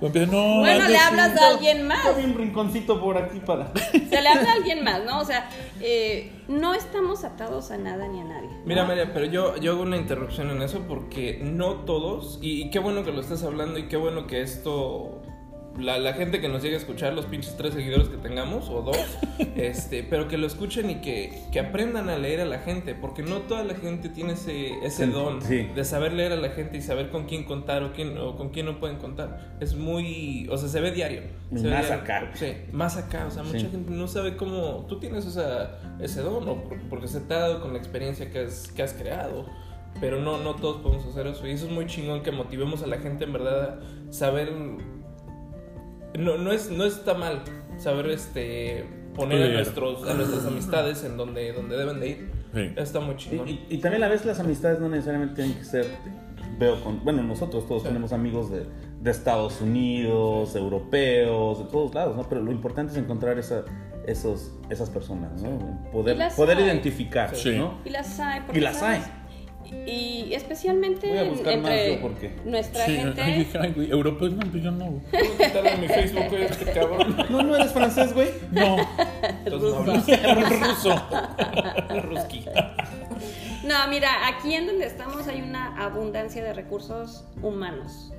Pues 0.00 0.28
no, 0.28 0.58
Bueno, 0.60 0.88
le 0.88 0.98
hablas 0.98 1.40
a 1.40 1.48
alguien 1.48 1.86
más. 1.86 2.04
Hay 2.04 2.24
un 2.24 2.36
rinconcito 2.36 3.00
por 3.00 3.16
aquí 3.16 3.40
para. 3.40 3.72
Se 3.92 4.20
le 4.20 4.28
habla 4.28 4.50
a 4.50 4.52
alguien 4.52 4.84
más, 4.84 5.02
¿no? 5.04 5.20
O 5.20 5.24
sea, 5.24 5.48
eh, 5.80 6.30
no 6.48 6.74
estamos 6.74 7.24
atados 7.24 7.70
a 7.70 7.78
nada 7.78 8.08
ni 8.08 8.20
a 8.20 8.24
nadie. 8.24 8.48
¿no? 8.48 8.64
Mira, 8.64 8.84
María, 8.84 9.12
pero 9.12 9.26
yo, 9.26 9.56
yo 9.56 9.72
hago 9.72 9.82
una 9.82 9.96
interrupción 9.96 10.50
en 10.50 10.62
eso 10.62 10.84
porque 10.88 11.40
no 11.42 11.84
todos, 11.84 12.38
y, 12.42 12.62
y 12.62 12.70
qué 12.70 12.78
bueno 12.78 13.04
que 13.04 13.12
lo 13.12 13.20
estás 13.20 13.42
hablando 13.42 13.78
y 13.78 13.88
qué 13.88 13.96
bueno 13.96 14.26
que 14.26 14.42
esto, 14.42 15.22
la, 15.78 15.98
la 15.98 16.12
gente 16.14 16.40
que 16.40 16.48
nos 16.48 16.62
llegue 16.62 16.74
a 16.76 16.78
escuchar, 16.78 17.12
los 17.12 17.26
pinches 17.26 17.56
tres 17.56 17.74
seguidores 17.74 18.08
que 18.08 18.16
tengamos, 18.16 18.68
o 18.68 18.82
dos, 18.82 18.96
este, 19.56 20.02
pero 20.02 20.28
que 20.28 20.38
lo 20.38 20.46
escuchen 20.46 20.90
y 20.90 20.96
que, 20.96 21.42
que 21.52 21.60
aprendan 21.60 22.08
a 22.08 22.16
leer 22.18 22.40
a 22.40 22.44
la 22.44 22.58
gente, 22.60 22.94
porque 22.94 23.22
no 23.22 23.38
toda 23.42 23.64
la 23.64 23.74
gente 23.74 24.08
tiene 24.08 24.32
ese, 24.34 24.74
ese 24.84 25.06
don 25.06 25.42
sí. 25.42 25.68
de 25.74 25.84
saber 25.84 26.12
leer 26.12 26.32
a 26.32 26.36
la 26.36 26.48
gente 26.50 26.76
y 26.78 26.82
saber 26.82 27.10
con 27.10 27.26
quién 27.26 27.44
contar 27.44 27.82
o, 27.82 27.92
quién, 27.92 28.16
o 28.18 28.36
con 28.36 28.50
quién 28.50 28.66
no 28.66 28.80
pueden 28.80 28.96
contar. 28.98 29.56
Es 29.60 29.74
muy, 29.74 30.48
o 30.50 30.56
sea, 30.58 30.68
se 30.68 30.80
ve 30.80 30.90
diario. 30.92 31.22
Se 31.54 31.62
ve 31.62 31.70
más 31.74 31.86
diario. 31.86 31.94
acá. 32.02 32.30
Sí, 32.34 32.52
más 32.72 32.96
acá, 32.96 33.26
o 33.26 33.30
sea, 33.30 33.42
mucha 33.42 33.60
Sí. 33.60 33.68
gente 33.70 33.90
no 33.90 34.08
sabe 34.08 34.36
cómo 34.36 34.86
tú 34.88 34.98
tienes 34.98 35.26
esa, 35.26 35.78
ese 36.00 36.20
don, 36.22 36.48
o 36.48 36.64
por- 36.64 36.80
porque 36.88 37.08
se 37.08 37.20
te 37.20 37.34
ha 37.34 37.38
dado 37.40 37.60
con 37.60 37.72
la 37.72 37.78
experiencia 37.78 38.30
que 38.30 38.40
has, 38.40 38.68
que 38.68 38.82
has 38.82 38.92
creado. 38.92 39.46
Pero 39.98 40.20
no, 40.20 40.36
no 40.36 40.56
todos 40.56 40.82
podemos 40.82 41.06
hacer 41.06 41.26
eso. 41.26 41.46
Y 41.46 41.52
eso 41.52 41.64
es 41.66 41.72
muy 41.72 41.86
chingón 41.86 42.22
que 42.22 42.30
motivemos 42.30 42.82
a 42.82 42.86
la 42.86 42.98
gente 42.98 43.24
en 43.24 43.32
verdad 43.32 43.78
a 44.08 44.12
saber. 44.12 44.52
No, 46.18 46.38
no, 46.38 46.52
es, 46.52 46.70
no 46.70 46.84
está 46.84 47.14
mal 47.14 47.42
saber 47.78 48.06
este 48.10 48.86
poner 49.14 49.50
a, 49.50 49.52
nuestros, 49.54 50.08
a 50.08 50.14
nuestras 50.14 50.46
amistades 50.46 51.04
en 51.04 51.16
donde, 51.16 51.52
donde 51.52 51.76
deben 51.76 52.00
de 52.00 52.08
ir. 52.08 52.30
Sí. 52.54 52.72
Está 52.76 53.00
muy 53.00 53.14
Y, 53.14 53.18
chingón. 53.18 53.48
y- 53.48 53.66
y 53.68 53.78
también 53.78 54.02
a 54.04 54.08
veces 54.08 54.26
las 54.26 54.40
amistades 54.40 54.78
no 54.80 54.88
necesariamente 54.88 55.34
tienen 55.36 55.54
que 55.58 55.64
ser. 55.64 55.86
Veo 56.58 56.82
con. 56.82 57.04
Bueno, 57.04 57.22
nosotros 57.22 57.66
todos 57.66 57.82
Sí. 57.82 57.88
tenemos 57.88 58.12
amigos 58.12 58.50
de, 58.50 58.66
de 59.00 59.10
Estados 59.10 59.60
Unidos, 59.60 60.54
europeos, 60.56 61.58
de 61.58 61.64
todos 61.66 61.94
lados, 61.94 62.16
¿no? 62.16 62.28
Pero 62.28 62.42
lo 62.42 62.50
importante 62.52 62.92
es 62.92 62.98
encontrar 62.98 63.38
esa, 63.38 63.64
esos, 64.06 64.52
esas 64.70 64.88
personas, 64.88 65.42
¿no? 65.42 65.82
Poder, 65.92 66.16
Y 66.16 66.18
las 66.18 66.34
poder 66.34 66.56
hay. 66.58 66.64
identificar, 66.64 67.34
Sí. 67.36 67.56
¿no? 67.58 67.78
Y 67.84 67.90
las 67.90 68.18
hay. 68.20 68.40
porque, 68.40 68.58
Y 68.58 68.62
las 68.62 68.78
¿sabes? 68.78 69.02
Y 69.86 70.32
especialmente 70.34 71.08
Voy 71.08 71.18
a 71.18 71.22
buscar 71.24 71.52
en- 71.52 71.62
más 71.62 71.70
entre 71.72 71.94
yo, 71.96 72.00
porque- 72.02 72.30
nuestra 72.44 72.86
Sí, 72.86 72.96
gente. 72.96 73.20
ay, 73.22 73.38
dije, 73.40 73.58
ay, 73.60 73.72
güey, 73.72 73.90
europeos 73.90 74.32
no, 74.32 74.50
pues 74.50 74.62
yo 74.62 74.70
no. 74.70 74.84
güey. 74.86 75.00
Mi 75.80 75.88
Facebook, 75.88 76.24
güey, 76.30 76.42
este 76.44 76.72
cabrón. 76.72 77.16
No, 77.30 77.42
no 77.42 77.56
eres 77.56 77.72
francés, 77.72 78.12
güey. 78.14 78.28
No, 78.52 78.76
Entonces 79.44 79.72
no 79.72 80.30
hablas 80.30 80.60
ruso. 80.60 81.02
ruski. 82.02 82.44
No, 83.64 83.74
mira, 83.88 84.28
aquí 84.28 84.54
en 84.54 84.66
donde 84.66 84.86
estamos 84.86 85.26
hay 85.28 85.42
una 85.42 85.76
abundancia 85.84 86.42
de 86.44 86.52
recursos 86.52 87.24
humanos, 87.42 88.12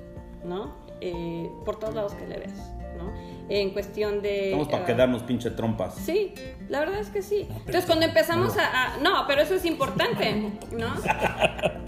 ¿no? 0.44 0.74
Eh, 1.00 1.48
por 1.64 1.78
todos 1.78 1.94
lados 1.94 2.14
que 2.14 2.26
le 2.26 2.38
ves, 2.38 2.52
¿no? 2.98 3.12
En 3.50 3.70
cuestión 3.70 4.20
de... 4.20 4.46
Estamos 4.46 4.68
para 4.68 4.82
ah, 4.82 4.86
quedarnos 4.86 5.22
pinche 5.22 5.50
trompas. 5.50 5.94
Sí, 5.94 6.34
la 6.68 6.80
verdad 6.80 7.00
es 7.00 7.08
que 7.08 7.22
sí. 7.22 7.46
Entonces 7.50 7.86
cuando 7.86 8.04
empezamos 8.06 8.56
a, 8.58 8.94
a- 8.94 8.96
No, 8.98 9.24
pero 9.26 9.40
eso 9.40 9.54
es 9.54 9.64
importante, 9.64 10.52
¿no? 10.72 10.94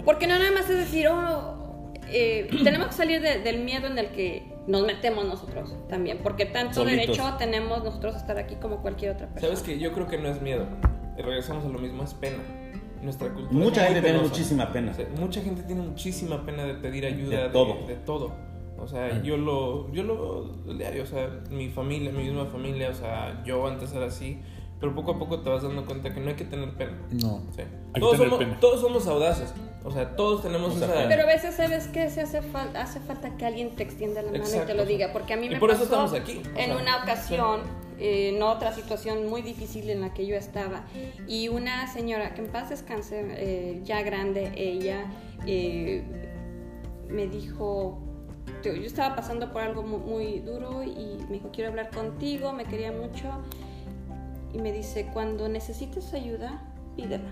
Porque 0.05 0.25
no 0.27 0.37
nada 0.39 0.51
más 0.51 0.69
es 0.69 0.77
decir, 0.77 1.07
oh, 1.07 1.93
eh, 2.07 2.49
tenemos 2.63 2.87
que 2.87 2.93
salir 2.93 3.21
de- 3.21 3.39
del 3.39 3.63
miedo 3.63 3.87
en 3.87 3.97
el 3.99 4.07
que 4.07 4.51
nos 4.67 4.85
metemos 4.85 5.25
nosotros 5.25 5.75
también, 5.89 6.19
porque 6.23 6.45
tanto 6.45 6.75
Solitos. 6.81 7.05
derecho 7.17 7.35
tenemos 7.37 7.83
nosotros 7.83 8.15
a 8.15 8.17
estar 8.17 8.37
aquí 8.39 8.55
como 8.55 8.81
cualquier 8.81 9.11
otra 9.11 9.27
persona. 9.27 9.55
¿Sabes 9.55 9.61
que 9.63 9.79
Yo 9.79 9.91
creo 9.93 10.07
que 10.07 10.17
no 10.17 10.29
es 10.29 10.41
miedo. 10.41 10.65
Regresamos 11.17 11.65
a 11.65 11.67
lo 11.69 11.77
mismo, 11.79 12.03
es 12.03 12.13
pena. 12.15 12.37
Nuestra 13.01 13.29
cultura. 13.29 13.51
Mucha 13.51 13.85
gente 13.85 14.01
tiene 14.01 14.19
muchísima 14.19 14.71
pena. 14.71 14.91
O 14.91 14.93
sea, 14.93 15.07
mucha 15.19 15.41
gente 15.41 15.63
tiene 15.63 15.81
muchísima 15.81 16.45
pena 16.45 16.63
de 16.65 16.75
pedir 16.75 17.05
ayuda 17.05 17.43
De 17.43 17.49
todo. 17.49 17.87
de 17.87 17.95
todo. 17.95 18.33
O 18.81 18.87
sea, 18.87 19.21
yo 19.21 19.37
lo, 19.37 19.91
yo 19.91 20.01
lo 20.03 20.15
veo 20.65 20.73
diario, 20.75 21.03
o 21.03 21.05
sea, 21.05 21.29
mi 21.51 21.69
familia, 21.69 22.11
mi 22.11 22.23
misma 22.23 22.45
familia, 22.47 22.89
o 22.89 22.93
sea, 22.95 23.43
yo 23.45 23.67
antes 23.67 23.93
era 23.93 24.07
así, 24.07 24.39
pero 24.79 24.95
poco 24.95 25.11
a 25.11 25.19
poco 25.19 25.41
te 25.41 25.49
vas 25.51 25.61
dando 25.61 25.85
cuenta 25.85 26.11
que 26.11 26.19
no 26.19 26.29
hay 26.29 26.35
que 26.35 26.45
tener 26.45 26.71
pena. 26.73 26.97
No. 27.11 27.43
Sí. 27.55 27.61
Hay 27.61 27.93
que 27.93 27.99
Todos, 27.99 28.13
tener 28.13 28.29
somos, 28.29 28.39
pena. 28.39 28.59
todos 28.59 28.81
somos 28.81 29.05
audaces, 29.07 29.53
o 29.83 29.91
sea, 29.91 30.15
todos 30.15 30.41
tenemos 30.41 30.75
O 30.75 30.79
sea, 30.79 30.87
esa... 30.87 31.07
Pero 31.07 31.21
a 31.21 31.25
veces, 31.27 31.53
¿sabes 31.53 31.87
qué? 31.89 32.09
Se 32.09 32.21
hace, 32.21 32.41
fal- 32.41 32.75
hace 32.75 32.99
falta 33.01 33.37
que 33.37 33.45
alguien 33.45 33.75
te 33.75 33.83
extienda 33.83 34.23
la 34.23 34.31
mano 34.31 34.43
y 34.43 34.65
te 34.65 34.73
lo 34.73 34.85
diga. 34.85 35.13
Porque 35.13 35.33
a 35.33 35.37
mí 35.37 35.45
y 35.45 35.49
me 35.51 35.59
por 35.59 35.69
eso 35.69 35.81
pasó 35.87 36.05
estamos 36.07 36.13
aquí, 36.13 36.41
o 36.43 36.57
en 36.59 36.65
sea, 36.65 36.77
una 36.77 37.03
ocasión, 37.03 37.59
eh, 37.99 38.29
en 38.35 38.41
otra 38.41 38.73
situación 38.73 39.27
muy 39.29 39.43
difícil 39.43 39.91
en 39.91 40.01
la 40.01 40.11
que 40.15 40.25
yo 40.25 40.35
estaba. 40.35 40.85
Y 41.27 41.49
una 41.49 41.85
señora, 41.93 42.33
que 42.33 42.41
en 42.41 42.47
paz 42.51 42.69
descanse, 42.71 43.23
eh, 43.29 43.81
ya 43.83 44.01
grande, 44.01 44.51
ella 44.55 45.05
eh, 45.45 46.03
me 47.07 47.27
dijo... 47.27 47.99
Yo 48.63 48.73
yo 48.73 48.85
estaba 48.85 49.15
pasando 49.15 49.51
por 49.51 49.61
algo 49.61 49.83
mu- 49.83 49.97
muy, 49.99 50.39
duro 50.39 50.83
y 50.83 51.17
me 51.27 51.33
dijo, 51.33 51.49
quiero 51.51 51.69
hablar 51.71 51.89
contigo, 51.89 52.53
me 52.53 52.65
quería 52.65 52.91
mucho. 52.91 53.25
Y 54.53 54.59
me 54.59 54.71
dice, 54.71 55.07
cuando 55.13 55.47
necesites 55.49 56.13
ayuda, 56.13 56.61
pídela. 56.95 57.29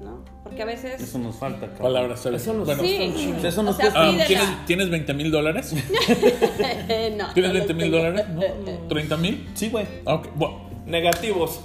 ¿No? 0.00 0.24
Porque 0.42 0.62
a 0.62 0.64
veces... 0.64 1.00
Eso 1.00 1.18
nos 1.18 1.36
falta, 1.36 1.60
cabrón. 1.68 1.82
Palabras. 1.82 2.26
Eso 2.26 2.52
nos- 2.54 2.66
Bueno, 2.66 2.82
Sí, 2.82 3.34
Eso 3.44 3.60
o 3.60 3.64
nos 3.64 3.76
sea, 3.76 3.92
cuesta- 3.92 4.08
ah. 4.08 4.26
¿tienes, 4.26 4.48
¿Tienes 4.66 4.90
20 4.90 5.14
mil 5.14 5.30
dólares? 5.30 5.72
no, 7.16 7.32
¿Tienes 7.34 7.52
no 7.52 7.58
20 7.58 7.58
los 7.68 7.76
mil 7.76 7.90
dólares? 7.92 8.24
¿No? 8.30 8.40
¿30 8.88 9.18
mil? 9.18 9.48
Sí, 9.54 9.68
güey. 9.70 9.86
Ok, 10.04 10.28
bueno. 10.34 10.72
Negativos. 10.86 11.60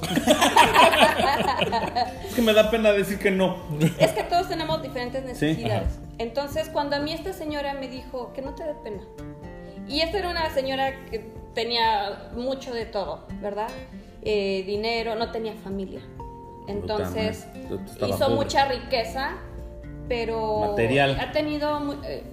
Es 2.28 2.36
que 2.36 2.42
me 2.44 2.54
da 2.54 2.70
pena 2.70 2.92
decir 2.92 3.18
que 3.18 3.32
no. 3.32 3.58
Es 4.00 4.12
que 4.12 4.24
todos 4.24 4.48
tenemos 4.48 4.82
diferentes 4.84 5.24
necesidades. 5.24 5.98
Entonces, 6.20 6.70
cuando 6.70 6.96
a 6.96 7.00
mí 7.00 7.14
esta 7.14 7.34
señora 7.34 7.74
me 7.74 7.88
dijo 7.88 8.34
que 8.34 8.42
no 8.42 8.56
te 8.56 8.64
dé 8.64 8.74
pena. 8.76 9.04
Y 9.88 10.02
esta 10.02 10.18
era 10.18 10.30
una 10.30 10.50
señora 10.50 11.06
que 11.10 11.32
tenía 11.54 12.30
mucho 12.36 12.74
de 12.74 12.86
todo, 12.86 13.26
¿verdad? 13.42 13.70
Eh, 14.22 14.64
dinero, 14.66 15.16
no 15.16 15.32
tenía 15.32 15.54
familia. 15.54 16.02
Entonces, 16.68 17.48
Puta 17.70 18.08
hizo 18.08 18.18
pobre. 18.20 18.36
mucha 18.36 18.66
riqueza, 18.66 19.38
pero 20.10 20.72
Material. 20.72 21.18
ha 21.20 21.32
tenido, 21.32 21.80
eh, 22.04 22.24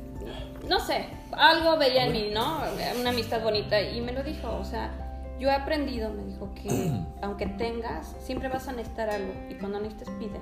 no 0.69 0.81
sé, 0.81 1.07
algo 1.33 1.77
veía 1.79 2.07
en 2.07 2.13
mí, 2.13 2.31
¿no? 2.33 2.61
Una 3.01 3.11
amistad 3.11 3.43
bonita 3.43 3.81
y 3.81 4.01
me 4.01 4.13
lo 4.13 4.23
dijo, 4.23 4.51
o 4.57 4.65
sea, 4.65 4.91
yo 5.39 5.49
he 5.49 5.53
aprendido, 5.53 6.11
me 6.11 6.25
dijo, 6.25 6.53
que 6.55 6.91
aunque 7.23 7.47
tengas, 7.47 8.17
siempre 8.21 8.49
vas 8.49 8.67
a 8.69 8.73
necesitar 8.73 9.11
algo 9.11 9.33
y 9.49 9.55
cuando 9.55 9.79
necesites 9.81 10.11
pide, 10.19 10.41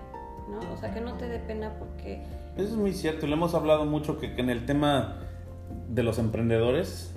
¿no? 0.48 0.72
O 0.72 0.76
sea, 0.78 0.92
que 0.94 1.00
no 1.00 1.14
te 1.14 1.28
dé 1.28 1.38
pena 1.38 1.72
porque... 1.78 2.22
Eso 2.56 2.68
es 2.68 2.76
muy 2.76 2.92
cierto. 2.92 3.26
y 3.26 3.28
Le 3.28 3.34
hemos 3.36 3.54
hablado 3.54 3.84
mucho 3.86 4.18
que, 4.18 4.34
que 4.34 4.40
en 4.42 4.50
el 4.50 4.66
tema 4.66 5.16
de 5.88 6.02
los 6.02 6.18
emprendedores, 6.18 7.14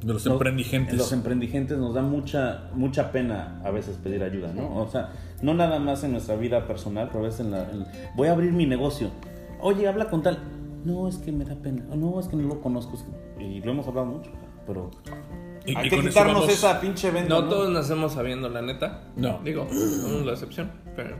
De 0.00 0.12
los 0.12 0.24
nos- 0.24 0.34
emprendigentes. 0.34 0.96
Los 0.96 1.12
emprendigentes 1.12 1.76
nos 1.78 1.94
da 1.94 2.02
mucha, 2.02 2.70
mucha 2.74 3.10
pena 3.12 3.60
a 3.64 3.70
veces 3.70 3.96
pedir 3.96 4.22
ayuda, 4.22 4.52
¿no? 4.52 4.76
O 4.76 4.88
sea, 4.88 5.10
no 5.42 5.54
nada 5.54 5.78
más 5.78 6.04
en 6.04 6.12
nuestra 6.12 6.36
vida 6.36 6.66
personal, 6.66 7.08
pero 7.08 7.20
a 7.20 7.22
veces 7.28 7.40
en 7.40 7.50
la. 7.50 7.62
en- 7.70 7.86
voy 8.16 8.28
a 8.28 8.32
abrir 8.32 8.52
mi 8.52 8.66
negocio. 8.66 9.10
Oye, 9.60 9.88
habla 9.88 10.08
con 10.08 10.22
tal. 10.22 10.38
No, 10.84 11.08
es 11.08 11.16
que 11.18 11.30
me 11.32 11.44
da 11.44 11.54
pena. 11.56 11.84
O 11.90 11.96
No, 11.96 12.18
es 12.20 12.28
que 12.28 12.36
no 12.36 12.48
lo 12.48 12.60
conozco. 12.62 12.94
es 12.96 13.02
que- 13.02 13.44
Y 13.44 13.60
lo 13.60 13.72
hemos 13.72 13.86
hablado 13.88 14.06
mucho, 14.06 14.30
pero. 14.66 14.90
Y- 15.66 15.76
hay 15.76 15.86
y 15.88 15.90
que 15.90 16.00
quitarnos 16.00 16.34
vamos- 16.36 16.48
esa 16.48 16.80
pinche 16.80 17.10
venda. 17.10 17.28
No 17.34 17.42
¿no? 17.42 17.48
todos 17.48 17.70
nacemos 17.70 18.12
sabiendo, 18.12 18.48
la 18.48 18.62
neta. 18.62 19.02
No. 19.16 19.40
Digo, 19.44 19.66
somos 20.02 20.24
la 20.24 20.32
excepción, 20.32 20.70
pero... 20.96 21.16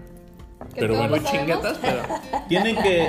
Pero 0.74 0.96
bueno, 0.96 1.16
pero... 1.80 2.02
Tienen 2.48 2.76
que, 2.76 3.08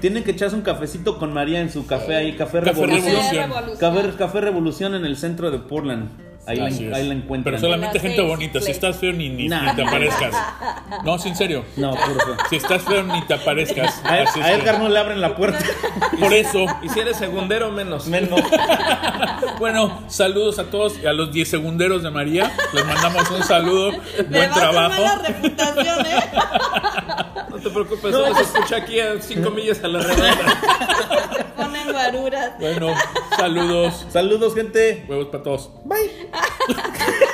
tienen 0.00 0.24
que 0.24 0.32
echarse 0.32 0.56
un 0.56 0.62
cafecito 0.62 1.18
con 1.18 1.32
María 1.32 1.60
en 1.60 1.70
su 1.70 1.86
café 1.86 2.16
ahí, 2.16 2.36
Café, 2.36 2.60
Café 2.60 2.72
Revolución. 2.72 3.04
Revolución. 3.04 3.50
Revolución. 3.50 3.78
Café, 3.78 4.16
Café 4.18 4.40
Revolución 4.40 4.94
en 4.94 5.04
el 5.04 5.16
centro 5.16 5.50
de 5.50 5.58
Portland. 5.58 6.31
Ahí, 6.44 6.56
la, 6.56 6.96
ahí 6.96 7.06
la 7.06 7.14
encuentran. 7.14 7.54
Pero 7.54 7.58
solamente 7.60 7.98
En 7.98 8.02
la 8.04 8.08
gente 8.10 8.22
bonita. 8.22 8.60
Si 8.60 8.70
estás 8.72 8.96
feo, 8.96 9.12
ni, 9.12 9.28
ni, 9.28 9.48
Nah. 9.48 9.70
ni 9.70 9.76
te 9.76 9.82
aparezcas. 9.82 10.34
No, 11.04 11.18
sí, 11.18 11.28
en 11.30 11.36
serio. 11.36 11.64
No, 11.76 11.92
puro 11.94 12.20
feo. 12.20 12.36
Si 12.50 12.56
estás 12.56 12.82
feo, 12.82 13.02
ni 13.04 13.22
te 13.22 13.34
aparezcas. 13.34 14.02
A, 14.04 14.20
Edgar 14.52 14.78
no 14.78 14.88
le 14.88 14.98
abren 14.98 15.20
la 15.20 15.34
puerta. 15.36 15.64
Por 16.20 16.32
eso. 16.34 16.66
Y 16.82 16.88
si 16.88 17.00
eres 17.00 17.16
segundero, 17.16 17.70
menos. 17.70 18.06
Menos. 18.06 18.40
Bueno, 19.58 20.02
saludos 20.08 20.58
a 20.58 20.64
todos 20.64 20.98
y 21.02 21.06
a 21.06 21.12
los 21.12 21.32
10 21.32 21.48
segunderos 21.48 22.02
de 22.02 22.10
María. 22.10 22.50
Les 22.72 22.84
mandamos 22.84 23.30
un 23.30 23.42
saludo. 23.44 23.92
Buen 24.28 24.50
trabajo. 24.50 25.02
reputación, 25.24 26.06
¿eh? 26.06 26.24
No 27.52 27.58
te 27.58 27.70
preocupes, 27.70 28.12
no, 28.12 28.34
se 28.34 28.42
escucha 28.42 28.76
aquí 28.76 28.98
a 28.98 29.20
5 29.20 29.50
millas 29.50 29.84
a 29.84 29.88
la 29.88 30.00
redonda. 30.00 31.52
Ponen 31.56 31.92
guaruras. 31.92 32.58
Bueno, 32.58 32.94
saludos. 33.36 34.06
Saludos, 34.10 34.54
gente. 34.54 35.04
Huevos 35.08 35.26
para 35.26 35.42
todos. 35.42 35.70
Bye. 35.84 36.30